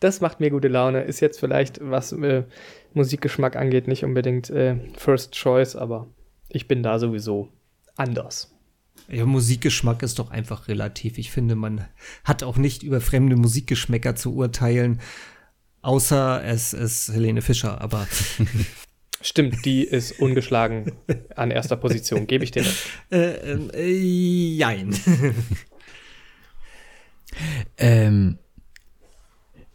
das 0.00 0.20
macht 0.20 0.40
mir 0.40 0.50
gute 0.50 0.68
Laune. 0.68 1.02
Ist 1.02 1.20
jetzt 1.20 1.40
vielleicht, 1.40 1.80
was 1.82 2.12
äh, 2.12 2.44
Musikgeschmack 2.92 3.56
angeht, 3.56 3.88
nicht 3.88 4.04
unbedingt 4.04 4.50
äh, 4.50 4.76
First 4.96 5.32
Choice, 5.32 5.74
aber 5.74 6.06
ich 6.48 6.68
bin 6.68 6.82
da 6.82 6.98
sowieso 6.98 7.48
anders. 7.96 8.54
Ja, 9.08 9.24
Musikgeschmack 9.24 10.02
ist 10.02 10.18
doch 10.18 10.30
einfach 10.30 10.68
relativ. 10.68 11.18
Ich 11.18 11.30
finde, 11.30 11.54
man 11.54 11.86
hat 12.24 12.42
auch 12.42 12.56
nicht 12.56 12.82
über 12.82 13.00
fremde 13.00 13.36
Musikgeschmäcker 13.36 14.14
zu 14.14 14.34
urteilen, 14.34 15.00
außer 15.82 16.44
es 16.44 16.72
ist 16.72 17.12
Helene 17.12 17.42
Fischer, 17.42 17.80
aber. 17.80 18.06
Stimmt, 19.20 19.64
die 19.64 19.82
ist 19.82 20.20
ungeschlagen 20.20 20.92
an 21.34 21.50
erster 21.50 21.76
Position, 21.76 22.28
gebe 22.28 22.44
ich 22.44 22.52
dir 22.52 22.64
recht. 22.64 22.86
Äh, 23.10 23.52
ähm, 23.52 23.70
äh, 23.74 23.90
jein. 23.90 24.94
ähm, 27.76 28.38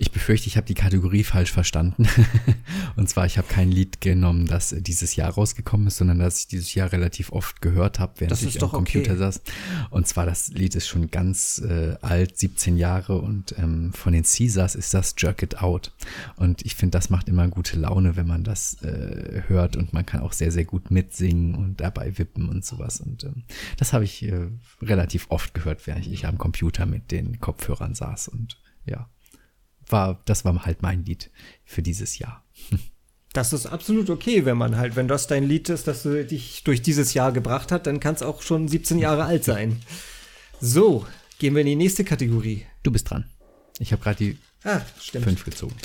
ich 0.04 0.12
befürchte, 0.12 0.47
ich 0.47 0.58
habe 0.58 0.68
die 0.68 0.74
Kategorie 0.74 1.24
falsch 1.24 1.51
verstanden. 1.51 2.08
und 2.95 3.10
zwar, 3.10 3.26
ich 3.26 3.38
habe 3.38 3.47
kein 3.47 3.72
Lied 3.72 4.01
genommen, 4.01 4.45
das 4.45 4.76
dieses 4.78 5.16
Jahr 5.16 5.32
rausgekommen 5.32 5.88
ist, 5.88 5.97
sondern 5.97 6.20
das 6.20 6.39
ich 6.39 6.47
dieses 6.47 6.74
Jahr 6.76 6.91
relativ 6.91 7.32
oft 7.32 7.62
gehört 7.62 7.99
habe, 7.99 8.14
während 8.20 8.41
ich 8.41 8.62
am 8.62 8.70
Computer 8.70 9.12
okay. 9.14 9.20
saß. 9.20 9.41
Und 9.89 10.08
zwar, 10.08 10.26
das 10.26 10.49
Lied 10.49 10.76
ist 10.76 10.88
schon 10.88 11.10
ganz 11.10 11.60
äh, 11.60 11.95
alt, 12.01 12.38
17 12.38 12.78
Jahre 12.78 13.20
und 13.20 13.56
ähm, 13.58 13.93
von 13.93 14.14
den 14.14 14.24
Caesars 14.24 14.76
ist 14.76 14.93
das 14.93 15.16
Jerk 15.18 15.41
It 15.41 15.60
Out. 15.60 15.93
Und 16.36 16.66
ich 16.66 16.76
finde, 16.76 16.97
das 16.97 17.10
macht 17.10 17.30
immer 17.30 17.47
gute 17.47 17.80
Laune, 17.80 18.16
wenn 18.16 18.28
man 18.28 18.43
das 18.43 18.82
äh, 18.84 19.43
hört 19.47 19.78
und 19.78 19.93
man 19.93 20.06
kann 20.06 20.22
auch 20.22 20.34
sehr, 20.34 20.51
sehr 20.51 20.66
gut 20.66 20.91
mitsingen 20.91 21.56
und 21.56 21.80
dabei 21.80 22.18
wippen 22.18 22.49
und 22.49 22.66
sowas. 22.66 22.99
Und 22.99 23.24
ähm, 23.24 23.43
das 23.78 23.93
habe 23.93 24.04
ich 24.04 24.24
äh, 24.24 24.49
relativ 24.82 25.28
oft 25.30 25.54
gehört, 25.54 25.88
während 25.88 26.08
ich 26.08 26.26
am 26.26 26.38
Computer 26.38 26.86
mit 26.86 27.12
den 27.12 27.39
Kopfhörern 27.39 27.95
saß 27.95 28.28
und 28.28 28.58
ja 28.86 29.08
war, 29.88 30.21
das 30.25 30.45
war 30.45 30.65
halt 30.65 30.81
mein 30.81 31.05
Lied 31.05 31.31
für 31.65 31.81
dieses 31.81 32.19
Jahr. 32.19 32.43
Das 33.34 33.51
ist 33.51 33.65
absolut 33.65 34.11
okay, 34.11 34.45
wenn 34.45 34.57
man 34.57 34.77
halt, 34.77 34.95
wenn 34.95 35.07
das 35.07 35.25
dein 35.25 35.43
Lied 35.43 35.67
ist, 35.69 35.88
das 35.88 36.03
dich 36.03 36.63
durch 36.63 36.84
dieses 36.84 37.15
Jahr 37.15 37.31
gebracht 37.31 37.71
hat, 37.71 37.88
dann 37.88 37.99
kann 37.99 38.13
es 38.13 38.21
auch 38.21 38.43
schon 38.43 38.67
17 38.67 38.99
Jahre 38.99 39.23
alt 39.23 39.43
sein. 39.43 39.81
So, 40.61 41.07
gehen 41.39 41.55
wir 41.55 41.61
in 41.61 41.67
die 41.67 41.75
nächste 41.75 42.03
Kategorie. 42.03 42.67
Du 42.84 42.91
bist 42.91 43.09
dran. 43.09 43.25
Ich 43.79 43.91
habe 43.91 44.03
gerade 44.03 44.17
die 44.17 44.38
ah, 44.63 44.81
fünf 44.99 45.43
gezogen. 45.43 45.75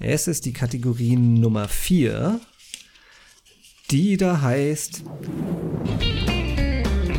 Es 0.00 0.28
ist 0.28 0.46
die 0.46 0.52
Kategorie 0.52 1.16
Nummer 1.16 1.68
4 1.68 2.40
die 3.90 4.16
da 4.16 4.40
heißt 4.40 5.02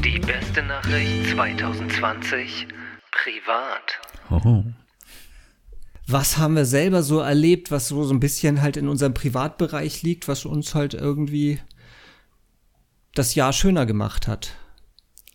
Die 0.03 0.19
beste 0.19 0.63
Nachricht 0.63 1.31
2020 1.31 2.67
privat. 3.11 3.99
Oh. 4.29 4.63
Was 6.07 6.37
haben 6.37 6.55
wir 6.55 6.65
selber 6.65 7.03
so 7.03 7.19
erlebt, 7.19 7.71
was 7.71 7.87
so, 7.87 8.03
so 8.03 8.13
ein 8.13 8.19
bisschen 8.19 8.61
halt 8.61 8.77
in 8.77 8.87
unserem 8.87 9.13
Privatbereich 9.13 10.03
liegt, 10.03 10.27
was 10.27 10.45
uns 10.45 10.75
halt 10.75 10.93
irgendwie 10.93 11.59
das 13.15 13.35
Jahr 13.35 13.53
schöner 13.53 13.85
gemacht 13.85 14.27
hat? 14.27 14.55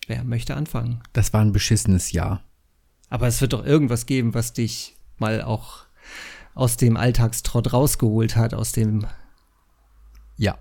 Wer 0.07 0.24
möchte 0.24 0.55
anfangen? 0.55 1.03
Das 1.12 1.32
war 1.32 1.41
ein 1.41 1.53
beschissenes 1.53 2.12
Jahr. 2.12 2.45
Aber 3.09 3.26
es 3.26 3.41
wird 3.41 3.53
doch 3.53 3.64
irgendwas 3.64 4.07
geben, 4.07 4.35
was 4.35 4.53
dich 4.53 4.97
mal 5.18 5.43
auch 5.43 5.85
aus 6.55 6.76
dem 6.76 6.97
Alltagstrott 6.97 7.72
rausgeholt 7.72 8.37
hat, 8.37 8.55
aus 8.55 8.72
dem 8.72 9.07
ja. 10.37 10.59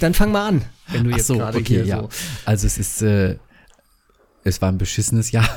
Dann 0.00 0.14
fang 0.14 0.32
mal 0.32 0.48
an, 0.48 0.64
wenn 0.88 1.04
du 1.04 1.10
jetzt 1.10 1.26
so, 1.26 1.36
gerade 1.38 1.58
okay, 1.58 1.74
hier 1.74 1.86
ja. 1.86 2.00
so. 2.00 2.08
Also 2.44 2.66
es 2.66 2.78
ist 2.78 3.02
äh, 3.02 3.36
es 4.44 4.60
war 4.62 4.68
ein 4.68 4.78
beschissenes 4.78 5.30
Jahr. 5.32 5.48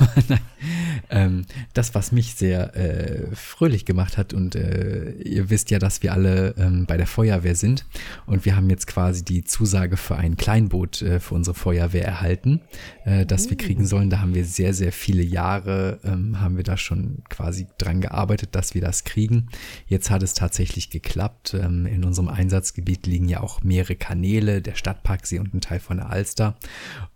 ähm, 1.10 1.46
das, 1.74 1.94
was 1.94 2.12
mich 2.12 2.36
sehr 2.36 2.76
äh, 2.76 3.36
fröhlich 3.36 3.86
gemacht 3.86 4.18
hat 4.18 4.34
und 4.34 4.56
äh, 4.56 5.12
ihr 5.12 5.50
wisst 5.50 5.70
ja, 5.72 5.80
dass 5.80 6.02
wir 6.02 6.14
alle 6.14 6.56
ähm, 6.58 6.86
bei 6.86 6.98
der 6.98 7.08
Feuerwehr 7.08 7.56
sind 7.56 7.86
und 8.26 8.46
wir 8.46 8.56
haben 8.56 8.70
jetzt 8.70 8.88
quasi 8.88 9.24
die 9.24 9.44
Zusage 9.44 9.98
für 9.98 10.16
ein 10.16 10.38
Kleinboot 10.38 11.02
äh, 11.02 11.20
für 11.20 11.36
unsere 11.36 11.56
Feuerwehr 11.56 12.06
erhalten, 12.06 12.62
äh, 13.06 13.26
das 13.26 13.50
wir 13.50 13.58
kriegen 13.58 13.86
sollen. 13.86 14.10
Da 14.10 14.22
haben 14.22 14.34
wir 14.34 14.46
sehr, 14.46 14.74
sehr 14.74 14.92
viele 14.92 15.24
Jahre, 15.24 16.00
ähm, 16.04 16.40
haben 16.40 16.56
wir 16.56 16.64
da 16.64 16.78
schon 16.78 17.24
quasi 17.30 17.68
dran 17.78 18.02
gearbeitet, 18.02 18.56
dass 18.56 18.74
wir 18.74 18.82
das 18.82 19.04
kriegen. 19.04 19.50
Jetzt 19.88 20.10
hat 20.10 20.24
es 20.24 20.34
tatsächlich 20.34 20.90
geklappt. 20.90 21.54
Ähm, 21.54 21.86
in 21.86 22.06
unserem 22.06 22.30
Einsatzgebiet 22.30 23.06
liegen 23.06 23.28
ja 23.28 23.42
auch 23.42 23.62
mehrere 23.64 23.96
Kanäle, 23.96 24.62
der 24.62 24.76
Stadtparksee 24.76 25.40
und 25.40 25.54
ein 25.54 25.62
Teil 25.62 25.80
von 25.80 25.98
der 25.98 26.10
Alster. 26.10 26.58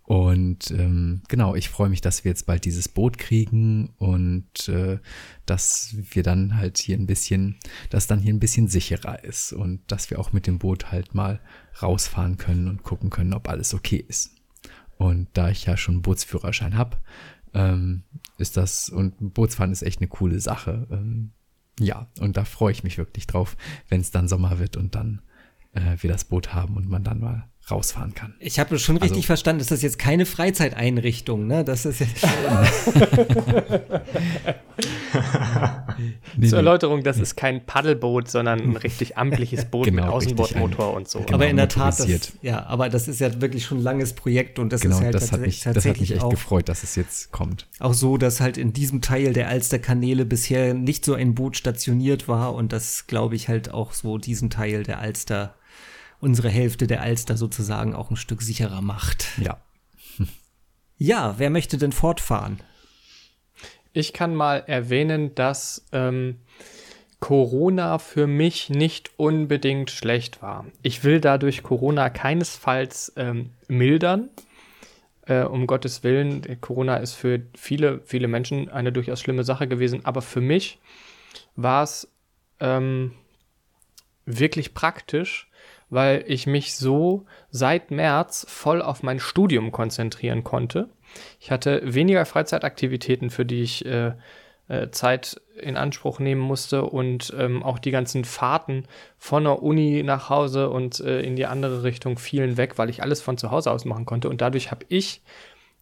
Und 0.04 0.70
ähm, 0.72 1.22
genau, 1.28 1.54
ich 1.54 1.68
freue 1.68 1.88
mich, 1.88 2.00
dass 2.00 2.24
wir 2.24 2.30
jetzt 2.30 2.46
bald 2.46 2.64
dieses 2.64 2.88
Boot 2.88 3.18
kriegen 3.18 3.90
und 3.98 4.68
äh, 4.68 4.98
dass 5.46 5.94
wir 6.10 6.22
dann 6.24 6.56
halt 6.56 6.78
hier 6.78 6.96
ein 6.96 7.06
bisschen, 7.06 7.56
dass 7.88 8.08
dann 8.08 8.18
hier 8.18 8.34
ein 8.34 8.40
bisschen 8.40 8.66
sicherer 8.66 9.22
ist 9.22 9.52
und 9.52 9.80
dass 9.86 10.10
wir 10.10 10.18
auch 10.18 10.32
mit 10.32 10.46
dem 10.46 10.58
Boot 10.58 10.90
halt 10.90 11.14
mal 11.14 11.40
rausfahren 11.80 12.36
können 12.36 12.68
und 12.68 12.82
gucken 12.82 13.10
können, 13.10 13.32
ob 13.32 13.48
alles 13.48 13.74
okay 13.74 14.04
ist. 14.06 14.34
Und 14.98 15.28
da 15.34 15.50
ich 15.50 15.66
ja 15.66 15.76
schon 15.76 15.96
einen 15.96 16.02
Bootsführerschein 16.02 16.76
habe, 16.76 16.98
ähm, 17.54 18.02
ist 18.38 18.56
das, 18.56 18.88
und 18.88 19.34
Bootsfahren 19.34 19.72
ist 19.72 19.82
echt 19.82 20.00
eine 20.00 20.08
coole 20.08 20.40
Sache. 20.40 20.86
Ähm, 20.90 21.32
ja, 21.78 22.08
und 22.20 22.36
da 22.36 22.44
freue 22.44 22.72
ich 22.72 22.84
mich 22.84 22.98
wirklich 22.98 23.26
drauf, 23.26 23.56
wenn 23.88 24.00
es 24.00 24.10
dann 24.10 24.28
Sommer 24.28 24.58
wird 24.58 24.76
und 24.76 24.94
dann 24.94 25.22
äh, 25.72 25.96
wir 26.00 26.10
das 26.10 26.24
Boot 26.24 26.54
haben 26.54 26.76
und 26.76 26.88
man 26.88 27.04
dann 27.04 27.20
mal 27.20 27.48
rausfahren 27.70 28.14
kann. 28.14 28.34
Ich 28.40 28.58
habe 28.58 28.78
schon 28.78 28.96
richtig 28.96 29.18
Also- 29.18 29.26
verstanden, 29.26 29.60
ist 29.60 29.70
das 29.70 29.82
jetzt 29.82 29.98
keine 29.98 30.26
Freizeiteinrichtung, 30.26 31.46
ne? 31.46 31.64
Das 31.64 31.84
ist 31.86 32.00
jetzt 32.00 32.22
Nee, 36.36 36.48
Zur 36.48 36.58
nee. 36.58 36.66
Erläuterung, 36.66 37.02
das 37.02 37.18
ist 37.18 37.36
kein 37.36 37.64
Paddelboot, 37.64 38.28
sondern 38.28 38.60
ein 38.60 38.76
richtig 38.76 39.16
amtliches 39.18 39.64
Boot 39.66 39.86
mit 39.86 39.96
Genau, 39.96 40.16
richtig, 40.18 40.38
Außenbordmotor 40.38 40.90
ein- 40.90 40.96
und 40.96 41.08
so. 41.08 41.20
genau. 41.20 41.34
aber 41.34 41.46
in 41.48 41.56
der 41.56 41.68
Tat, 41.68 41.98
das, 42.00 42.32
ja, 42.40 42.64
aber 42.66 42.88
das 42.88 43.08
ist 43.08 43.20
ja 43.20 43.40
wirklich 43.40 43.64
schon 43.64 43.78
ein 43.78 43.82
langes 43.84 44.12
Projekt 44.14 44.58
und 44.58 44.72
das 44.72 44.80
Genau, 44.80 44.96
ist 44.98 45.04
halt 45.04 45.14
das, 45.14 45.32
hat 45.32 45.40
mich, 45.40 45.60
das 45.60 45.84
hat 45.84 46.00
mich 46.00 46.12
echt 46.12 46.22
auch, 46.22 46.30
gefreut, 46.30 46.68
dass 46.68 46.82
es 46.82 46.96
jetzt 46.96 47.30
kommt. 47.32 47.66
auch 47.78 47.94
so, 47.94 48.16
dass 48.16 48.40
halt 48.40 48.56
in 48.56 48.72
diesem 48.72 49.00
Teil 49.02 49.32
der 49.32 49.48
Alsterkanäle 49.48 50.24
bisher 50.24 50.74
nicht 50.74 51.04
so 51.04 51.14
ein 51.14 51.34
Boot 51.34 51.56
stationiert 51.56 52.28
war 52.28 52.54
und 52.54 52.72
das 52.72 53.06
glaube 53.06 53.36
ich 53.36 53.48
halt 53.48 53.72
auch 53.72 53.92
so 53.92 54.18
diesen 54.18 54.50
Teil 54.50 54.82
der 54.82 54.98
Alster, 55.00 55.54
unsere 56.22 56.48
Hälfte 56.48 56.86
der 56.86 57.02
Alster 57.02 57.36
sozusagen 57.36 57.94
auch 57.94 58.10
ein 58.10 58.16
Stück 58.16 58.42
sicherer 58.42 58.80
macht. 58.80 59.26
Ja. 59.38 59.60
Ja, 60.98 61.34
wer 61.38 61.50
möchte 61.50 61.78
denn 61.78 61.90
fortfahren? 61.90 62.60
Ich 63.92 64.12
kann 64.12 64.36
mal 64.36 64.62
erwähnen, 64.68 65.34
dass 65.34 65.84
ähm, 65.90 66.36
Corona 67.18 67.98
für 67.98 68.28
mich 68.28 68.70
nicht 68.70 69.10
unbedingt 69.16 69.90
schlecht 69.90 70.42
war. 70.42 70.64
Ich 70.82 71.02
will 71.02 71.20
dadurch 71.20 71.64
Corona 71.64 72.08
keinesfalls 72.08 73.12
ähm, 73.16 73.50
mildern. 73.66 74.28
Äh, 75.26 75.42
um 75.42 75.66
Gottes 75.66 76.04
Willen, 76.04 76.60
Corona 76.60 76.98
ist 76.98 77.14
für 77.14 77.42
viele, 77.56 78.00
viele 78.04 78.28
Menschen 78.28 78.68
eine 78.68 78.92
durchaus 78.92 79.20
schlimme 79.20 79.42
Sache 79.42 79.66
gewesen, 79.66 80.04
aber 80.04 80.22
für 80.22 80.40
mich 80.40 80.78
war 81.56 81.82
es 81.82 82.06
ähm, 82.60 83.10
wirklich 84.24 84.72
praktisch, 84.72 85.48
weil 85.92 86.24
ich 86.26 86.46
mich 86.46 86.74
so 86.74 87.26
seit 87.50 87.90
März 87.90 88.46
voll 88.48 88.80
auf 88.80 89.02
mein 89.02 89.20
Studium 89.20 89.72
konzentrieren 89.72 90.42
konnte. 90.42 90.88
Ich 91.38 91.50
hatte 91.50 91.82
weniger 91.84 92.24
Freizeitaktivitäten, 92.24 93.28
für 93.28 93.44
die 93.44 93.60
ich 93.60 93.84
äh, 93.84 94.12
äh, 94.68 94.90
Zeit 94.90 95.38
in 95.60 95.76
Anspruch 95.76 96.18
nehmen 96.18 96.40
musste 96.40 96.84
und 96.84 97.34
ähm, 97.38 97.62
auch 97.62 97.78
die 97.78 97.90
ganzen 97.90 98.24
Fahrten 98.24 98.86
von 99.18 99.44
der 99.44 99.62
Uni 99.62 100.02
nach 100.02 100.30
Hause 100.30 100.70
und 100.70 100.98
äh, 101.00 101.20
in 101.20 101.36
die 101.36 101.44
andere 101.44 101.82
Richtung 101.82 102.16
fielen 102.16 102.56
weg, 102.56 102.78
weil 102.78 102.88
ich 102.88 103.02
alles 103.02 103.20
von 103.20 103.36
zu 103.36 103.50
Hause 103.50 103.70
aus 103.70 103.84
machen 103.84 104.06
konnte. 104.06 104.30
Und 104.30 104.40
dadurch 104.40 104.70
habe 104.70 104.86
ich 104.88 105.20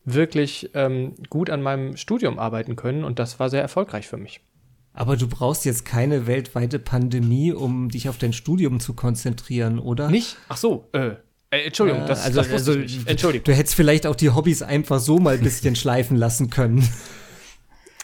wirklich 0.05 0.71
ähm, 0.75 1.15
gut 1.29 1.51
an 1.51 1.63
meinem 1.63 1.97
Studium 1.97 2.41
arbeiten 2.41 2.75
können 2.75 3.05
und 3.05 3.21
das 3.21 3.39
war 3.39 3.49
sehr 3.49 3.63
erfolgreich 3.63 4.09
für 4.09 4.17
mich. 4.17 4.41
Aber 5.01 5.17
du 5.17 5.27
brauchst 5.29 5.65
jetzt 5.65 5.87
keine 5.87 6.27
weltweite 6.27 6.79
Pandemie, 6.79 7.55
um 7.55 7.89
dich 7.89 8.11
auf 8.11 8.19
dein 8.19 8.35
Studium 8.35 8.81
zu 8.81 8.93
konzentrieren, 8.93 9.79
oder? 9.79 10.11
Nicht? 10.11 10.37
Ach 10.51 10.59
so, 10.59 10.91
äh, 10.93 11.13
äh 11.49 11.65
Entschuldigung, 11.65 12.05
das, 12.05 12.23
also, 12.23 12.43
das 12.43 12.51
wusste 12.51 12.73
also 12.73 12.83
ich 12.83 12.97
nicht. 12.99 13.09
Entschuldigung. 13.09 13.45
Du 13.45 13.55
hättest 13.55 13.77
vielleicht 13.77 14.07
auch 14.07 14.15
die 14.15 14.29
Hobbys 14.29 14.61
einfach 14.61 15.01
so 15.01 15.19
mal 15.19 15.37
ein 15.37 15.43
bisschen 15.43 15.75
schleifen 15.77 16.19
lassen 16.19 16.51
können. 16.51 16.87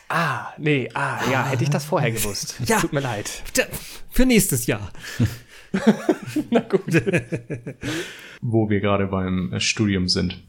Ah, 0.09 0.55
nee, 0.57 0.89
ah, 0.95 1.21
ja, 1.31 1.45
hätte 1.45 1.65
ich 1.65 1.71
das 1.71 1.85
vorher 1.85 2.13
gewusst. 2.13 2.57
Ja. 2.67 2.81
Tut 2.81 2.95
mir 2.95 3.01
leid. 3.01 3.31
Für 4.09 4.25
nächstes 4.25 4.67
Jahr. 4.67 4.91
wo 8.41 8.71
wir 8.71 8.81
gerade 8.81 9.07
beim 9.09 9.53
äh, 9.53 9.61
Studium 9.61 10.09
sind. 10.09 10.43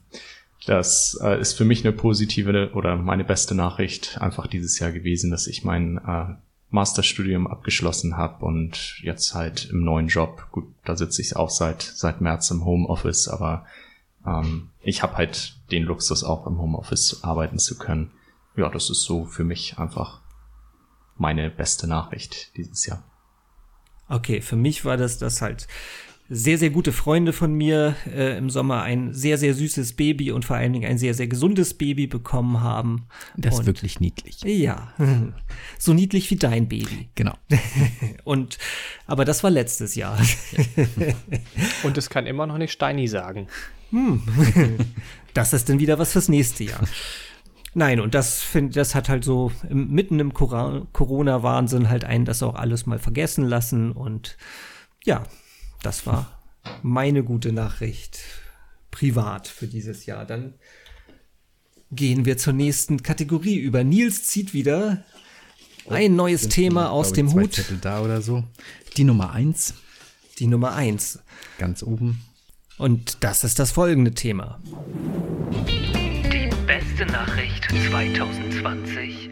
Das 0.68 1.18
äh, 1.24 1.40
ist 1.40 1.54
für 1.54 1.64
mich 1.64 1.86
eine 1.86 1.96
positive 1.96 2.72
oder 2.74 2.98
meine 2.98 3.24
beste 3.24 3.56
Nachricht 3.56 4.20
einfach 4.20 4.48
dieses 4.48 4.78
Jahr 4.80 4.92
gewesen, 4.92 5.32
dass 5.32 5.48
ich 5.48 5.64
mein 5.64 5.98
äh, 5.98 6.36
Masterstudium 6.72 7.48
abgeschlossen 7.48 8.18
habe 8.18 8.44
und 8.44 9.00
jetzt 9.02 9.34
halt 9.34 9.70
im 9.70 9.86
neuen 9.86 10.10
Job, 10.10 10.48
gut, 10.52 10.66
da 10.84 10.98
sitze 10.98 11.22
ich 11.22 11.38
auch 11.38 11.50
seit 11.50 11.82
seit 11.82 12.20
März 12.20 12.52
im 12.52 12.66
Homeoffice, 12.66 13.30
aber 13.30 13.66
ähm, 14.26 14.72
ich 14.82 15.04
habe 15.04 15.16
halt 15.16 15.56
den 15.72 15.84
Luxus 15.84 16.26
auch 16.26 16.46
im 16.46 16.60
Homeoffice 16.60 17.24
arbeiten 17.24 17.60
zu 17.60 17.78
können. 17.78 18.12
Ja, 18.58 18.68
das 18.68 18.90
ist 18.90 19.04
so 19.04 19.24
für 19.24 19.46
mich 19.46 19.78
einfach 19.78 20.20
meine 21.16 21.50
beste 21.50 21.88
Nachricht 21.88 22.58
dieses 22.58 22.86
Jahr. 22.86 23.04
Okay, 24.10 24.42
für 24.42 24.58
mich 24.58 24.84
war 24.84 24.98
das, 24.98 25.18
dass 25.18 25.42
halt 25.42 25.70
sehr, 26.30 26.58
sehr 26.58 26.70
gute 26.70 26.92
Freunde 26.92 27.32
von 27.32 27.54
mir 27.54 27.96
äh, 28.06 28.38
im 28.38 28.50
Sommer 28.50 28.84
ein 28.84 29.14
sehr, 29.14 29.38
sehr 29.38 29.54
süßes 29.54 29.94
Baby 29.94 30.32
und 30.32 30.44
vor 30.44 30.58
allen 30.58 30.74
Dingen 30.74 30.90
ein 30.90 30.98
sehr, 30.98 31.14
sehr 31.14 31.28
gesundes 31.28 31.74
Baby 31.74 32.08
bekommen 32.08 32.62
haben. 32.62 33.08
Das 33.38 33.54
ist 33.54 33.60
und, 33.62 33.66
wirklich 33.68 34.00
niedlich. 34.00 34.42
Ja, 34.44 34.94
so 35.80 35.94
niedlich 35.94 36.30
wie 36.30 36.36
dein 36.36 36.68
Baby. 36.68 37.10
Genau. 37.16 37.34
Und, 38.24 38.58
aber 39.06 39.24
das 39.24 39.44
war 39.44 39.50
letztes 39.50 39.96
Jahr. 39.96 40.20
Und 41.84 41.98
es 41.98 42.10
kann 42.10 42.28
immer 42.28 42.46
noch 42.46 42.58
nicht 42.58 42.72
Steini 42.72 43.08
sagen. 43.08 43.48
Das 45.34 45.54
ist 45.54 45.70
dann 45.70 45.78
wieder 45.78 46.00
was 46.00 46.14
fürs 46.14 46.30
nächste 46.30 46.64
Jahr. 46.64 46.82
Nein, 47.76 48.00
und 48.00 48.16
das 48.16 48.42
finde 48.42 48.74
das 48.74 48.96
hat 48.96 49.08
halt 49.08 49.24
so 49.24 49.52
im, 49.70 49.92
mitten 49.92 50.20
im 50.20 50.34
Corona-Wahnsinn 50.34 51.90
halt 51.90 52.06
einen 52.06 52.26
das 52.26 52.42
auch 52.42 52.56
alles 52.56 52.88
mal 52.88 52.98
vergessen 52.98 53.46
lassen. 53.46 53.92
Und 53.92 54.36
ja, 55.06 55.22
das 55.82 56.06
war 56.06 56.40
meine 56.84 57.24
gute 57.24 57.52
Nachricht 57.52 58.20
privat 58.92 59.48
für 59.48 59.68
dieses 59.68 60.06
Jahr. 60.06 60.26
Dann 60.26 60.54
gehen 61.92 62.26
wir 62.26 62.38
zur 62.38 62.54
nächsten 62.54 63.04
Kategorie 63.04 63.58
über. 63.58 63.84
Nils 63.84 64.26
zieht 64.26 64.54
wieder 64.54 65.04
ein 65.90 66.16
neues 66.16 66.50
Thema 66.50 66.92
aus 66.92 67.14
dem 67.14 67.32
Hut. 67.34 67.54
Zettel 67.54 67.78
da 67.80 68.02
oder 68.02 68.22
so. 68.22 68.44
Die 68.98 69.04
Nummer 69.04 69.32
eins, 69.32 69.76
Die 70.40 70.48
Nummer 70.48 70.74
eins. 70.74 71.20
ganz 71.58 71.84
oben. 71.84 72.22
Und 72.78 73.24
das 73.24 73.44
ist 73.44 73.60
das 73.60 73.72
folgende 73.72 74.14
Thema. 74.14 74.60
Die 76.32 76.50
beste 76.66 77.06
Nachricht 77.06 77.66
2020. 77.90 79.30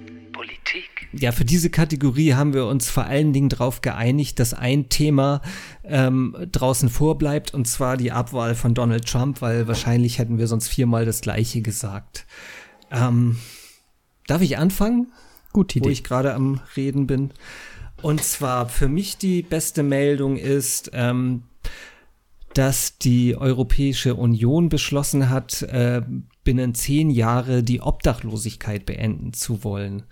Politik. 0.66 1.08
Ja, 1.14 1.32
für 1.32 1.46
diese 1.46 1.70
Kategorie 1.70 2.34
haben 2.34 2.54
wir 2.54 2.66
uns 2.66 2.90
vor 2.90 3.06
allen 3.06 3.34
Dingen 3.34 3.50
darauf 3.50 3.82
geeinigt, 3.82 4.40
dass 4.40 4.54
ein 4.54 4.90
Thema 4.90 5.42
ähm, 5.84 6.36
draußen 6.52 6.90
vorbleibt, 6.90 7.54
und 7.54 7.68
zwar 7.68 7.98
die 7.98 8.12
Abwahl 8.12 8.56
von 8.56 8.74
Donald 8.74 9.06
Trump, 9.06 9.42
weil 9.42 9.68
wahrscheinlich 9.68 10.20
hätten 10.20 10.38
wir 10.38 10.48
sonst 10.48 10.68
viermal 10.68 11.06
das 11.06 11.22
gleiche 11.22 11.62
gesagt. 11.62 12.26
Ähm, 12.92 13.38
darf 14.28 14.42
ich 14.42 14.58
anfangen? 14.58 15.12
Gute 15.54 15.80
wo 15.82 15.90
ich 15.90 16.04
gerade 16.04 16.34
am 16.34 16.60
Reden 16.76 17.08
bin. 17.08 17.32
Und 18.02 18.24
zwar 18.24 18.68
für 18.68 18.90
mich 18.90 19.18
die 19.18 19.42
beste 19.42 19.84
Meldung 19.84 20.36
ist, 20.36 20.92
ähm, 20.94 21.44
dass 22.54 22.98
die 22.98 23.36
Europäische 23.36 24.16
Union 24.16 24.70
beschlossen 24.70 25.30
hat, 25.30 25.62
äh, 25.64 26.02
binnen 26.44 26.76
zehn 26.76 27.10
Jahre 27.10 27.64
die 27.64 27.82
Obdachlosigkeit 27.82 28.86
beenden 28.86 29.34
zu 29.34 29.64
wollen. 29.64 30.04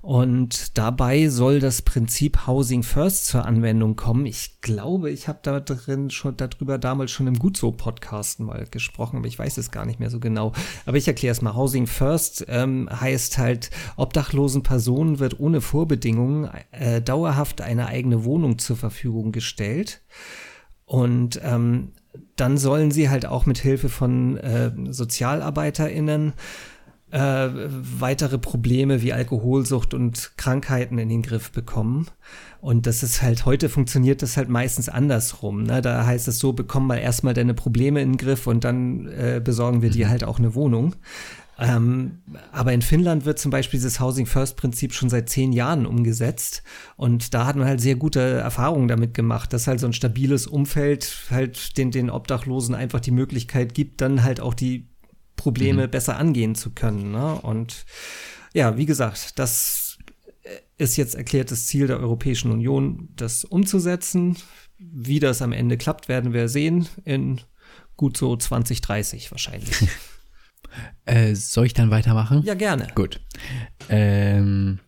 Und 0.00 0.78
dabei 0.78 1.28
soll 1.28 1.58
das 1.58 1.82
Prinzip 1.82 2.46
Housing 2.46 2.82
First 2.82 3.26
zur 3.26 3.44
Anwendung 3.44 3.96
kommen. 3.96 4.26
Ich 4.26 4.60
glaube, 4.60 5.10
ich 5.10 5.26
habe 5.26 5.40
da 5.42 5.58
drin 5.58 6.10
schon 6.10 6.36
darüber 6.36 6.78
damals 6.78 7.10
schon 7.10 7.26
im 7.26 7.38
Gut 7.38 7.56
so 7.56 7.72
Podcast 7.72 8.38
mal 8.38 8.64
gesprochen, 8.70 9.16
aber 9.16 9.26
ich 9.26 9.38
weiß 9.38 9.58
es 9.58 9.72
gar 9.72 9.84
nicht 9.86 9.98
mehr 9.98 10.10
so 10.10 10.20
genau. 10.20 10.52
Aber 10.86 10.96
ich 10.96 11.08
erkläre 11.08 11.32
es 11.32 11.42
mal. 11.42 11.56
Housing 11.56 11.88
First 11.88 12.46
ähm, 12.48 12.88
heißt 12.90 13.38
halt, 13.38 13.70
obdachlosen 13.96 14.62
Personen 14.62 15.18
wird 15.18 15.40
ohne 15.40 15.60
Vorbedingungen 15.60 16.48
äh, 16.70 17.02
dauerhaft 17.02 17.60
eine 17.60 17.86
eigene 17.86 18.24
Wohnung 18.24 18.58
zur 18.58 18.76
Verfügung 18.76 19.32
gestellt. 19.32 20.02
Und 20.84 21.40
ähm, 21.42 21.92
dann 22.36 22.56
sollen 22.56 22.90
sie 22.90 23.10
halt 23.10 23.26
auch 23.26 23.46
mit 23.46 23.58
Hilfe 23.58 23.88
von 23.88 24.36
äh, 24.38 24.70
SozialarbeiterInnen 24.90 26.32
äh, 27.10 27.48
weitere 27.98 28.38
Probleme 28.38 29.02
wie 29.02 29.12
Alkoholsucht 29.12 29.94
und 29.94 30.32
Krankheiten 30.36 30.98
in 30.98 31.08
den 31.08 31.22
Griff 31.22 31.50
bekommen. 31.50 32.06
Und 32.60 32.86
das 32.86 33.02
ist 33.02 33.22
halt, 33.22 33.46
heute 33.46 33.68
funktioniert 33.68 34.20
das 34.20 34.36
halt 34.36 34.48
meistens 34.48 34.88
andersrum. 34.88 35.62
Ne? 35.62 35.80
Da 35.80 36.04
heißt 36.04 36.28
es 36.28 36.38
so, 36.38 36.52
bekomm 36.52 36.86
mal 36.86 36.96
erstmal 36.96 37.34
deine 37.34 37.54
Probleme 37.54 38.02
in 38.02 38.12
den 38.12 38.16
Griff 38.18 38.46
und 38.46 38.64
dann 38.64 39.06
äh, 39.06 39.40
besorgen 39.42 39.80
wir 39.80 39.90
dir 39.90 40.08
halt 40.08 40.24
auch 40.24 40.38
eine 40.38 40.54
Wohnung. 40.54 40.96
Ähm, 41.60 42.18
aber 42.52 42.72
in 42.72 42.82
Finnland 42.82 43.24
wird 43.24 43.38
zum 43.38 43.50
Beispiel 43.50 43.78
dieses 43.78 43.98
Housing 43.98 44.26
First 44.26 44.56
Prinzip 44.56 44.92
schon 44.92 45.10
seit 45.10 45.28
zehn 45.28 45.52
Jahren 45.52 45.86
umgesetzt. 45.86 46.62
Und 46.96 47.34
da 47.34 47.46
hat 47.46 47.56
man 47.56 47.66
halt 47.66 47.80
sehr 47.80 47.96
gute 47.96 48.20
Erfahrungen 48.20 48.86
damit 48.86 49.14
gemacht, 49.14 49.52
dass 49.52 49.66
halt 49.66 49.80
so 49.80 49.86
ein 49.86 49.92
stabiles 49.92 50.46
Umfeld 50.46 51.26
halt 51.30 51.76
den, 51.76 51.90
den 51.90 52.10
Obdachlosen 52.10 52.74
einfach 52.74 53.00
die 53.00 53.10
Möglichkeit 53.10 53.74
gibt, 53.74 54.00
dann 54.00 54.22
halt 54.22 54.40
auch 54.40 54.54
die 54.54 54.86
Probleme 55.38 55.88
besser 55.88 56.18
angehen 56.18 56.54
zu 56.54 56.70
können. 56.70 57.12
Ne? 57.12 57.40
Und 57.40 57.86
ja, 58.52 58.76
wie 58.76 58.84
gesagt, 58.84 59.38
das 59.38 59.98
ist 60.76 60.96
jetzt 60.96 61.14
erklärtes 61.14 61.66
Ziel 61.66 61.86
der 61.86 61.98
Europäischen 61.98 62.50
Union, 62.50 63.08
das 63.16 63.44
umzusetzen. 63.44 64.36
Wie 64.78 65.18
das 65.18 65.40
am 65.42 65.52
Ende 65.52 65.78
klappt, 65.78 66.08
werden 66.08 66.32
wir 66.32 66.48
sehen 66.48 66.86
in 67.04 67.40
gut 67.96 68.16
so 68.16 68.36
2030 68.36 69.30
wahrscheinlich. 69.30 69.88
Äh, 71.06 71.34
soll 71.34 71.64
ich 71.64 71.72
dann 71.72 71.90
weitermachen? 71.90 72.42
ja, 72.44 72.52
gerne. 72.52 72.88
Gut. 72.94 73.20
Ähm, 73.88 74.80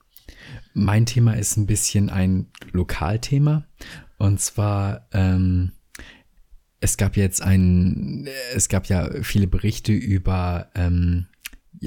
mein 0.74 1.07
Thema 1.07 1.38
ist 1.38 1.57
ein 1.57 1.66
bisschen 1.66 2.11
ein 2.11 2.48
Lokalthema. 2.72 3.64
Und 4.18 4.40
zwar 4.40 5.09
ähm, 5.12 5.72
es 6.81 6.97
gab 6.97 7.16
jetzt 7.16 7.43
ein, 7.43 8.28
es 8.55 8.68
gab 8.68 8.87
ja 8.87 9.09
viele 9.22 9.47
Berichte 9.47 9.93
über, 9.93 10.70
ähm, 10.74 11.26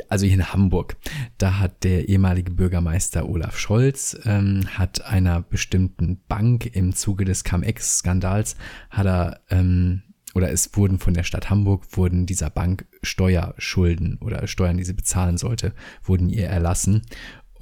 also 0.07 0.25
hier 0.25 0.35
in 0.35 0.53
Hamburg, 0.53 0.95
da 1.37 1.59
hat 1.59 1.83
der 1.83 2.07
ehemalige 2.07 2.51
Bürgermeister 2.51 3.27
Olaf 3.27 3.57
Scholz, 3.57 4.17
ähm, 4.25 4.61
hat 4.77 5.05
einer 5.05 5.41
bestimmten 5.41 6.21
Bank 6.27 6.67
im 6.75 6.95
Zuge 6.95 7.25
des 7.25 7.43
Cum-Ex-Skandals, 7.43 8.55
hat 8.91 9.07
er, 9.07 9.41
ähm, 9.49 10.03
oder 10.35 10.51
es 10.51 10.75
wurden 10.75 10.99
von 10.99 11.13
der 11.13 11.23
Stadt 11.23 11.49
Hamburg, 11.49 11.85
wurden 11.97 12.25
dieser 12.25 12.49
Bank 12.49 12.85
Steuerschulden 13.03 14.17
oder 14.19 14.47
Steuern, 14.47 14.77
die 14.77 14.83
sie 14.83 14.93
bezahlen 14.93 15.37
sollte, 15.37 15.73
wurden 16.03 16.29
ihr 16.29 16.47
erlassen. 16.47 17.03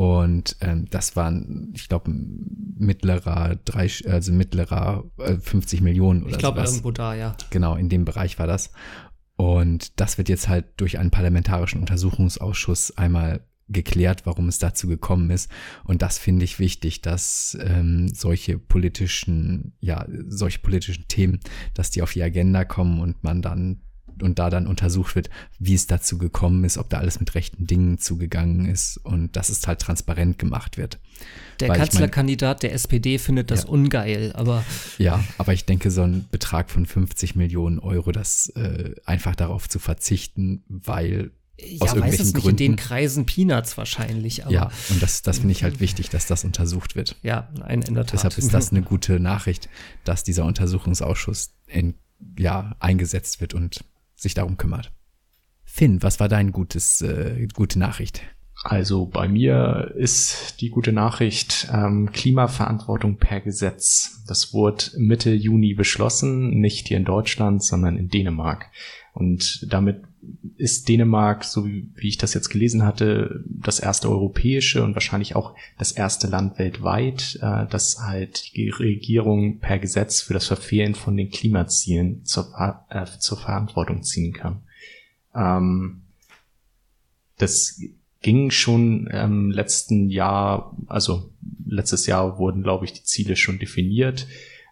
Und 0.02 0.56
ähm, 0.62 0.88
das 0.90 1.16
waren, 1.16 1.72
ich 1.76 1.88
glaube, 1.88 2.10
mittlerer, 2.12 3.60
drei, 3.66 3.88
also 4.08 4.34
mittlerer 4.34 5.04
äh, 5.20 5.36
50 5.36 5.82
Millionen 5.82 6.24
oder 6.24 6.32
Ich 6.32 6.40
glaube, 6.40 6.62
irgendwo 6.62 6.90
da, 6.90 7.14
ja. 7.14 7.38
Genau, 7.52 7.76
in 7.76 7.88
dem 7.88 8.04
Bereich 8.04 8.40
war 8.40 8.48
das. 8.48 8.72
Und 9.36 10.00
das 10.00 10.18
wird 10.18 10.28
jetzt 10.28 10.50
halt 10.50 10.66
durch 10.78 10.98
einen 10.98 11.12
parlamentarischen 11.12 11.82
Untersuchungsausschuss 11.82 12.98
einmal 12.98 13.46
geklärt, 13.68 14.26
warum 14.26 14.48
es 14.48 14.58
dazu 14.58 14.88
gekommen 14.88 15.30
ist. 15.30 15.52
Und 15.84 16.02
das 16.02 16.18
finde 16.18 16.46
ich 16.46 16.58
wichtig, 16.58 17.04
dass 17.04 17.56
ähm, 17.62 18.08
solche 18.08 18.58
politischen, 18.58 19.76
ja, 19.82 20.08
solche 20.28 20.58
politischen 20.58 21.08
Themen, 21.10 21.42
dass 21.76 21.92
die 21.92 22.02
auf 22.02 22.14
die 22.14 22.24
Agenda 22.24 22.66
kommen 22.66 23.02
und 23.02 23.24
man 23.24 23.44
dann 23.44 23.82
und 24.22 24.40
da 24.40 24.50
dann 24.50 24.68
untersucht 24.68 25.16
wird, 25.16 25.30
wie 25.60 25.74
es 25.74 25.88
dazu 25.88 26.18
gekommen 26.18 26.64
ist, 26.64 26.78
ob 26.78 26.90
da 26.90 26.98
alles 27.00 27.20
mit 27.20 27.34
rechten 27.36 27.68
Dingen 27.68 27.98
zugegangen 27.98 28.66
ist 28.66 28.98
und 28.98 29.36
dass 29.36 29.50
es 29.50 29.66
halt 29.68 29.80
transparent 29.80 30.40
gemacht 30.40 30.78
wird. 30.78 31.00
Der 31.60 31.70
Weil 31.70 31.76
ich 31.76 31.80
mein- 31.80 31.88
Kanzlerkandidat 31.90 32.64
der 32.64 32.74
SPD 32.74 33.18
findet 33.20 33.52
das 33.52 33.64
Ja. 33.64 33.70
ungeil, 33.70 34.32
aber 34.34 34.64
Ja, 34.98 35.24
aber 35.38 35.54
ich 35.54 35.66
denke, 35.66 35.92
so 35.92 36.02
ein 36.04 36.28
Betrag 36.32 36.70
von 36.72 36.86
50 36.86 37.36
Millionen 37.36 37.80
Euro, 37.80 38.12
das 38.12 38.50
äh, 38.56 38.96
einfach 39.06 39.36
darauf 39.36 39.70
zu 39.70 39.80
verzichten, 39.80 40.64
weil 40.68 41.32
aus 41.62 41.68
ja, 41.70 41.80
weiß 41.82 41.94
irgendwelchen 41.94 42.26
es 42.26 42.26
nicht, 42.34 42.36
in 42.38 42.42
Gründen. 42.42 42.58
den 42.58 42.76
Kreisen 42.76 43.26
Peanuts 43.28 43.78
wahrscheinlich, 43.78 44.44
aber 44.46 44.52
ja, 44.54 44.72
und 44.90 45.00
das, 45.04 45.22
das 45.22 45.38
finde 45.38 45.52
ich 45.52 45.64
halt 45.64 45.80
wichtig, 45.80 46.10
dass 46.10 46.26
das 46.26 46.44
untersucht 46.44 46.96
wird. 46.96 47.18
ja, 47.22 47.50
ein, 47.62 47.84
in 47.84 47.94
der 47.94 48.06
Tat. 48.06 48.14
Deshalb 48.14 48.38
ist 48.40 48.52
das 48.52 48.72
eine 48.72 48.82
gute 48.82 49.20
Nachricht, 49.20 49.70
dass 50.04 50.24
dieser 50.24 50.46
Untersuchungsausschuss 50.46 51.54
in, 51.68 51.94
ja, 52.38 52.76
eingesetzt 52.80 53.42
wird 53.42 53.54
und 53.54 53.84
sich 54.22 54.34
darum 54.34 54.58
kümmert. 54.58 54.92
Finn, 55.64 56.04
was 56.04 56.20
war 56.20 56.30
dein 56.30 56.52
gutes, 56.52 57.02
äh, 57.02 57.48
gute 57.54 57.80
Nachricht? 57.80 58.22
Also 58.64 59.08
bei 59.08 59.28
mir 59.28 59.92
ist 59.96 60.62
die 60.62 60.70
gute 60.70 60.92
Nachricht 60.92 61.68
ähm, 61.74 62.12
Klimaverantwortung 62.12 63.18
per 63.18 63.42
Gesetz. 63.42 64.24
Das 64.28 64.54
wurde 64.54 64.86
Mitte 64.98 65.34
Juni 65.34 65.74
beschlossen, 65.74 66.60
nicht 66.60 66.88
hier 66.88 66.98
in 66.98 67.06
Deutschland, 67.06 67.64
sondern 67.64 67.98
in 67.98 68.10
Dänemark. 68.10 68.68
Und 69.14 69.66
damit 69.72 70.04
ist 70.58 70.90
Dänemark, 70.90 71.44
so 71.44 71.66
wie, 71.66 71.90
ich 72.02 72.18
das 72.18 72.34
jetzt 72.34 72.50
gelesen 72.50 72.84
hatte, 72.84 73.44
das 73.46 73.80
erste 73.80 74.10
europäische 74.10 74.84
und 74.84 74.94
wahrscheinlich 74.94 75.36
auch 75.36 75.56
das 75.78 75.92
erste 75.92 76.28
Land 76.28 76.60
weltweit, 76.60 77.40
äh, 77.42 77.66
das 77.70 78.00
halt 78.00 78.56
die 78.56 78.70
Regierung 78.70 79.60
per 79.60 79.80
Gesetz 79.80 80.22
für 80.22 80.34
das 80.34 80.48
Verfehlen 80.48 80.96
von 80.96 81.18
den 81.18 81.30
Klimazielen 81.30 82.26
zur, 82.26 82.54
äh, 82.90 83.06
zur 83.20 83.38
Verantwortung 83.38 84.04
ziehen 84.04 84.34
kann. 84.34 84.64
Ähm, 85.34 86.02
das 87.38 87.82
ging 88.22 88.52
schon 88.52 89.08
im 89.08 89.50
letzten 89.52 90.10
Jahr, 90.10 90.78
also 90.88 91.32
letztes 91.66 92.06
Jahr 92.06 92.38
wurden, 92.38 92.64
glaube 92.64 92.86
ich, 92.86 92.94
die 92.94 93.04
Ziele 93.04 93.36
schon 93.36 93.60
definiert, 93.60 94.28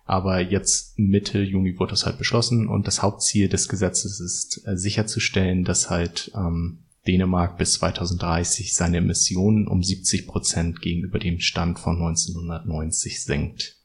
aber 0.10 0.42
jetzt 0.42 0.98
Mitte 0.98 1.40
Juni 1.40 1.78
wurde 1.78 1.92
das 1.92 2.08
halt 2.08 2.18
beschlossen 2.18 2.68
und 2.68 2.88
das 2.88 3.04
Hauptziel 3.04 3.48
des 3.48 3.70
Gesetzes 3.70 4.20
ist 4.20 4.66
äh, 4.66 4.76
sicherzustellen, 4.76 5.64
dass 5.64 5.92
halt 5.92 6.32
ähm, 6.36 6.80
Dänemark 7.06 7.60
bis 7.60 7.74
2030 7.74 8.74
seine 8.74 8.98
Emissionen 8.98 9.68
um 9.68 9.84
70 9.84 10.26
Prozent 10.26 10.82
gegenüber 10.82 11.20
dem 11.20 11.40
Stand 11.40 11.78
von 11.78 11.98
1990 11.98 13.24
senkt. 13.24 13.78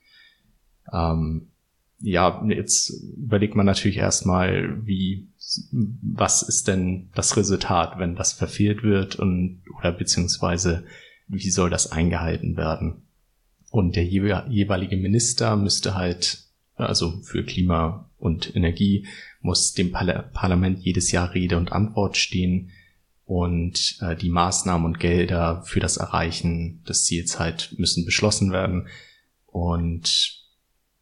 Ähm, 0.91 1.49
ja, 2.01 2.43
jetzt 2.49 2.89
überlegt 3.19 3.55
man 3.55 3.67
natürlich 3.67 3.99
erstmal, 3.99 4.87
wie, 4.87 5.29
was 6.01 6.41
ist 6.41 6.69
denn 6.69 7.11
das 7.15 7.37
Resultat, 7.37 7.99
wenn 7.99 8.17
das 8.17 8.33
verfehlt 8.33 8.83
wird 8.83 9.17
und, 9.17 9.61
oder 9.79 9.93
beziehungsweise, 9.93 10.85
wie 11.29 11.51
soll 11.51 11.69
das 11.69 11.93
eingehalten 11.93 12.57
werden? 12.57 13.04
Und 13.75 13.97
der 13.97 14.05
jewe- 14.05 14.49
jeweilige 14.49 14.97
Minister 14.97 15.57
müsste 15.57 15.97
halt, 15.97 16.45
also 16.77 17.21
für 17.23 17.43
Klima 17.43 18.09
und 18.19 18.55
Energie, 18.55 19.09
muss 19.41 19.73
dem 19.73 19.91
Parla 19.91 20.23
Parlament 20.23 20.79
jedes 20.85 21.11
Jahr 21.11 21.35
Rede 21.35 21.57
und 21.57 21.73
Antwort 21.73 22.17
stehen 22.17 22.71
und 23.25 23.99
äh, 24.01 24.15
die 24.15 24.31
Maßnahmen 24.31 24.87
und 24.87 25.01
Gelder 25.01 25.65
für 25.65 25.81
das 25.81 25.97
Erreichen 25.97 26.85
des 26.89 27.05
Ziels 27.05 27.41
halt 27.41 27.75
müssen 27.77 28.05
beschlossen 28.05 28.53
werden 28.53 28.87
und 29.47 30.41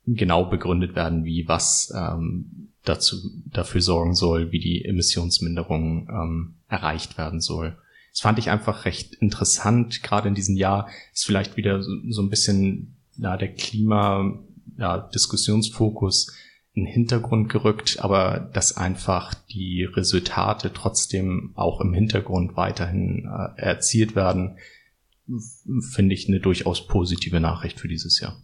genau 0.07 0.47
begründet 0.47 0.97
werden, 0.97 1.27
wie 1.27 1.47
was 1.47 1.93
ähm, 1.95 2.71
dazu 2.85 3.17
dafür 3.51 3.83
sorgen 3.83 4.15
soll, 4.15 4.51
wie 4.51 4.61
die 4.61 4.87
Emissionsminderung 4.87 6.09
ähm, 6.09 6.55
erreicht 6.69 7.19
werden 7.19 7.43
soll. 7.43 7.77
Das 8.13 8.21
fand 8.21 8.39
ich 8.39 8.51
einfach 8.51 8.85
recht 8.85 9.15
interessant. 9.15 10.03
Gerade 10.03 10.29
in 10.29 10.35
diesem 10.35 10.57
Jahr 10.57 10.89
ist 11.13 11.25
vielleicht 11.25 11.57
wieder 11.57 11.83
so, 11.83 11.91
so 12.11 12.23
ein 12.23 12.29
bisschen 12.29 12.97
ja, 13.17 13.37
der 13.37 13.53
Klima 13.53 14.39
ja, 14.79 14.99
in 16.75 16.85
den 16.85 16.93
Hintergrund 16.93 17.51
gerückt, 17.51 17.99
aber 18.01 18.51
dass 18.53 18.77
einfach 18.77 19.35
die 19.35 19.85
Resultate 19.85 20.73
trotzdem 20.73 21.53
auch 21.55 21.81
im 21.81 21.93
Hintergrund 21.93 22.57
weiterhin 22.57 23.27
äh, 23.27 23.61
erzielt 23.61 24.17
werden, 24.17 24.57
finde 25.93 26.15
ich 26.15 26.29
eine 26.29 26.41
durchaus 26.41 26.87
positive 26.87 27.41
Nachricht 27.41 27.79
für 27.79 27.89
dieses 27.89 28.21
Jahr. 28.21 28.43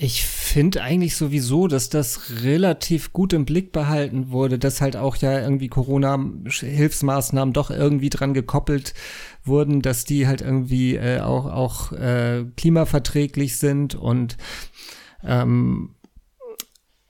Ich 0.00 0.24
finde 0.24 0.80
eigentlich 0.80 1.16
sowieso, 1.16 1.66
dass 1.66 1.88
das 1.88 2.42
relativ 2.44 3.12
gut 3.12 3.32
im 3.32 3.44
Blick 3.44 3.72
behalten 3.72 4.30
wurde, 4.30 4.56
dass 4.56 4.80
halt 4.80 4.96
auch 4.96 5.16
ja 5.16 5.40
irgendwie 5.40 5.66
Corona-Hilfsmaßnahmen 5.66 7.52
doch 7.52 7.72
irgendwie 7.72 8.08
dran 8.08 8.32
gekoppelt 8.32 8.94
wurden, 9.42 9.82
dass 9.82 10.04
die 10.04 10.28
halt 10.28 10.40
irgendwie 10.40 10.94
äh, 10.94 11.18
auch, 11.18 11.46
auch 11.46 11.90
äh, 11.90 12.44
klimaverträglich 12.56 13.58
sind 13.58 13.96
und 13.96 14.36
ähm, 15.24 15.96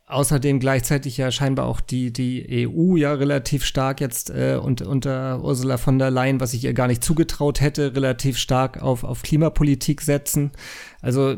außerdem 0.06 0.58
gleichzeitig 0.58 1.18
ja 1.18 1.30
scheinbar 1.30 1.66
auch 1.66 1.82
die, 1.82 2.10
die 2.10 2.66
EU 2.66 2.96
ja 2.96 3.12
relativ 3.12 3.66
stark 3.66 4.00
jetzt 4.00 4.30
äh, 4.30 4.58
und, 4.58 4.80
unter 4.80 5.44
Ursula 5.44 5.76
von 5.76 5.98
der 5.98 6.10
Leyen, 6.10 6.40
was 6.40 6.54
ich 6.54 6.64
ihr 6.64 6.72
gar 6.72 6.86
nicht 6.86 7.04
zugetraut 7.04 7.60
hätte, 7.60 7.94
relativ 7.94 8.38
stark 8.38 8.80
auf, 8.80 9.04
auf 9.04 9.20
Klimapolitik 9.20 10.00
setzen. 10.00 10.52
Also 11.02 11.36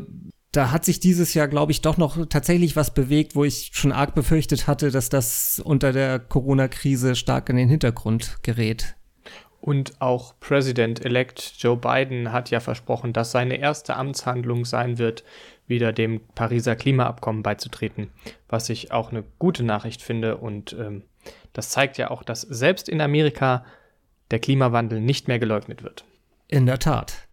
da 0.51 0.71
hat 0.71 0.83
sich 0.83 0.99
dieses 0.99 1.33
Jahr, 1.33 1.47
glaube 1.47 1.71
ich, 1.71 1.81
doch 1.81 1.97
noch 1.97 2.25
tatsächlich 2.27 2.75
was 2.75 2.93
bewegt, 2.93 3.35
wo 3.35 3.45
ich 3.45 3.71
schon 3.73 3.91
arg 3.91 4.13
befürchtet 4.13 4.67
hatte, 4.67 4.91
dass 4.91 5.09
das 5.09 5.61
unter 5.63 5.93
der 5.93 6.19
Corona-Krise 6.19 7.15
stark 7.15 7.49
in 7.49 7.55
den 7.55 7.69
Hintergrund 7.69 8.37
gerät. 8.43 8.95
Und 9.61 10.01
auch 10.01 10.33
President-elect 10.39 11.53
Joe 11.59 11.77
Biden 11.77 12.33
hat 12.33 12.49
ja 12.49 12.59
versprochen, 12.59 13.13
dass 13.13 13.31
seine 13.31 13.57
erste 13.57 13.95
Amtshandlung 13.95 14.65
sein 14.65 14.97
wird, 14.97 15.23
wieder 15.67 15.93
dem 15.93 16.19
Pariser 16.35 16.75
Klimaabkommen 16.75 17.43
beizutreten, 17.43 18.09
was 18.49 18.69
ich 18.69 18.91
auch 18.91 19.11
eine 19.11 19.23
gute 19.39 19.63
Nachricht 19.63 20.01
finde. 20.01 20.37
Und 20.37 20.73
ähm, 20.73 21.03
das 21.53 21.69
zeigt 21.69 21.97
ja 21.97 22.09
auch, 22.09 22.23
dass 22.23 22.41
selbst 22.41 22.89
in 22.89 22.99
Amerika 22.99 23.63
der 24.31 24.39
Klimawandel 24.39 24.99
nicht 24.99 25.27
mehr 25.27 25.39
geleugnet 25.39 25.83
wird. 25.83 26.03
In 26.47 26.65
der 26.65 26.79
Tat. 26.79 27.27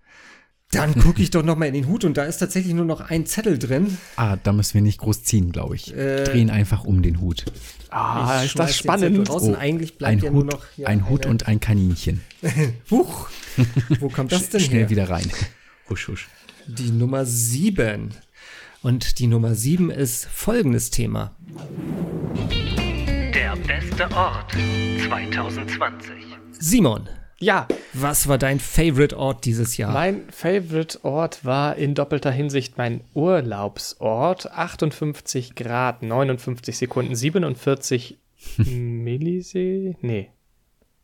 Dann 0.70 0.94
gucke 1.00 1.22
ich 1.22 1.30
doch 1.30 1.42
noch 1.42 1.56
mal 1.56 1.66
in 1.66 1.74
den 1.74 1.86
Hut 1.88 2.04
und 2.04 2.16
da 2.16 2.24
ist 2.24 2.38
tatsächlich 2.38 2.74
nur 2.74 2.84
noch 2.84 3.00
ein 3.00 3.24
Zettel 3.26 3.58
drin. 3.58 3.96
Ah, 4.16 4.36
da 4.42 4.52
müssen 4.52 4.74
wir 4.74 4.82
nicht 4.82 4.98
groß 4.98 5.22
ziehen, 5.22 5.50
glaube 5.52 5.76
ich. 5.76 5.96
Äh, 5.96 6.24
Drehen 6.24 6.50
einfach 6.50 6.84
um 6.84 7.00
den 7.02 7.20
Hut. 7.20 7.44
Ah, 7.90 8.40
Ich 8.40 8.46
ist 8.50 8.58
das 8.58 8.76
spannend. 8.76 9.30
Raus. 9.30 9.42
und 9.42 9.54
eigentlich 9.54 9.96
bleibt 9.96 10.18
ein 10.20 10.24
ja 10.24 10.30
nur 10.30 10.42
Hut, 10.44 10.52
noch 10.52 10.64
hier 10.76 10.88
ein 10.88 11.08
Hut 11.08 11.22
eine- 11.24 11.30
und 11.30 11.48
ein 11.48 11.60
Kaninchen. 11.60 12.20
Huch, 12.90 13.28
wo 14.00 14.08
kommt 14.10 14.30
das 14.32 14.50
denn 14.50 14.60
Schnell 14.60 14.80
her? 14.80 14.90
wieder 14.90 15.08
rein. 15.08 15.30
Husch, 15.88 16.08
husch. 16.08 16.28
Die 16.66 16.90
Nummer 16.90 17.24
sieben. 17.24 18.10
Und 18.82 19.18
die 19.18 19.26
Nummer 19.26 19.54
sieben 19.54 19.90
ist 19.90 20.26
folgendes 20.26 20.90
Thema. 20.90 21.34
Der 23.34 23.56
beste 23.56 24.08
Ort 24.14 24.52
2020. 25.06 26.12
Simon, 26.52 27.08
Ja, 27.40 27.68
was 27.92 28.26
war 28.26 28.36
dein 28.38 28.58
Favorite 28.58 29.16
Ort 29.16 29.44
dieses 29.44 29.76
Jahr? 29.76 29.92
Mein 29.92 30.28
Favorite 30.30 31.04
Ort 31.04 31.44
war 31.44 31.76
in 31.76 31.94
doppelter 31.94 32.32
Hinsicht 32.32 32.76
mein 32.78 33.00
Urlaubsort. 33.14 34.50
58 34.50 35.54
Grad, 35.54 36.02
59 36.02 36.76
Sekunden, 36.76 37.14
47 37.14 38.18
Millisee? 38.58 39.96
Nee, 40.00 40.30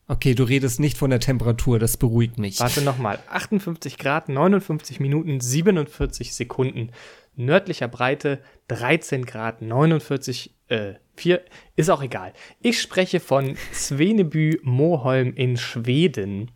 Okay, 0.07 0.35
du 0.35 0.45
redest 0.45 0.81
nicht 0.81 0.99
von 0.99 1.09
der 1.09 1.19
Temperatur, 1.21 1.79
das 1.79 1.97
beruhigt 1.97 2.39
mich. 2.39 2.61
warte 2.61 2.83
nochmal. 2.83 3.19
58 3.31 3.97
Grad, 3.97 4.29
59 4.29 5.01
Minuten, 5.01 5.41
47 5.41 6.35
Sekunden. 6.35 6.91
Nördlicher 7.37 7.89
Breite, 7.89 8.41
13 8.69 9.25
Grad, 9.25 9.63
49, 9.63 10.55
äh, 10.69 10.95
Vier 11.17 11.43
ist 11.77 11.91
auch 11.91 12.03
egal. 12.03 12.33
Ich 12.61 12.81
spreche 12.81 13.21
von 13.21 13.57
Sveneby 13.73 14.61
Moholm 14.63 15.33
in 15.35 15.57
Schweden. 15.57 16.51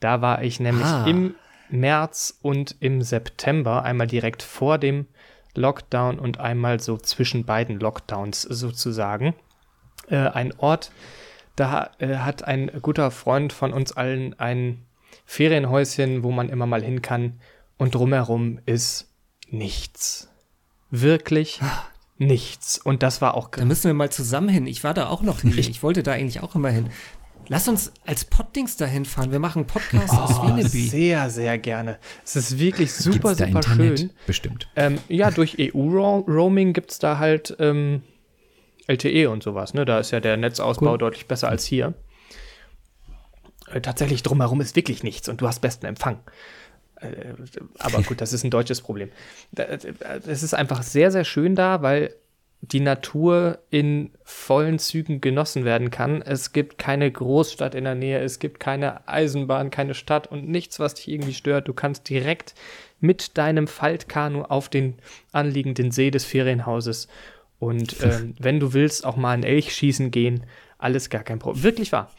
Da 0.00 0.22
war 0.22 0.42
ich 0.42 0.60
nämlich 0.60 0.86
Ah. 0.86 1.06
im 1.06 1.34
März 1.68 2.38
und 2.42 2.76
im 2.80 3.02
September, 3.02 3.84
einmal 3.84 4.06
direkt 4.06 4.42
vor 4.42 4.78
dem 4.78 5.06
Lockdown 5.54 6.18
und 6.18 6.40
einmal 6.40 6.80
so 6.80 6.96
zwischen 6.96 7.44
beiden 7.44 7.78
Lockdowns 7.78 8.42
sozusagen. 8.42 9.34
Äh, 10.08 10.16
ein 10.16 10.52
Ort, 10.58 10.90
da 11.56 11.90
äh, 11.98 12.16
hat 12.16 12.44
ein 12.44 12.70
guter 12.80 13.10
Freund 13.10 13.52
von 13.52 13.72
uns 13.72 13.92
allen 13.92 14.38
ein 14.38 14.86
Ferienhäuschen, 15.26 16.22
wo 16.22 16.30
man 16.30 16.48
immer 16.48 16.66
mal 16.66 16.82
hin 16.82 17.02
kann 17.02 17.40
und 17.76 17.94
drumherum 17.94 18.58
ist 18.66 19.12
nichts. 19.48 20.28
Wirklich 20.90 21.60
nichts. 22.20 22.78
Und 22.78 23.02
das 23.02 23.20
war 23.20 23.34
auch 23.34 23.50
Da 23.50 23.64
müssen 23.64 23.84
wir 23.84 23.94
mal 23.94 24.10
zusammen 24.10 24.48
hin. 24.48 24.66
Ich 24.66 24.84
war 24.84 24.94
da 24.94 25.08
auch 25.08 25.22
noch 25.22 25.42
nie. 25.42 25.58
Ich 25.58 25.82
wollte 25.82 26.02
da 26.02 26.12
eigentlich 26.12 26.40
auch 26.40 26.54
immer 26.54 26.70
hin. 26.70 26.90
Lass 27.48 27.66
uns 27.66 27.92
als 28.06 28.24
Poddings 28.24 28.76
dahin 28.76 29.04
fahren. 29.04 29.32
Wir 29.32 29.40
machen 29.40 29.60
einen 29.60 29.66
Podcast 29.66 30.12
aus 30.12 30.40
Winneby. 30.42 30.86
sehr, 30.86 31.30
sehr 31.30 31.58
gerne. 31.58 31.98
Es 32.24 32.36
ist 32.36 32.58
wirklich 32.60 32.92
super, 32.92 33.34
Gibt's 33.34 33.38
da 33.38 33.46
super 33.46 33.58
Internet? 33.58 33.98
schön. 33.98 34.10
Bestimmt. 34.26 34.68
Ähm, 34.76 34.98
ja, 35.08 35.32
durch 35.32 35.56
EU-Roaming 35.58 36.72
gibt 36.74 36.92
es 36.92 37.00
da 37.00 37.18
halt 37.18 37.56
ähm, 37.58 38.02
LTE 38.86 39.28
und 39.30 39.42
sowas. 39.42 39.74
Ne? 39.74 39.84
Da 39.84 39.98
ist 39.98 40.12
ja 40.12 40.20
der 40.20 40.36
Netzausbau 40.36 40.96
deutlich 40.96 41.26
besser 41.26 41.48
als 41.48 41.64
hier. 41.64 41.94
Äh, 43.72 43.80
tatsächlich 43.80 44.22
drumherum 44.22 44.60
ist 44.60 44.76
wirklich 44.76 45.02
nichts 45.02 45.28
und 45.28 45.40
du 45.40 45.48
hast 45.48 45.60
besten 45.60 45.86
Empfang. 45.86 46.20
Äh, 47.00 47.34
aber 47.78 48.02
gut, 48.02 48.20
das 48.20 48.32
ist 48.32 48.44
ein 48.44 48.50
deutsches 48.50 48.80
Problem. 48.80 49.10
Äh, 49.56 49.78
Es 50.26 50.42
ist 50.42 50.54
einfach 50.54 50.82
sehr, 50.82 51.10
sehr 51.10 51.24
schön 51.24 51.54
da, 51.54 51.82
weil 51.82 52.14
die 52.62 52.80
Natur 52.80 53.58
in 53.70 54.10
vollen 54.22 54.78
Zügen 54.78 55.20
genossen 55.20 55.64
werden 55.64 55.90
kann. 55.90 56.20
Es 56.20 56.52
gibt 56.52 56.76
keine 56.76 57.10
Großstadt 57.10 57.74
in 57.74 57.84
der 57.84 57.94
Nähe, 57.94 58.20
es 58.20 58.38
gibt 58.38 58.60
keine 58.60 59.08
Eisenbahn, 59.08 59.70
keine 59.70 59.94
Stadt 59.94 60.26
und 60.26 60.46
nichts, 60.46 60.78
was 60.78 60.94
dich 60.94 61.08
irgendwie 61.08 61.32
stört. 61.32 61.68
Du 61.68 61.72
kannst 61.72 62.08
direkt 62.08 62.54
mit 63.00 63.38
deinem 63.38 63.66
Faltkanu 63.66 64.42
auf 64.42 64.68
den 64.68 64.96
anliegenden 65.32 65.90
See 65.90 66.10
des 66.10 66.26
Ferienhauses 66.26 67.08
und 67.58 67.96
ähm, 68.02 68.34
wenn 68.38 68.60
du 68.60 68.74
willst, 68.74 69.06
auch 69.06 69.16
mal 69.16 69.32
einen 69.32 69.42
Elch 69.42 69.74
schießen 69.74 70.10
gehen. 70.10 70.44
Alles 70.76 71.08
gar 71.08 71.22
kein 71.22 71.38
Problem. 71.38 71.62
Wirklich 71.62 71.92
wahr. 71.92 72.10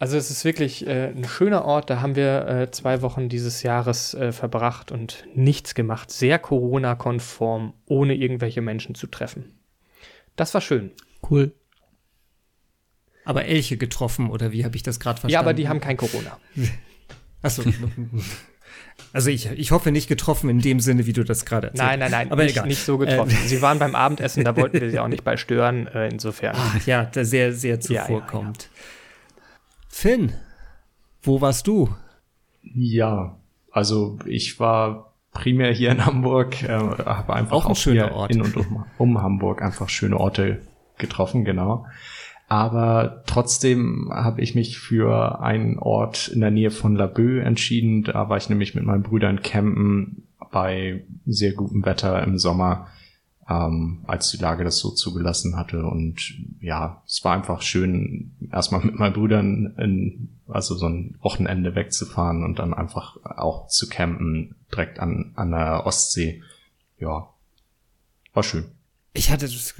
Also 0.00 0.16
es 0.16 0.30
ist 0.30 0.46
wirklich 0.46 0.86
äh, 0.86 1.08
ein 1.08 1.24
schöner 1.24 1.66
Ort. 1.66 1.90
Da 1.90 2.00
haben 2.00 2.16
wir 2.16 2.48
äh, 2.48 2.70
zwei 2.70 3.02
Wochen 3.02 3.28
dieses 3.28 3.62
Jahres 3.62 4.14
äh, 4.14 4.32
verbracht 4.32 4.90
und 4.90 5.26
nichts 5.34 5.74
gemacht. 5.74 6.10
Sehr 6.10 6.38
Corona-konform, 6.38 7.74
ohne 7.84 8.14
irgendwelche 8.14 8.62
Menschen 8.62 8.94
zu 8.94 9.06
treffen. 9.08 9.60
Das 10.36 10.54
war 10.54 10.62
schön. 10.62 10.92
Cool. 11.28 11.52
Aber 13.26 13.44
Elche 13.44 13.76
getroffen, 13.76 14.30
oder 14.30 14.52
wie 14.52 14.64
habe 14.64 14.74
ich 14.74 14.82
das 14.82 15.00
gerade 15.00 15.20
verstanden? 15.20 15.34
Ja, 15.34 15.40
aber 15.40 15.52
die 15.52 15.68
haben 15.68 15.80
kein 15.80 15.98
Corona. 15.98 16.38
Achso. 17.42 17.62
Also 19.12 19.28
ich, 19.28 19.50
ich 19.50 19.70
hoffe 19.70 19.92
nicht 19.92 20.08
getroffen 20.08 20.48
in 20.48 20.60
dem 20.60 20.80
Sinne, 20.80 21.04
wie 21.04 21.12
du 21.12 21.24
das 21.24 21.44
gerade 21.44 21.68
erzählt 21.68 21.86
Nein, 21.86 21.98
nein, 21.98 22.10
nein, 22.10 22.32
Aber 22.32 22.44
nicht, 22.44 22.56
egal. 22.56 22.68
nicht 22.68 22.82
so 22.82 22.96
getroffen. 22.96 23.36
Sie 23.44 23.60
waren 23.60 23.78
beim 23.78 23.94
Abendessen, 23.96 24.44
da 24.44 24.56
wollten 24.56 24.80
wir 24.80 24.90
sie 24.90 24.98
auch 24.98 25.08
nicht 25.08 25.24
bei 25.24 25.36
stören. 25.36 25.88
Äh, 25.88 26.08
insofern. 26.08 26.56
Ach 26.56 26.86
ja, 26.86 27.10
sehr, 27.12 27.52
sehr 27.52 27.78
Ja, 27.80 27.92
ja, 27.92 28.02
zuvorkommt. 28.06 28.70
Finn, 29.92 30.32
wo 31.20 31.40
warst 31.40 31.66
du? 31.66 31.90
Ja, 32.62 33.36
also 33.72 34.18
ich 34.24 34.58
war 34.60 35.12
primär 35.32 35.72
hier 35.72 35.90
in 35.90 36.06
Hamburg, 36.06 36.62
äh, 36.62 36.68
habe 36.68 37.34
einfach 37.34 37.56
Auch 37.56 37.68
ein 37.68 37.74
schöner 37.74 38.04
hier 38.06 38.14
Ort. 38.14 38.30
in 38.30 38.40
und 38.40 38.56
um, 38.56 38.84
um 38.98 39.20
Hamburg 39.20 39.60
einfach 39.60 39.88
schöne 39.88 40.18
Orte 40.18 40.62
getroffen, 40.96 41.44
genau. 41.44 41.86
Aber 42.48 43.22
trotzdem 43.26 44.10
habe 44.12 44.40
ich 44.42 44.54
mich 44.54 44.78
für 44.78 45.40
einen 45.40 45.78
Ort 45.78 46.28
in 46.28 46.40
der 46.40 46.50
Nähe 46.50 46.70
von 46.70 46.94
Laboe 46.96 47.42
entschieden. 47.42 48.02
Da 48.04 48.28
war 48.28 48.36
ich 48.38 48.48
nämlich 48.48 48.74
mit 48.74 48.84
meinen 48.84 49.02
Brüdern 49.02 49.42
campen 49.42 50.22
bei 50.50 51.04
sehr 51.26 51.52
gutem 51.52 51.84
Wetter 51.84 52.22
im 52.22 52.38
Sommer, 52.38 52.86
ähm, 53.50 54.04
als 54.06 54.30
die 54.30 54.36
Lage 54.36 54.62
das 54.62 54.78
so 54.78 54.90
zugelassen 54.90 55.56
hatte. 55.56 55.84
Und 55.84 56.34
ja, 56.60 57.02
es 57.06 57.24
war 57.24 57.34
einfach 57.34 57.62
schön, 57.62 58.32
erstmal 58.52 58.82
mit 58.84 58.94
meinen 58.94 59.12
Brüdern 59.12 59.74
in, 59.76 60.28
also 60.46 60.76
so 60.76 60.86
ein 60.86 61.16
Wochenende 61.20 61.74
wegzufahren 61.74 62.44
und 62.44 62.60
dann 62.60 62.72
einfach 62.72 63.16
auch 63.24 63.66
zu 63.66 63.88
campen 63.88 64.54
direkt 64.70 65.00
an, 65.00 65.32
an 65.34 65.50
der 65.50 65.84
Ostsee. 65.84 66.42
Ja, 66.98 67.28
war 68.32 68.42
schön. 68.42 68.66
Ich 69.12 69.30
hatte 69.30 69.46
das 69.46 69.74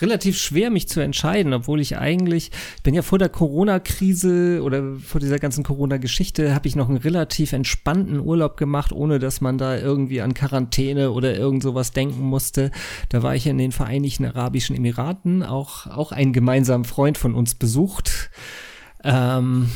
relativ 0.00 0.38
schwer, 0.38 0.70
mich 0.70 0.88
zu 0.88 1.00
entscheiden, 1.00 1.52
obwohl 1.52 1.80
ich 1.80 1.96
eigentlich, 1.98 2.50
ich 2.76 2.82
bin 2.82 2.94
ja 2.94 3.02
vor 3.02 3.18
der 3.18 3.28
Corona-Krise 3.28 4.62
oder 4.62 4.96
vor 4.96 5.20
dieser 5.20 5.38
ganzen 5.38 5.64
Corona-Geschichte, 5.64 6.54
habe 6.54 6.68
ich 6.68 6.76
noch 6.76 6.88
einen 6.88 6.98
relativ 6.98 7.52
entspannten 7.52 8.20
Urlaub 8.20 8.56
gemacht, 8.56 8.92
ohne 8.92 9.18
dass 9.18 9.40
man 9.40 9.58
da 9.58 9.78
irgendwie 9.78 10.20
an 10.20 10.34
Quarantäne 10.34 11.10
oder 11.10 11.36
irgend 11.36 11.62
sowas 11.62 11.92
denken 11.92 12.22
musste. 12.22 12.70
Da 13.08 13.22
war 13.22 13.34
ich 13.34 13.46
in 13.46 13.58
den 13.58 13.72
Vereinigten 13.72 14.24
Arabischen 14.24 14.76
Emiraten, 14.76 15.42
auch, 15.42 15.86
auch 15.86 16.12
einen 16.12 16.32
gemeinsamen 16.32 16.84
Freund 16.84 17.18
von 17.18 17.34
uns 17.34 17.54
besucht. 17.54 18.30
Ähm, 19.04 19.70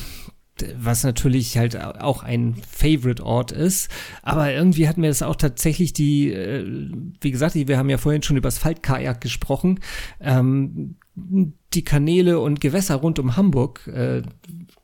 was 0.76 1.04
natürlich 1.04 1.56
halt 1.58 1.80
auch 1.80 2.22
ein 2.22 2.56
Favorite-Ort 2.70 3.52
ist. 3.52 3.90
Aber 4.22 4.52
irgendwie 4.52 4.88
hat 4.88 4.96
mir 4.96 5.08
das 5.08 5.22
auch 5.22 5.36
tatsächlich 5.36 5.92
die, 5.92 6.32
äh, 6.32 6.90
wie 7.20 7.30
gesagt, 7.30 7.54
wir 7.54 7.78
haben 7.78 7.90
ja 7.90 7.98
vorhin 7.98 8.22
schon 8.22 8.36
über 8.36 8.48
das 8.48 8.58
Faltkajak 8.58 9.20
gesprochen, 9.20 9.80
ähm, 10.20 10.96
die 11.14 11.84
Kanäle 11.84 12.40
und 12.40 12.60
Gewässer 12.60 12.96
rund 12.96 13.18
um 13.18 13.36
Hamburg 13.36 13.86
äh, 13.88 14.22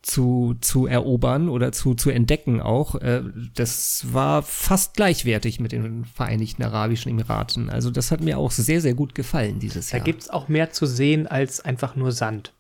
zu, 0.03 0.55
zu 0.61 0.87
erobern 0.87 1.49
oder 1.49 1.73
zu, 1.73 1.95
zu 1.95 2.11
entdecken 2.11 2.61
auch. 2.61 2.95
Äh, 2.97 3.23
das 3.55 4.07
war 4.13 4.43
fast 4.43 4.95
gleichwertig 4.95 5.59
mit 5.61 5.73
den 5.73 6.05
Vereinigten 6.05 6.63
Arabischen 6.63 7.11
Emiraten. 7.11 7.71
Also 7.71 7.91
das 7.91 8.11
hat 8.11 8.21
mir 8.21 8.39
auch 8.39 8.51
sehr, 8.51 8.81
sehr 8.81 8.95
gut 8.95 9.15
gefallen 9.15 9.59
dieses 9.59 9.89
Da 9.91 9.97
Jahr. 9.97 10.05
gibt 10.05 10.23
es 10.23 10.31
auch 10.31 10.49
mehr 10.49 10.71
zu 10.71 10.87
sehen 10.87 11.27
als 11.27 11.61
einfach 11.61 11.97
nur 11.97 12.13
Sand. 12.13 12.53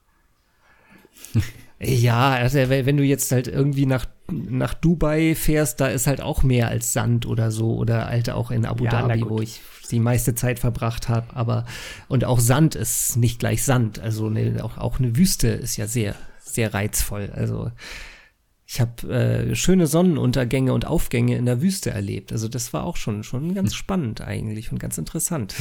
Ja, 1.78 2.30
also 2.30 2.58
wenn 2.58 2.96
du 2.96 3.02
jetzt 3.02 3.30
halt 3.32 3.48
irgendwie 3.48 3.84
nach, 3.84 4.06
nach 4.30 4.72
Dubai 4.72 5.34
fährst, 5.34 5.80
da 5.80 5.88
ist 5.88 6.06
halt 6.06 6.22
auch 6.22 6.42
mehr 6.42 6.68
als 6.68 6.94
Sand 6.94 7.26
oder 7.26 7.50
so 7.50 7.74
oder 7.74 8.06
halt 8.06 8.30
auch 8.30 8.50
in 8.50 8.64
Abu 8.64 8.84
Ja, 8.84 9.06
Dhabi, 9.06 9.28
wo 9.28 9.40
ich 9.40 9.60
die 9.90 10.00
meiste 10.00 10.34
Zeit 10.34 10.58
verbracht 10.58 11.08
habe, 11.08 11.36
aber 11.36 11.66
und 12.08 12.24
auch 12.24 12.40
Sand 12.40 12.74
ist 12.74 13.16
nicht 13.16 13.38
gleich 13.38 13.62
Sand, 13.62 13.98
also 13.98 14.30
ne, 14.30 14.64
auch, 14.64 14.78
auch 14.78 14.98
eine 14.98 15.16
Wüste 15.16 15.48
ist 15.48 15.76
ja 15.76 15.86
sehr, 15.86 16.14
sehr 16.40 16.72
reizvoll, 16.72 17.30
also 17.34 17.70
ich 18.66 18.80
habe 18.80 19.08
äh, 19.12 19.54
schöne 19.54 19.86
Sonnenuntergänge 19.86 20.72
und 20.72 20.86
Aufgänge 20.86 21.36
in 21.36 21.46
der 21.46 21.62
Wüste 21.62 21.90
erlebt, 21.90 22.32
also 22.32 22.48
das 22.48 22.72
war 22.72 22.84
auch 22.84 22.96
schon, 22.96 23.22
schon 23.22 23.54
ganz 23.54 23.74
spannend 23.74 24.22
eigentlich 24.22 24.72
und 24.72 24.80
ganz 24.80 24.98
interessant. 24.98 25.54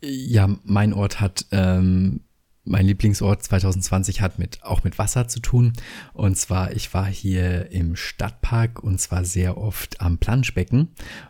Ja, 0.00 0.48
mein 0.64 0.92
Ort 0.92 1.20
hat, 1.20 1.46
ähm, 1.52 2.23
mein 2.64 2.86
Lieblingsort 2.86 3.42
2020 3.42 4.20
hat 4.20 4.38
mit, 4.38 4.62
auch 4.62 4.84
mit 4.84 4.98
Wasser 4.98 5.28
zu 5.28 5.40
tun. 5.40 5.74
Und 6.14 6.36
zwar, 6.36 6.72
ich 6.72 6.94
war 6.94 7.06
hier 7.06 7.70
im 7.70 7.94
Stadtpark 7.94 8.82
und 8.82 9.00
zwar 9.00 9.24
sehr 9.24 9.58
oft 9.58 10.00
am 10.00 10.18
Planschbecken 10.18 10.88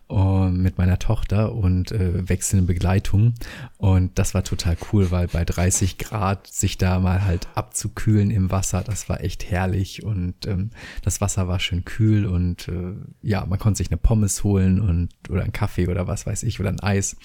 äh, 0.09 0.49
mit 0.51 0.79
meiner 0.79 0.99
Tochter 0.99 1.53
und 1.55 1.91
äh, 1.91 2.29
wechselnde 2.29 2.67
Begleitung. 2.67 3.35
Und 3.79 4.19
das 4.19 4.35
war 4.35 4.45
total 4.45 4.77
cool, 4.93 5.11
weil 5.11 5.27
bei 5.27 5.45
30 5.45 5.99
Grad 5.99 6.47
sich 6.47 6.79
da 6.79 7.01
mal 7.01 7.25
halt 7.25 7.49
abzukühlen 7.55 8.31
im 8.31 8.51
Wasser, 8.51 8.83
das 8.83 9.09
war 9.09 9.21
echt 9.23 9.51
herrlich. 9.51 10.05
Und 10.05 10.47
ähm, 10.47 10.71
das 11.03 11.21
Wasser 11.21 11.49
war 11.49 11.59
schön 11.59 11.85
kühl 11.85 12.27
und 12.27 12.69
äh, 12.69 12.95
ja, 13.23 13.45
man 13.45 13.59
konnte 13.59 13.79
sich 13.79 13.91
eine 13.91 13.97
Pommes 13.97 14.45
holen 14.45 14.81
und 14.81 15.09
oder 15.29 15.43
einen 15.43 15.53
Kaffee 15.53 15.89
oder 15.89 16.07
was 16.07 16.27
weiß 16.27 16.45
ich 16.45 16.61
oder 16.61 16.69
ein 16.69 16.81
Eis. 16.81 17.17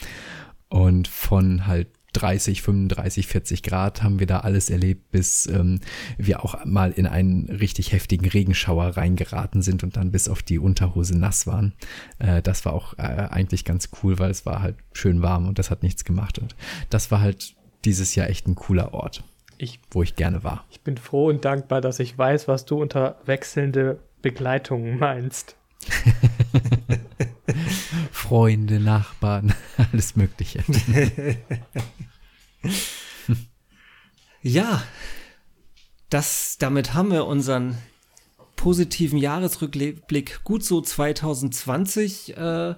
Und 0.69 1.07
von 1.07 1.65
halt 1.65 1.87
30, 2.13 2.61
35, 2.63 3.27
40 3.27 3.63
Grad 3.63 4.01
haben 4.01 4.19
wir 4.19 4.25
da 4.27 4.39
alles 4.39 4.69
erlebt, 4.69 5.11
bis 5.11 5.45
ähm, 5.45 5.79
wir 6.17 6.43
auch 6.43 6.65
mal 6.65 6.91
in 6.91 7.05
einen 7.05 7.49
richtig 7.49 7.91
heftigen 7.91 8.27
Regenschauer 8.27 8.97
reingeraten 8.97 9.61
sind 9.61 9.83
und 9.83 9.95
dann 9.95 10.11
bis 10.11 10.27
auf 10.27 10.41
die 10.41 10.57
Unterhose 10.59 11.17
nass 11.17 11.45
waren. 11.45 11.73
Äh, 12.17 12.41
das 12.41 12.65
war 12.65 12.73
auch 12.73 12.97
äh, 12.97 13.01
eigentlich 13.03 13.63
ganz 13.65 13.89
cool, 14.01 14.17
weil 14.19 14.31
es 14.31 14.45
war 14.45 14.61
halt 14.61 14.75
schön 14.91 15.21
warm 15.21 15.47
und 15.47 15.59
das 15.59 15.69
hat 15.69 15.83
nichts 15.83 16.03
gemacht. 16.03 16.39
Und 16.39 16.55
das 16.89 17.11
war 17.11 17.21
halt 17.21 17.55
dieses 17.85 18.15
Jahr 18.15 18.27
echt 18.29 18.47
ein 18.47 18.55
cooler 18.55 18.93
Ort, 18.93 19.23
Ich, 19.57 19.79
wo 19.91 20.01
ich 20.03 20.15
gerne 20.15 20.43
war. 20.43 20.65
ich 20.71 20.81
bin 20.81 20.97
froh 20.97 21.27
und 21.27 21.45
dankbar, 21.45 21.79
dass 21.79 21.99
ich 21.99 22.17
weiß, 22.17 22.47
was 22.47 22.65
du 22.65 22.81
unter 22.81 23.19
wechselnde 23.25 23.99
Begleitungen 24.21 24.97
meinst. 24.99 25.55
Freunde, 28.19 28.79
Nachbarn, 28.79 29.53
alles 29.91 30.15
Mögliche. 30.15 30.63
Ja, 34.41 34.81
das, 36.09 36.57
damit 36.59 36.93
haben 36.93 37.11
wir 37.11 37.25
unseren 37.25 37.77
positiven 38.55 39.19
Jahresrückblick 39.19 40.45
gut 40.45 40.63
so 40.63 40.79
2020 40.79 42.37
äh, 42.37 42.75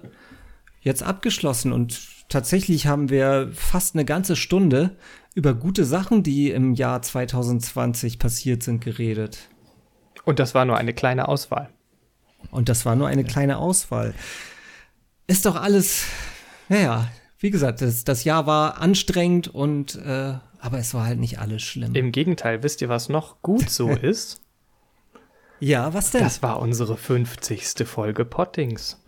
jetzt 0.80 1.04
abgeschlossen 1.04 1.72
und 1.72 2.00
tatsächlich 2.28 2.88
haben 2.88 3.10
wir 3.10 3.52
fast 3.54 3.94
eine 3.94 4.04
ganze 4.04 4.34
Stunde 4.34 4.96
über 5.34 5.54
gute 5.54 5.84
Sachen, 5.84 6.24
die 6.24 6.50
im 6.50 6.74
Jahr 6.74 7.00
2020 7.00 8.18
passiert 8.18 8.64
sind, 8.64 8.82
geredet. 8.82 9.48
Und 10.24 10.40
das 10.40 10.52
war 10.54 10.64
nur 10.64 10.78
eine 10.78 10.94
kleine 10.94 11.28
Auswahl. 11.28 11.70
Und 12.50 12.68
das 12.68 12.84
war 12.84 12.96
nur 12.96 13.06
eine 13.06 13.22
kleine 13.22 13.58
Auswahl. 13.58 14.14
Ist 15.26 15.46
doch 15.46 15.56
alles, 15.56 16.04
naja, 16.68 17.10
wie 17.38 17.50
gesagt, 17.50 17.82
das, 17.82 18.04
das 18.04 18.24
Jahr 18.24 18.46
war 18.46 18.80
anstrengend 18.80 19.48
und 19.48 19.96
äh, 19.96 20.34
aber 20.58 20.78
es 20.78 20.94
war 20.94 21.06
halt 21.06 21.18
nicht 21.18 21.40
alles 21.40 21.62
schlimm. 21.62 21.94
Im 21.94 22.12
Gegenteil, 22.12 22.62
wisst 22.62 22.80
ihr, 22.82 22.88
was 22.88 23.08
noch 23.08 23.42
gut 23.42 23.68
so 23.68 23.90
ist? 24.02 24.40
ja, 25.58 25.92
was 25.92 26.10
denn? 26.12 26.22
Das 26.22 26.42
war 26.42 26.60
unsere 26.60 26.96
50. 26.96 27.86
Folge 27.86 28.24
Pottings. 28.24 28.98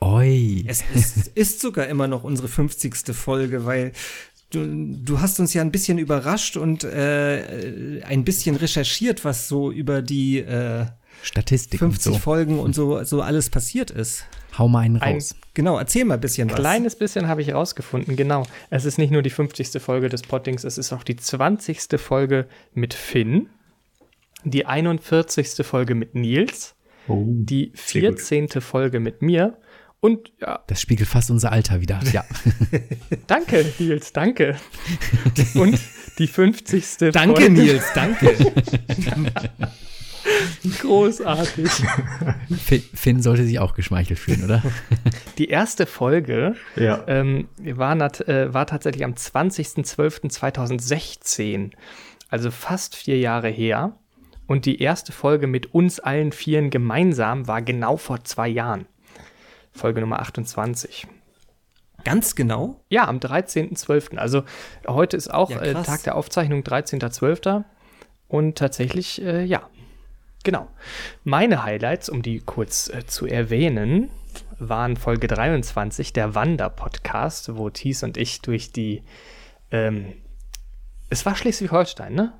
Oi. 0.00 0.64
Es 0.66 0.84
ist, 0.94 1.28
ist 1.28 1.60
sogar 1.60 1.86
immer 1.86 2.06
noch 2.06 2.22
unsere 2.22 2.48
50. 2.48 3.14
Folge, 3.14 3.64
weil 3.64 3.92
du, 4.50 4.94
du 5.02 5.20
hast 5.20 5.40
uns 5.40 5.54
ja 5.54 5.62
ein 5.62 5.72
bisschen 5.72 5.98
überrascht 5.98 6.56
und 6.56 6.84
äh, 6.84 8.02
ein 8.04 8.24
bisschen 8.24 8.56
recherchiert, 8.56 9.24
was 9.24 9.48
so 9.48 9.72
über 9.72 10.02
die 10.02 10.38
äh, 10.38 10.86
Statistik 11.22 11.80
50 11.80 12.06
und 12.06 12.14
so. 12.14 12.20
Folgen 12.20 12.58
und 12.58 12.74
so, 12.76 13.02
so 13.04 13.22
alles 13.22 13.50
passiert 13.50 13.90
ist. 13.90 14.24
Hau 14.58 14.68
mal 14.68 14.80
einen 14.80 15.00
Ein 15.00 15.14
raus. 15.14 15.34
Genau, 15.54 15.78
erzähl 15.78 16.04
mal 16.04 16.14
ein 16.14 16.20
bisschen 16.20 16.50
was. 16.50 16.56
kleines 16.56 16.96
bisschen 16.96 17.28
habe 17.28 17.42
ich 17.42 17.52
rausgefunden, 17.52 18.16
genau. 18.16 18.44
Es 18.70 18.84
ist 18.84 18.98
nicht 18.98 19.10
nur 19.10 19.22
die 19.22 19.30
50. 19.30 19.80
Folge 19.82 20.08
des 20.08 20.22
Pottings, 20.22 20.64
es 20.64 20.78
ist 20.78 20.92
auch 20.92 21.02
die 21.02 21.16
20. 21.16 21.98
Folge 21.98 22.46
mit 22.74 22.94
Finn, 22.94 23.48
die 24.44 24.66
41. 24.66 25.66
Folge 25.66 25.94
mit 25.94 26.14
Nils, 26.14 26.74
Oh, 27.08 27.24
die 27.26 27.72
sehr 27.74 28.10
gut. 28.10 28.20
14. 28.20 28.60
Folge 28.60 28.98
mit 29.00 29.22
mir 29.22 29.56
und 30.00 30.32
ja, 30.40 30.60
Das 30.66 30.80
spiegelt 30.80 31.08
fast 31.08 31.30
unser 31.30 31.52
Alter 31.52 31.80
wieder. 31.80 32.00
Ja. 32.12 32.24
danke 33.26 33.64
Nils, 33.78 34.12
danke. 34.12 34.56
Und 35.54 35.78
die 36.18 36.26
50. 36.26 37.12
Danke, 37.12 37.42
Folge. 37.42 37.50
Nils, 37.50 37.84
danke. 37.94 38.34
Großartig. 40.80 41.70
Finn, 42.64 42.82
Finn 42.94 43.22
sollte 43.22 43.44
sich 43.44 43.58
auch 43.58 43.74
geschmeichelt 43.74 44.18
fühlen, 44.18 44.44
oder? 44.44 44.62
Die 45.38 45.48
erste 45.48 45.86
Folge 45.86 46.54
Ja. 46.76 47.02
ähm, 47.06 47.48
war, 47.58 47.94
nat 47.94 48.20
äh, 48.28 48.52
war 48.52 48.66
tatsächlich 48.66 49.04
am 49.04 49.12
20.12.2016, 49.14 51.72
also 52.28 52.50
fast 52.50 52.96
vier 52.96 53.18
Jahre 53.18 53.48
her. 53.48 53.96
Und 54.46 54.64
die 54.64 54.80
erste 54.80 55.12
Folge 55.12 55.46
mit 55.48 55.74
uns 55.74 55.98
allen 55.98 56.30
Vieren 56.32 56.70
gemeinsam 56.70 57.48
war 57.48 57.62
genau 57.62 57.96
vor 57.96 58.22
zwei 58.24 58.46
Jahren. 58.48 58.86
Folge 59.72 60.00
Nummer 60.00 60.20
28. 60.20 61.06
Ganz 62.04 62.36
genau. 62.36 62.80
Ja, 62.88 63.08
am 63.08 63.18
13.12. 63.18 64.16
Also 64.16 64.44
heute 64.86 65.16
ist 65.16 65.32
auch 65.34 65.50
Ja, 65.50 65.60
äh. 65.62 65.74
Tag 65.82 66.04
der 66.04 66.14
Aufzeichnung, 66.14 66.62
13.12. 66.62 67.64
Und 68.28 68.56
tatsächlich, 68.56 69.20
äh, 69.22 69.42
ja, 69.44 69.68
genau. 70.46 70.68
Meine 71.24 71.64
Highlights, 71.64 72.08
um 72.08 72.22
die 72.22 72.38
kurz 72.38 72.88
äh, 72.88 73.04
zu 73.04 73.26
erwähnen, 73.26 74.08
waren 74.58 74.96
Folge 74.96 75.26
23, 75.26 76.14
der 76.14 76.34
Wander-Podcast, 76.34 77.56
wo 77.56 77.68
Thies 77.68 78.02
und 78.02 78.16
ich 78.16 78.40
durch 78.40 78.72
die, 78.72 79.02
ähm, 79.70 80.14
es 81.10 81.26
war 81.26 81.36
Schleswig-Holstein, 81.36 82.14
ne? 82.14 82.32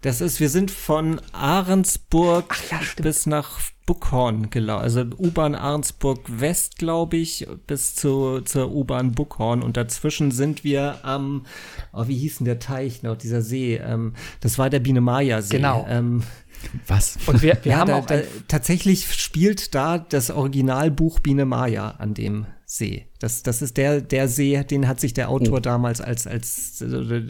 Das 0.00 0.20
ist, 0.20 0.38
wir 0.38 0.50
sind 0.50 0.70
von 0.70 1.18
Ahrensburg 1.32 2.56
ja, 2.70 2.78
bis 3.02 3.24
nach 3.24 3.58
Buckhorn 3.86 4.50
gelaufen. 4.50 4.82
Also 4.82 5.00
U-Bahn 5.00 5.54
Ahrensburg 5.54 6.20
West, 6.28 6.76
glaube 6.76 7.16
ich, 7.16 7.46
bis 7.66 7.94
zu, 7.94 8.42
zur 8.42 8.70
U-Bahn 8.70 9.12
Buckhorn. 9.12 9.62
Und 9.62 9.78
dazwischen 9.78 10.30
sind 10.30 10.62
wir 10.62 10.98
am, 11.04 11.46
oh, 11.94 12.06
wie 12.06 12.18
hieß 12.18 12.38
denn 12.38 12.44
der 12.44 12.58
Teich 12.58 13.02
noch, 13.02 13.16
dieser 13.16 13.40
See? 13.40 13.76
Ähm, 13.76 14.12
das 14.40 14.58
war 14.58 14.68
der 14.68 14.80
Biene-Maja-See. 14.80 15.56
Genau. 15.56 15.86
Ähm, 15.88 16.22
Was? 16.86 17.18
Und 17.26 17.42
wir, 17.42 17.58
wir 17.62 17.72
ja, 17.72 17.78
haben 17.78 17.88
da, 17.88 17.98
auch 17.98 18.06
da, 18.06 18.20
tatsächlich 18.48 19.12
spielt 19.12 19.74
da 19.74 19.98
das 19.98 20.30
Originalbuch 20.30 21.20
Biene 21.20 21.44
Maya 21.44 21.90
an 21.98 22.14
dem 22.14 22.46
See. 22.66 23.06
Das, 23.18 23.42
das 23.42 23.62
ist 23.62 23.76
der, 23.76 24.00
der 24.00 24.28
See, 24.28 24.62
den 24.64 24.88
hat 24.88 25.00
sich 25.00 25.14
der 25.14 25.28
Autor 25.28 25.60
damals 25.60 26.00
als, 26.00 26.26
als, 26.26 26.82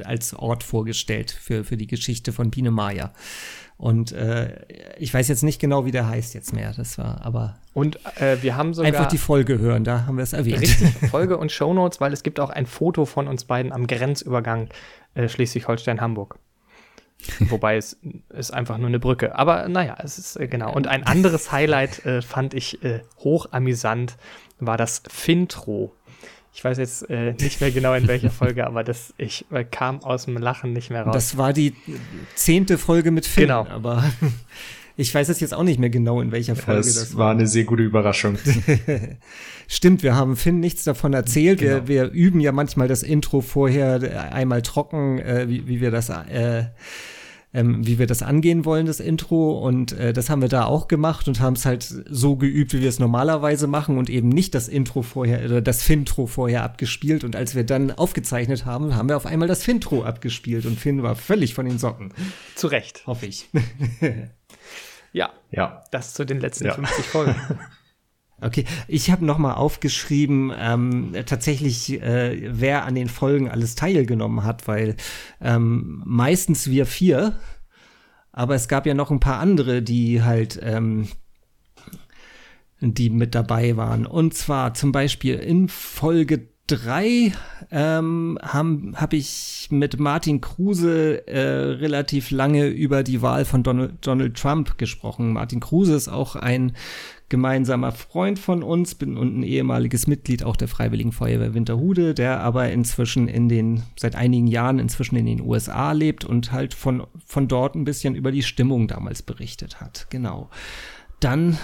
als 0.05 0.35
Ort 0.35 0.63
vorgestellt 0.63 1.31
für, 1.31 1.65
für 1.65 1.77
die 1.77 1.87
Geschichte 1.87 2.33
von 2.33 2.51
Biene 2.51 2.71
Maya. 2.71 3.13
Und 3.77 4.13
äh, 4.13 4.65
ich 4.99 5.13
weiß 5.13 5.29
jetzt 5.29 5.43
nicht 5.43 5.61
genau, 5.61 5.85
wie 5.85 5.91
der 5.91 6.09
heißt 6.09 6.33
jetzt 6.35 6.53
mehr. 6.53 6.73
Das 6.77 6.97
war 6.97 7.25
aber 7.25 7.59
und 7.75 7.99
äh, 8.21 8.41
wir 8.41 8.57
haben 8.57 8.73
sogar 8.73 8.93
einfach 8.93 9.09
die 9.09 9.19
Folge 9.19 9.59
hören, 9.59 9.83
da 9.83 10.07
haben 10.07 10.17
wir 10.17 10.23
es 10.23 10.33
erwähnt. 10.33 10.61
Richtig, 10.61 10.93
Folge 11.11 11.37
und 11.37 11.51
Shownotes, 11.51 12.01
weil 12.01 12.13
es 12.13 12.23
gibt 12.23 12.39
auch 12.39 12.51
ein 12.51 12.67
Foto 12.67 13.05
von 13.05 13.27
uns 13.27 13.45
beiden 13.45 13.73
am 13.73 13.89
Grenzübergang 13.89 14.69
äh, 15.15 15.29
Schleswig-Holstein-Hamburg. 15.29 16.39
Wobei 17.41 17.77
es 17.77 17.97
ist 18.31 18.53
einfach 18.53 18.77
nur 18.79 18.89
eine 18.89 18.99
Brücke. 18.99 19.37
Aber 19.39 19.69
naja, 19.69 19.97
es 20.03 20.19
ist 20.19 20.37
äh, 20.37 20.47
genau. 20.47 20.73
Und 20.73 20.87
ein 20.89 21.05
anderes 21.05 21.51
Highlight 21.53 22.05
äh, 22.05 22.23
fand 22.23 22.55
ich 22.55 22.83
äh, 22.85 23.01
hoch 23.19 23.47
amüsant, 23.51 24.17
war 24.61 24.77
das 24.77 25.03
Fintro. 25.11 25.93
Ich 26.53 26.63
weiß 26.63 26.79
jetzt 26.79 27.11
äh, 27.11 27.33
nicht 27.33 27.61
mehr 27.61 27.73
genau 27.73 27.95
in 27.95 28.07
welcher 28.07 28.31
Folge, 28.31 28.65
aber 28.67 28.85
das, 28.85 29.13
ich 29.17 29.45
äh, 29.51 29.65
kam 29.65 30.05
aus 30.05 30.27
dem 30.27 30.37
Lachen 30.37 30.73
nicht 30.73 30.91
mehr 30.91 31.03
raus. 31.03 31.13
Das 31.15 31.37
war 31.37 31.53
die 31.53 31.75
zehnte 32.37 32.79
Folge 32.79 33.11
mit 33.11 33.27
Finn, 33.27 33.45
Genau. 33.49 33.67
aber 33.67 34.05
ich 34.97 35.15
weiß 35.15 35.29
es 35.29 35.41
jetzt 35.41 35.55
auch 35.55 35.63
nicht 35.63 35.81
mehr 35.81 35.91
genau, 35.91 36.21
in 36.21 36.31
welcher 36.33 36.57
Folge 36.57 36.83
Das, 36.83 36.95
das 36.95 37.17
war 37.17 37.33
eine 37.33 37.47
sehr 37.47 37.65
gute 37.65 37.83
Überraschung. 37.83 38.39
Stimmt, 39.69 40.03
wir 40.03 40.15
haben 40.15 40.37
Finn 40.37 40.61
nichts 40.61 40.85
davon 40.85 41.15
erzählt. 41.15 41.61
Genau. 41.61 41.89
Wir, 41.89 41.89
wir 41.89 42.11
üben 42.11 42.41
ja 42.41 42.53
manchmal 42.53 42.87
das 42.87 43.03
Intro 43.03 43.41
vorher 43.41 44.03
äh, 44.03 44.17
einmal 44.33 44.63
trocken, 44.63 45.19
äh, 45.19 45.49
wie, 45.49 45.67
wie 45.67 45.81
wir 45.81 45.91
das 45.91 46.11
äh, 46.11 46.65
ähm, 47.55 47.87
wie 47.87 47.99
wir 48.01 48.07
das 48.07 48.23
angehen 48.23 48.65
wollen, 48.65 48.87
das 48.87 49.01
Intro. 49.01 49.59
Und 49.59 49.93
äh, 49.93 50.13
das 50.13 50.29
haben 50.29 50.43
wir 50.43 50.49
da 50.49 50.65
auch 50.65 50.89
gemacht 50.89 51.29
und 51.29 51.41
haben 51.41 51.55
es 51.55 51.65
halt 51.65 51.83
so 51.83 52.37
geübt, 52.37 52.75
wie 52.75 52.81
wir 52.83 52.89
es 52.89 52.99
normalerweise 52.99 53.69
machen 53.69 53.97
und 53.97 54.11
eben 54.11 54.29
nicht 54.29 54.55
das 54.55 54.69
Intro 54.69 55.03
vorher 55.03 55.45
oder 55.45 55.63
das 55.63 55.83
Fintro 55.83 56.27
vorher 56.27 56.65
abgespielt. 56.65 57.25
Und 57.25 57.37
als 57.37 57.55
wir 57.55 57.65
dann 57.65 57.93
aufgezeichnet 57.93 58.67
haben, 58.67 58.97
haben 58.97 59.09
wir 59.09 59.17
auf 59.17 59.27
einmal 59.27 59.49
das 59.49 59.63
Fintro 59.63 60.03
abgespielt 60.03 60.67
und 60.67 60.79
Finn 60.79 61.03
war 61.03 61.15
völlig 61.15 61.55
von 61.55 61.65
den 61.65 61.79
Socken. 61.79 62.13
Zu 62.57 62.67
Recht. 62.67 63.07
Hoffe 63.07 63.27
ich. 63.27 63.49
Ja, 65.15 65.31
Ja. 65.51 65.83
das 65.91 66.13
zu 66.13 66.27
den 66.27 66.41
letzten 66.41 66.67
Ja. 66.67 66.75
50 66.75 67.07
Folgen. 67.07 67.35
Okay, 68.41 68.65
ich 68.89 69.11
habe 69.13 69.25
noch 69.25 69.39
mal 69.39 69.55
aufgeschrieben, 69.55 70.53
ähm, 70.59 71.15
tatsächlich, 71.25 72.03
äh, 72.03 72.51
wer 72.53 72.85
an 72.85 72.97
den 72.97 73.09
Folgen 73.09 73.49
alles 73.49 73.77
teilgenommen 73.77 74.43
hat, 74.45 74.67
weil 74.67 74.97
ähm, 75.41 76.03
meistens 76.05 76.69
wir 76.69 76.85
vier, 76.85 77.39
aber 78.33 78.57
es 78.57 78.67
gab 78.69 78.87
ja 78.87 78.93
noch 78.93 79.13
ein 79.13 79.21
paar 79.21 79.39
andere, 79.39 79.83
die 79.83 80.23
halt, 80.23 80.59
ähm, 80.63 81.09
die 82.81 83.09
mit 83.09 83.35
dabei 83.37 83.77
waren. 83.77 84.05
Und 84.05 84.35
zwar 84.35 84.75
zum 84.75 84.91
Beispiel 84.93 85.37
in 85.37 85.69
Folge 85.69 86.49
drei 86.67 87.33
ähm, 87.71 88.39
habe 88.43 88.93
hab 88.95 89.13
ich 89.13 89.69
mit 89.71 89.99
Martin 89.99 90.41
Kruse 90.41 91.27
äh, 91.27 91.41
relativ 91.41 92.31
lange 92.31 92.69
über 92.69 93.03
die 93.03 93.23
Wahl 93.23 93.45
von 93.45 93.63
Donald, 93.63 93.95
Donald 94.01 94.37
Trump 94.37 94.79
gesprochen. 94.79 95.33
Martin 95.33 95.61
Kruse 95.61 95.95
ist 95.95 96.09
auch 96.09 96.37
ein 96.37 96.73
gemeinsamer 97.29 97.93
Freund 97.93 98.39
von 98.39 98.63
uns 98.63 98.95
bin 98.95 99.17
und 99.17 99.39
ein 99.39 99.43
ehemaliges 99.43 100.07
Mitglied 100.07 100.45
auch 100.45 100.57
der 100.57 100.69
Freiwilligen 100.69 101.13
Feuerwehr 101.13 101.55
Winterhude, 101.55 102.15
der 102.15 102.41
aber 102.41 102.71
inzwischen 102.71 103.29
in 103.29 103.49
den, 103.49 103.83
seit 103.97 104.15
einigen 104.15 104.47
Jahren 104.47 104.79
inzwischen 104.79 105.17
in 105.17 105.27
den 105.27 105.41
USA 105.41 105.93
lebt 105.93 106.25
und 106.25 106.53
halt 106.53 106.75
von, 106.75 107.07
von 107.27 107.49
dort 107.49 107.75
ein 107.75 107.85
bisschen 107.85 108.15
über 108.15 108.31
die 108.31 108.43
Stimmung 108.43 108.89
damals 108.89 109.23
berichtet 109.23 109.81
hat. 109.81 110.07
Genau. 110.11 110.51
Dann 111.21 111.59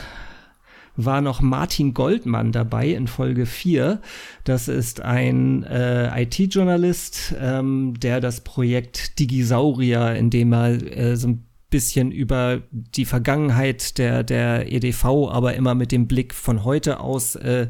war 0.97 1.21
noch 1.21 1.41
Martin 1.41 1.95
Goldmann 1.95 2.53
dabei 2.53 2.89
in 2.89 3.07
Folge 3.07 3.47
4. 3.47 4.01
Das 4.45 4.69
ist 4.69 5.01
ein 5.01 5.63
äh, 5.65 6.23
IT-Journalist, 6.23 7.35
ähm, 7.41 7.95
der 7.99 8.21
das 8.21 8.43
Projekt 8.43 9.19
Digisaurier, 9.19 10.15
in 10.15 10.31
dem 10.31 10.53
er 10.53 10.97
äh, 10.97 11.17
so 11.17 11.29
ein 11.29 11.45
bisschen 11.71 12.11
über 12.11 12.63
die 12.71 13.05
Vergangenheit 13.05 13.99
der, 13.99 14.25
der 14.25 14.71
EDV, 14.73 15.05
aber 15.31 15.55
immer 15.55 15.75
mit 15.75 15.93
dem 15.93 16.09
Blick 16.09 16.35
von 16.35 16.65
heute 16.65 17.01
aus 17.01 17.37
äh, 17.37 17.69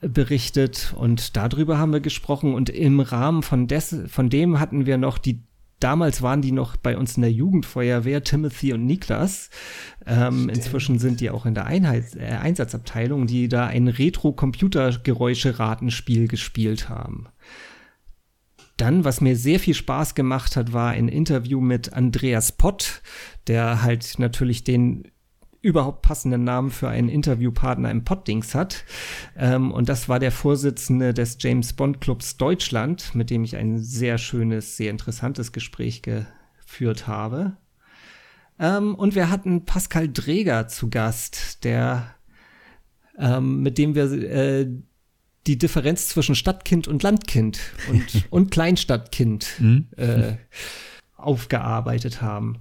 berichtet. 0.00 0.92
Und 0.96 1.36
darüber 1.36 1.78
haben 1.78 1.92
wir 1.92 2.00
gesprochen. 2.00 2.54
Und 2.54 2.68
im 2.70 3.00
Rahmen 3.00 3.42
von, 3.42 3.68
des, 3.68 3.96
von 4.08 4.28
dem 4.28 4.58
hatten 4.58 4.86
wir 4.86 4.98
noch 4.98 5.18
die 5.18 5.40
Damals 5.80 6.22
waren 6.22 6.40
die 6.40 6.52
noch 6.52 6.76
bei 6.76 6.96
uns 6.96 7.16
in 7.16 7.22
der 7.22 7.32
Jugendfeuerwehr, 7.32 8.22
Timothy 8.24 8.72
und 8.72 8.86
Niklas. 8.86 9.50
Ähm, 10.06 10.48
inzwischen 10.48 10.98
sind 10.98 11.20
die 11.20 11.28
auch 11.30 11.44
in 11.44 11.52
der 11.54 11.66
Einheit, 11.66 12.16
äh, 12.16 12.28
Einsatzabteilung, 12.28 13.26
die 13.26 13.48
da 13.48 13.66
ein 13.66 13.88
Retro-Computer-Geräusche-Ratenspiel 13.88 16.28
gespielt 16.28 16.88
haben. 16.88 17.28
Dann, 18.78 19.04
was 19.04 19.20
mir 19.20 19.36
sehr 19.36 19.60
viel 19.60 19.74
Spaß 19.74 20.14
gemacht 20.14 20.56
hat, 20.56 20.72
war 20.72 20.88
ein 20.90 21.08
Interview 21.08 21.60
mit 21.60 21.92
Andreas 21.92 22.52
Pott, 22.52 23.02
der 23.46 23.82
halt 23.82 24.18
natürlich 24.18 24.64
den 24.64 25.08
überhaupt 25.66 26.02
passenden 26.02 26.44
Namen 26.44 26.70
für 26.70 26.88
einen 26.88 27.08
Interviewpartner 27.08 27.90
im 27.90 28.04
Poddings 28.04 28.54
hat. 28.54 28.84
Ähm, 29.36 29.72
und 29.72 29.88
das 29.88 30.08
war 30.08 30.20
der 30.20 30.30
Vorsitzende 30.30 31.12
des 31.12 31.38
James 31.40 31.72
Bond 31.72 32.00
Clubs 32.00 32.36
Deutschland, 32.36 33.14
mit 33.14 33.30
dem 33.30 33.42
ich 33.42 33.56
ein 33.56 33.78
sehr 33.78 34.16
schönes, 34.18 34.76
sehr 34.76 34.90
interessantes 34.90 35.50
Gespräch 35.50 36.02
geführt 36.02 37.08
habe. 37.08 37.56
Ähm, 38.60 38.94
und 38.94 39.14
wir 39.16 39.28
hatten 39.28 39.64
Pascal 39.64 40.08
Dreger 40.08 40.68
zu 40.68 40.88
Gast, 40.88 41.64
der 41.64 42.14
ähm, 43.18 43.62
mit 43.62 43.76
dem 43.78 43.94
wir 43.94 44.04
äh, 44.12 44.68
die 45.46 45.58
Differenz 45.58 46.08
zwischen 46.08 46.34
Stadtkind 46.34 46.86
und 46.86 47.02
Landkind 47.02 47.58
und, 47.90 48.24
und 48.30 48.50
Kleinstadtkind 48.50 49.46
Mhm. 49.58 49.88
äh, 49.96 50.36
aufgearbeitet 51.16 52.22
haben. 52.22 52.58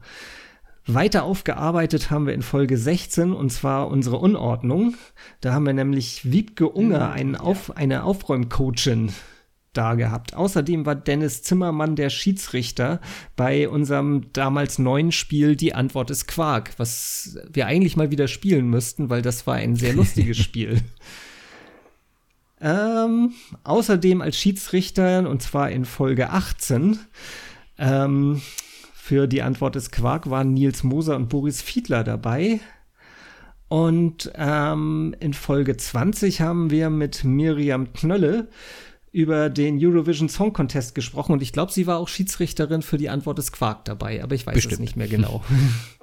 Weiter 0.87 1.23
aufgearbeitet 1.23 2.11
haben 2.11 2.27
wir 2.27 2.33
in 2.33 2.43
Folge 2.43 2.77
16 2.77 3.33
und 3.33 3.49
zwar 3.51 3.87
unsere 3.87 4.17
Unordnung. 4.17 4.95
Da 5.41 5.53
haben 5.53 5.65
wir 5.65 5.73
nämlich 5.73 6.31
Wiebke 6.31 6.69
Unger, 6.69 7.11
einen 7.11 7.35
Auf, 7.35 7.75
eine 7.75 8.03
Aufräumcoachin 8.03 9.11
da 9.73 9.95
gehabt. 9.95 10.35
Außerdem 10.35 10.85
war 10.85 10.95
Dennis 10.95 11.43
Zimmermann 11.43 11.95
der 11.95 12.09
Schiedsrichter 12.09 13.01
bei 13.35 13.67
unserem 13.67 14.31
damals 14.33 14.79
neuen 14.79 15.11
Spiel 15.11 15.55
Die 15.55 15.73
Antwort 15.73 16.11
ist 16.11 16.27
Quark, 16.27 16.73
was 16.77 17.37
wir 17.51 17.65
eigentlich 17.65 17.97
mal 17.97 18.11
wieder 18.11 18.27
spielen 18.27 18.69
müssten, 18.69 19.09
weil 19.09 19.21
das 19.21 19.47
war 19.47 19.55
ein 19.55 19.75
sehr 19.75 19.93
lustiges 19.95 20.37
Spiel. 20.37 20.81
Ähm, 22.61 23.33
außerdem 23.63 24.21
als 24.21 24.37
Schiedsrichter, 24.37 25.27
und 25.29 25.41
zwar 25.41 25.71
in 25.71 25.85
Folge 25.85 26.29
18, 26.29 26.99
ähm, 27.77 28.41
für 29.06 29.27
die 29.27 29.44
Antwort 29.44 29.76
des 29.76 29.91
Quark 29.91 30.32
waren 30.32 30.56
Nils 30.56 30.82
Moser 30.82 31.15
und 31.15 31.30
Boris 31.30 31.61
Fiedler 31.61 32.03
dabei. 32.03 32.60
Und 33.68 34.32
ähm, 34.34 35.15
in 35.19 35.36
Folge 35.36 35.77
20 35.77 36.41
haben 36.41 36.72
wir 36.72 36.90
mit 36.90 37.23
Miriam 37.23 37.94
Knölle 37.94 38.48
über 39.11 39.52
den 39.52 39.77
Eurovision 39.80 40.27
Song 40.27 40.53
Contest 40.53 40.95
gesprochen 40.95 41.34
und 41.34 41.44
ich 41.44 41.53
glaube, 41.53 41.72
sie 41.72 41.86
war 41.86 41.99
auch 41.99 42.07
Schiedsrichterin 42.07 42.82
für 42.82 42.98
die 42.98 43.10
Antwort 43.10 43.38
des 43.38 43.52
Quark 43.52 43.86
dabei, 43.86 44.23
aber 44.23 44.34
ich 44.34 44.48
weiß 44.48 44.56
es 44.56 44.64
Bestimmt. 44.64 44.82
nicht 44.82 44.95
mehr 44.95 45.07
genau. 45.07 45.44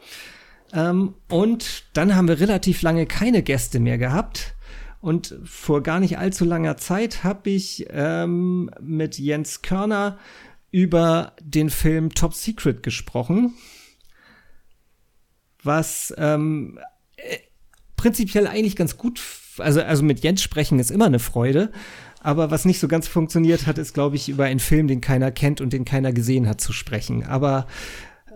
ähm, 0.72 1.14
und 1.28 1.82
dann 1.94 2.14
haben 2.14 2.28
wir 2.28 2.38
relativ 2.38 2.82
lange 2.82 3.06
keine 3.06 3.42
Gäste 3.42 3.80
mehr 3.80 3.98
gehabt. 3.98 4.54
Und 5.00 5.36
vor 5.42 5.82
gar 5.82 5.98
nicht 5.98 6.18
allzu 6.18 6.44
langer 6.44 6.76
Zeit 6.76 7.24
habe 7.24 7.50
ich 7.50 7.84
ähm, 7.90 8.70
mit 8.80 9.18
Jens 9.18 9.60
Körner 9.60 10.18
über 10.72 11.34
den 11.40 11.70
Film 11.70 12.12
Top 12.14 12.34
Secret 12.34 12.82
gesprochen, 12.82 13.54
was 15.62 16.12
ähm, 16.18 16.80
äh, 17.16 17.38
prinzipiell 17.96 18.48
eigentlich 18.48 18.74
ganz 18.74 18.96
gut, 18.96 19.20
also, 19.58 19.80
also 19.82 20.02
mit 20.02 20.24
Jens 20.24 20.42
sprechen 20.42 20.80
ist 20.80 20.90
immer 20.90 21.06
eine 21.06 21.20
Freude, 21.20 21.70
aber 22.20 22.50
was 22.50 22.64
nicht 22.64 22.80
so 22.80 22.88
ganz 22.88 23.06
funktioniert 23.06 23.66
hat, 23.66 23.78
ist, 23.78 23.92
glaube 23.92 24.16
ich, 24.16 24.28
über 24.28 24.44
einen 24.44 24.60
Film, 24.60 24.88
den 24.88 25.00
keiner 25.00 25.30
kennt 25.30 25.60
und 25.60 25.72
den 25.72 25.84
keiner 25.84 26.12
gesehen 26.12 26.48
hat, 26.48 26.60
zu 26.60 26.72
sprechen. 26.72 27.24
Aber 27.24 27.66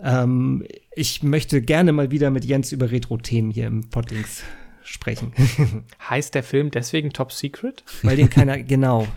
ähm, 0.03 0.65
ich 0.95 1.23
möchte 1.23 1.61
gerne 1.61 1.91
mal 1.91 2.11
wieder 2.11 2.29
mit 2.29 2.45
Jens 2.45 2.71
über 2.71 2.91
Retro-Themen 2.91 3.49
hier 3.49 3.65
im 3.67 3.89
Poddings 3.89 4.43
sprechen. 4.83 5.33
Heißt 6.09 6.35
der 6.35 6.43
Film 6.43 6.69
deswegen 6.69 7.11
Top 7.11 7.31
Secret? 7.31 7.83
Weil 8.03 8.17
den 8.17 8.29
keiner, 8.29 8.61
genau. 8.61 9.07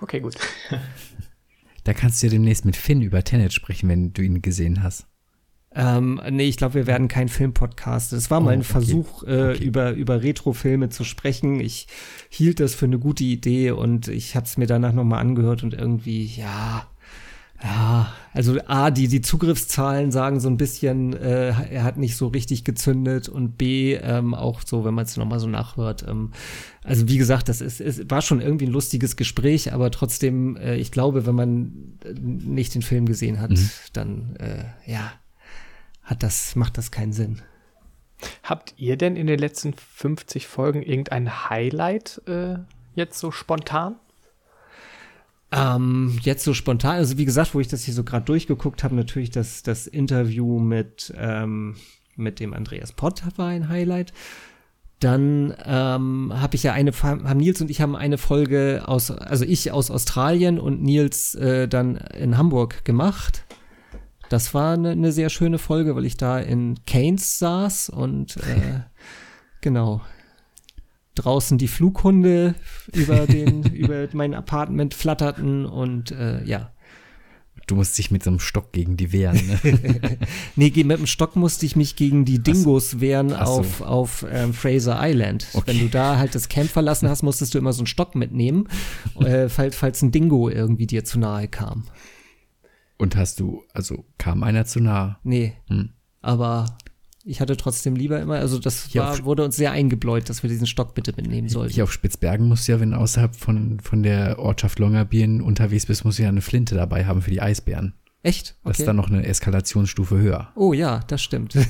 Okay, 0.00 0.20
gut. 0.20 0.36
Da 1.84 1.92
kannst 1.94 2.22
du 2.22 2.26
ja 2.26 2.30
demnächst 2.32 2.64
mit 2.64 2.76
Finn 2.76 3.02
über 3.02 3.24
Tenet 3.24 3.52
sprechen, 3.52 3.88
wenn 3.88 4.12
du 4.12 4.22
ihn 4.22 4.40
gesehen 4.42 4.82
hast. 4.82 5.06
Ähm, 5.74 6.20
nee, 6.30 6.48
ich 6.48 6.58
glaube, 6.58 6.74
wir 6.74 6.86
werden 6.86 7.08
kein 7.08 7.28
Filmpodcast. 7.28 8.12
Es 8.12 8.30
war 8.30 8.40
mal 8.40 8.48
Oh, 8.48 8.52
ein 8.52 8.60
okay. 8.60 8.68
Versuch, 8.72 9.22
äh, 9.24 9.52
Okay. 9.52 9.64
über, 9.64 9.92
über 9.92 10.22
Retro-Filme 10.22 10.90
zu 10.90 11.02
sprechen. 11.02 11.60
Ich 11.60 11.86
hielt 12.28 12.60
das 12.60 12.74
für 12.74 12.84
eine 12.84 12.98
gute 12.98 13.24
Idee 13.24 13.70
und 13.70 14.08
ich 14.08 14.36
habe 14.36 14.44
es 14.44 14.58
mir 14.58 14.66
danach 14.66 14.92
nochmal 14.92 15.20
angehört 15.20 15.62
und 15.62 15.72
irgendwie, 15.72 16.26
ja, 16.26 16.86
ja, 17.62 18.12
also 18.32 18.58
A, 18.66 18.90
die, 18.90 19.08
die 19.08 19.20
Zugriffszahlen 19.20 20.10
sagen 20.10 20.40
so 20.40 20.48
ein 20.48 20.56
bisschen, 20.56 21.12
äh, 21.14 21.48
er 21.70 21.84
hat 21.84 21.96
nicht 21.96 22.16
so 22.16 22.28
richtig 22.28 22.64
gezündet 22.64 23.28
und 23.28 23.56
B, 23.58 23.94
ähm, 23.94 24.34
auch 24.34 24.62
so, 24.64 24.84
wenn 24.84 24.94
man 24.94 25.04
es 25.04 25.16
nochmal 25.16 25.38
so 25.38 25.46
nachhört. 25.46 26.04
Ähm, 26.08 26.32
also 26.82 27.08
wie 27.08 27.18
gesagt, 27.18 27.48
das 27.48 27.60
ist, 27.60 27.80
es 27.80 28.08
war 28.10 28.22
schon 28.22 28.40
irgendwie 28.40 28.66
ein 28.66 28.72
lustiges 28.72 29.16
Gespräch, 29.16 29.72
aber 29.72 29.90
trotzdem, 29.90 30.56
äh, 30.56 30.76
ich 30.76 30.90
glaube, 30.90 31.26
wenn 31.26 31.34
man 31.34 31.98
äh, 32.04 32.12
nicht 32.14 32.74
den 32.74 32.82
Film 32.82 33.06
gesehen 33.06 33.40
hat, 33.40 33.50
Mhm. 33.50 33.70
dann, 33.92 34.36
äh, 34.36 34.64
ja, 34.90 35.12
hat 36.02 36.22
das, 36.22 36.56
macht 36.56 36.78
das 36.78 36.90
keinen 36.90 37.12
Sinn. 37.12 37.42
Habt 38.42 38.74
ihr 38.76 38.96
denn 38.96 39.16
in 39.16 39.26
den 39.26 39.38
letzten 39.38 39.72
50 39.74 40.46
Folgen 40.46 40.82
irgendein 40.82 41.48
Highlight 41.50 42.22
äh, 42.26 42.56
jetzt 42.94 43.18
so 43.18 43.30
spontan? 43.30 43.96
Ähm, 45.52 46.18
jetzt 46.22 46.44
so 46.44 46.54
spontan, 46.54 46.96
also 46.96 47.18
wie 47.18 47.26
gesagt, 47.26 47.54
wo 47.54 47.60
ich 47.60 47.68
das 47.68 47.84
hier 47.84 47.92
so 47.92 48.04
gerade 48.04 48.24
durchgeguckt 48.24 48.82
habe, 48.82 48.94
natürlich 48.94 49.30
das, 49.30 49.62
das 49.62 49.86
Interview 49.86 50.58
mit, 50.58 51.12
ähm, 51.16 51.76
mit 52.16 52.40
dem 52.40 52.54
Andreas 52.54 52.92
Pott 52.92 53.22
war 53.36 53.48
ein 53.48 53.68
Highlight. 53.68 54.14
Dann 54.98 55.54
ähm, 55.64 56.32
habe 56.34 56.54
ich 56.54 56.62
ja 56.62 56.72
eine, 56.72 56.92
haben 57.02 57.36
Nils 57.36 57.60
und 57.60 57.70
ich 57.70 57.80
haben 57.80 57.96
eine 57.96 58.18
Folge 58.18 58.84
aus, 58.86 59.10
also 59.10 59.44
ich 59.44 59.72
aus 59.72 59.90
Australien 59.90 60.58
und 60.58 60.82
Nils 60.82 61.34
äh, 61.34 61.68
dann 61.68 61.96
in 61.96 62.38
Hamburg 62.38 62.84
gemacht. 62.84 63.44
Das 64.30 64.54
war 64.54 64.72
eine, 64.72 64.92
eine 64.92 65.12
sehr 65.12 65.28
schöne 65.28 65.58
Folge, 65.58 65.94
weil 65.96 66.06
ich 66.06 66.16
da 66.16 66.38
in 66.38 66.76
Keynes 66.86 67.38
saß 67.38 67.90
und 67.90 68.38
äh, 68.38 68.80
genau 69.60 70.00
draußen 71.14 71.58
die 71.58 71.68
Flughunde 71.68 72.54
über 72.94 73.26
den 73.26 73.62
über 73.74 74.06
mein 74.12 74.34
Apartment 74.34 74.94
flatterten 74.94 75.66
und 75.66 76.10
äh, 76.12 76.42
ja 76.44 76.72
Du 77.68 77.76
musst 77.76 77.96
dich 77.96 78.10
mit 78.10 78.24
so 78.24 78.30
einem 78.30 78.40
Stock 78.40 78.72
gegen 78.72 78.96
die 78.96 79.12
wehren. 79.12 79.38
Ne? 79.46 80.18
nee 80.56 80.72
mit 80.84 80.98
dem 80.98 81.06
Stock 81.06 81.36
musste 81.36 81.64
ich 81.64 81.76
mich 81.76 81.94
gegen 81.94 82.24
die 82.24 82.42
Dingos 82.42 82.98
wehren 83.00 83.28
so. 83.30 83.36
auf 83.36 83.80
auf 83.82 84.26
ähm, 84.30 84.52
Fraser 84.52 84.98
Island 85.00 85.46
Okay. 85.52 85.68
wenn 85.68 85.78
du 85.78 85.88
da 85.88 86.16
halt 86.18 86.34
das 86.34 86.48
Camp 86.48 86.70
verlassen 86.70 87.08
hast 87.08 87.22
musstest 87.22 87.54
du 87.54 87.58
immer 87.58 87.72
so 87.72 87.80
einen 87.80 87.86
Stock 87.86 88.14
mitnehmen 88.16 88.68
äh, 89.20 89.48
falls 89.48 89.76
falls 89.76 90.02
ein 90.02 90.10
Dingo 90.10 90.48
irgendwie 90.48 90.86
dir 90.86 91.04
zu 91.04 91.18
nahe 91.20 91.46
kam 91.46 91.84
Und 92.98 93.16
hast 93.16 93.38
du, 93.38 93.62
also 93.72 94.04
kam 94.18 94.42
einer 94.42 94.64
zu 94.64 94.80
nah? 94.80 95.20
nee 95.22 95.54
Hm. 95.68 95.90
aber 96.20 96.76
ich 97.24 97.40
hatte 97.40 97.56
trotzdem 97.56 97.96
lieber 97.96 98.20
immer 98.20 98.36
also 98.36 98.58
das 98.58 98.86
Hier 98.86 99.02
war, 99.02 99.24
wurde 99.24 99.44
uns 99.44 99.56
sehr 99.56 99.72
eingebläut 99.72 100.28
dass 100.28 100.42
wir 100.42 100.50
diesen 100.50 100.66
Stock 100.66 100.94
bitte 100.94 101.12
mitnehmen 101.16 101.48
sollten 101.48 101.72
Hier 101.72 101.84
auf 101.84 101.92
Spitzbergen 101.92 102.48
musst 102.48 102.66
du 102.66 102.72
ja, 102.72 102.80
wenn 102.80 102.92
du 102.92 102.98
außerhalb 102.98 103.34
von, 103.34 103.80
von 103.80 104.02
der 104.02 104.38
Ortschaft 104.38 104.78
Longyearbyen 104.78 105.40
unterwegs 105.40 105.86
bist, 105.86 106.04
musst 106.04 106.18
du 106.18 106.24
ja 106.24 106.28
eine 106.28 106.40
Flinte 106.40 106.74
dabei 106.74 107.04
haben 107.04 107.22
für 107.22 107.30
die 107.30 107.40
Eisbären. 107.40 107.94
echt 108.22 108.56
Das 108.64 108.78
ist 108.78 108.86
dann 108.86 108.96
noch 108.96 109.10
eine 109.10 109.26
Eskalationsstufe 109.26 110.18
höher. 110.18 110.52
Oh 110.54 110.72
ja, 110.72 111.00
das 111.06 111.22
stimmt. 111.22 111.54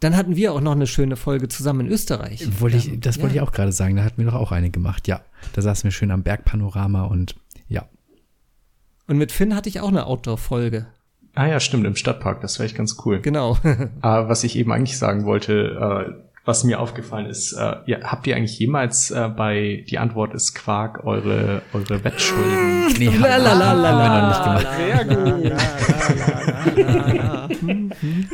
Dann 0.00 0.16
hatten 0.16 0.36
wir 0.36 0.52
auch 0.52 0.60
noch 0.60 0.72
eine 0.72 0.86
schöne 0.86 1.16
Folge 1.16 1.48
zusammen 1.48 1.86
in 1.86 1.92
Österreich. 1.92 2.46
Wollte 2.60 2.76
ich, 2.76 3.00
das 3.00 3.18
wollte 3.18 3.34
ja. 3.34 3.42
ich 3.42 3.48
auch 3.48 3.52
gerade 3.52 3.72
sagen. 3.72 3.96
Da 3.96 4.04
hatten 4.04 4.18
wir 4.18 4.26
doch 4.26 4.34
auch 4.34 4.52
eine 4.52 4.70
gemacht. 4.70 5.08
Ja, 5.08 5.22
da 5.54 5.62
saßen 5.62 5.84
wir 5.84 5.90
schön 5.90 6.10
am 6.10 6.22
Bergpanorama 6.22 7.04
und 7.04 7.34
ja. 7.68 7.88
Und 9.06 9.16
mit 9.16 9.32
Finn 9.32 9.54
hatte 9.54 9.68
ich 9.68 9.80
auch 9.80 9.88
eine 9.88 10.06
Outdoor-Folge. 10.06 10.86
Ah 11.36 11.46
ja, 11.46 11.60
stimmt, 11.60 11.86
im 11.86 11.94
Stadtpark, 11.96 12.40
das 12.40 12.58
wäre 12.58 12.66
echt 12.66 12.76
ganz 12.76 12.96
cool. 13.04 13.20
Genau. 13.20 13.58
Aber 14.00 14.28
was 14.30 14.42
ich 14.42 14.56
eben 14.56 14.72
eigentlich 14.72 14.96
sagen 14.98 15.24
wollte, 15.26 16.08
äh, 16.10 16.22
was 16.46 16.64
mir 16.64 16.80
aufgefallen 16.80 17.26
ist, 17.26 17.52
äh, 17.52 17.76
ja, 17.86 17.98
habt 18.04 18.26
ihr 18.26 18.36
eigentlich 18.36 18.58
jemals 18.58 19.10
äh, 19.10 19.28
bei 19.28 19.84
Die 19.90 19.98
Antwort 19.98 20.32
ist 20.32 20.54
Quark 20.54 21.04
eure, 21.04 21.62
eure 21.72 22.02
Wettschulden? 22.04 22.74
Nee, 22.98 23.08
haben, 23.08 23.22
haben 23.24 23.80
wir 23.82 24.08
noch 24.08 24.28
nicht 24.28 24.44
gemacht. 24.44 24.66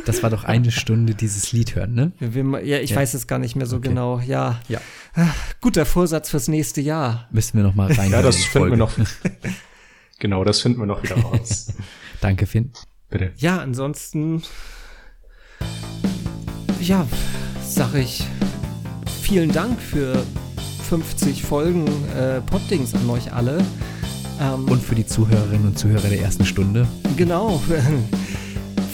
Das 0.05 0.23
war 0.23 0.29
doch 0.29 0.43
eine 0.43 0.71
Stunde 0.71 1.15
dieses 1.15 1.51
Lied 1.51 1.75
hören, 1.75 1.93
ne? 1.95 2.11
Wir- 2.19 2.43
wir- 2.43 2.63
ja, 2.65 2.77
ich 2.79 2.91
Ja. 2.91 2.97
weiß 2.97 3.13
es 3.15 3.27
gar 3.27 3.39
nicht 3.39 3.55
mehr 3.55 3.65
so 3.65 3.77
Okay. 3.77 3.89
genau. 3.89 4.19
Ja. 4.19 4.59
Ja. 4.69 4.79
Ah, 5.15 5.27
Guter 5.61 5.85
Vorsatz 5.85 6.29
fürs 6.29 6.47
nächste 6.47 6.81
Jahr. 6.81 7.27
Müssen 7.31 7.57
wir 7.57 7.63
noch 7.63 7.75
mal 7.75 7.91
rein. 7.91 8.11
Ja, 8.11 8.21
das 8.21 8.37
finden 8.45 8.69
wir 8.71 8.77
noch. 8.77 8.91
genau, 10.19 10.43
das 10.43 10.61
finden 10.61 10.79
wir 10.79 10.85
noch 10.85 11.03
wieder 11.03 11.15
raus. 11.17 11.73
Danke, 12.21 12.45
Finn. 12.45 12.71
Bitte. 13.13 13.31
Ja, 13.37 13.59
ansonsten, 13.59 14.41
ja, 16.81 17.05
sag 17.63 17.93
ich 17.93 18.25
vielen 19.21 19.51
Dank 19.51 19.79
für 19.79 20.23
50 20.89 21.43
Folgen 21.43 21.85
äh, 22.17 22.41
Poddings 22.41 22.95
an 22.95 23.07
euch 23.11 23.31
alle. 23.31 23.63
Ähm, 24.41 24.65
Und 24.65 24.81
für 24.81 24.95
die 24.95 25.05
Zuhörerinnen 25.05 25.67
und 25.67 25.77
Zuhörer 25.77 26.09
der 26.09 26.21
ersten 26.21 26.43
Stunde. 26.43 26.87
Genau. 27.15 27.61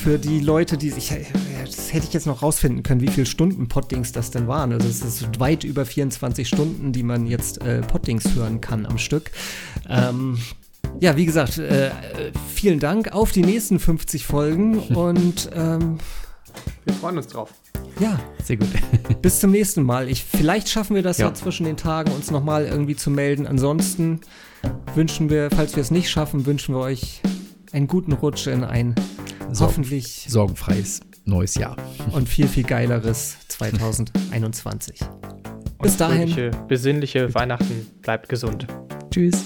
Für 0.04 0.20
die 0.20 0.42
Leute, 0.42 0.78
die 0.78 0.90
sich. 0.90 1.14
Das 1.64 1.94
hätte 1.94 2.06
ich 2.06 2.14
jetzt 2.14 2.28
noch 2.28 2.42
rausfinden 2.42 2.84
können, 2.84 3.00
wie 3.00 3.08
viele 3.08 3.26
Stunden 3.26 3.70
Poddings 3.70 4.12
das 4.12 4.32
denn 4.32 4.50
waren. 4.50 4.74
Also 4.74 4.90
es 4.90 5.02
ist 5.02 5.40
weit 5.40 5.64
über 5.64 5.86
24 5.86 6.46
Stunden, 6.46 6.92
die 6.92 7.04
man 7.04 7.26
jetzt 7.26 7.62
äh, 7.62 7.80
Poddings 7.80 8.36
hören 8.36 8.60
kann 8.60 8.86
am 8.86 8.98
Stück. 8.98 9.32
Ähm, 9.88 10.38
ja, 11.00 11.16
wie 11.16 11.26
gesagt, 11.26 11.58
äh, 11.58 11.92
vielen 12.54 12.80
Dank 12.80 13.12
auf 13.14 13.32
die 13.32 13.42
nächsten 13.42 13.80
50 13.80 14.26
Folgen 14.26 14.80
und 14.80 15.50
ähm, 15.56 15.98
Wir 16.86 16.94
freuen 16.96 17.18
uns 17.18 17.28
drauf. 17.28 17.54
Ja, 18.00 18.20
Sehr 18.44 18.58
gut. 18.58 18.70
bis 19.22 19.40
zum 19.40 19.52
nächsten 19.52 19.84
Mal. 19.84 20.10
Ich, 20.10 20.24
vielleicht 20.24 20.70
schaffen 20.70 20.96
wir 20.96 21.04
das 21.04 21.18
ja. 21.18 21.28
Ja. 21.28 21.34
zwischen 21.34 21.66
den 21.66 21.76
Tagen, 21.78 22.12
uns 22.12 22.32
nochmal 22.32 22.66
irgendwie 22.66 22.96
zu 22.96 23.10
melden. 23.12 23.46
Ansonsten 23.46 24.22
wünschen 24.96 25.30
wir, 25.30 25.50
falls 25.52 25.76
wir 25.76 25.82
es 25.82 25.92
nicht 25.92 26.10
schaffen, 26.10 26.46
wünschen 26.46 26.76
wir 26.76 26.80
euch 26.82 27.22
einen 27.72 27.88
guten 27.88 28.14
Rutsch 28.14 28.48
in 28.48 28.64
ein 28.64 28.96
So. 29.52 29.66
hoffentlich 29.66 30.26
Sorgenfreies 30.30 31.02
neues 31.26 31.56
Jahr. 31.56 31.76
und 32.12 32.28
viel, 32.28 32.48
viel 32.48 32.64
geileres 32.64 33.38
2021. 33.50 35.00
Bis 35.82 35.96
dahin. 35.98 36.52
Besinnliche 36.68 37.34
Weihnachten. 37.34 37.88
Bleibt 38.02 38.28
gesund. 38.30 38.66
Tschüss. 39.12 39.46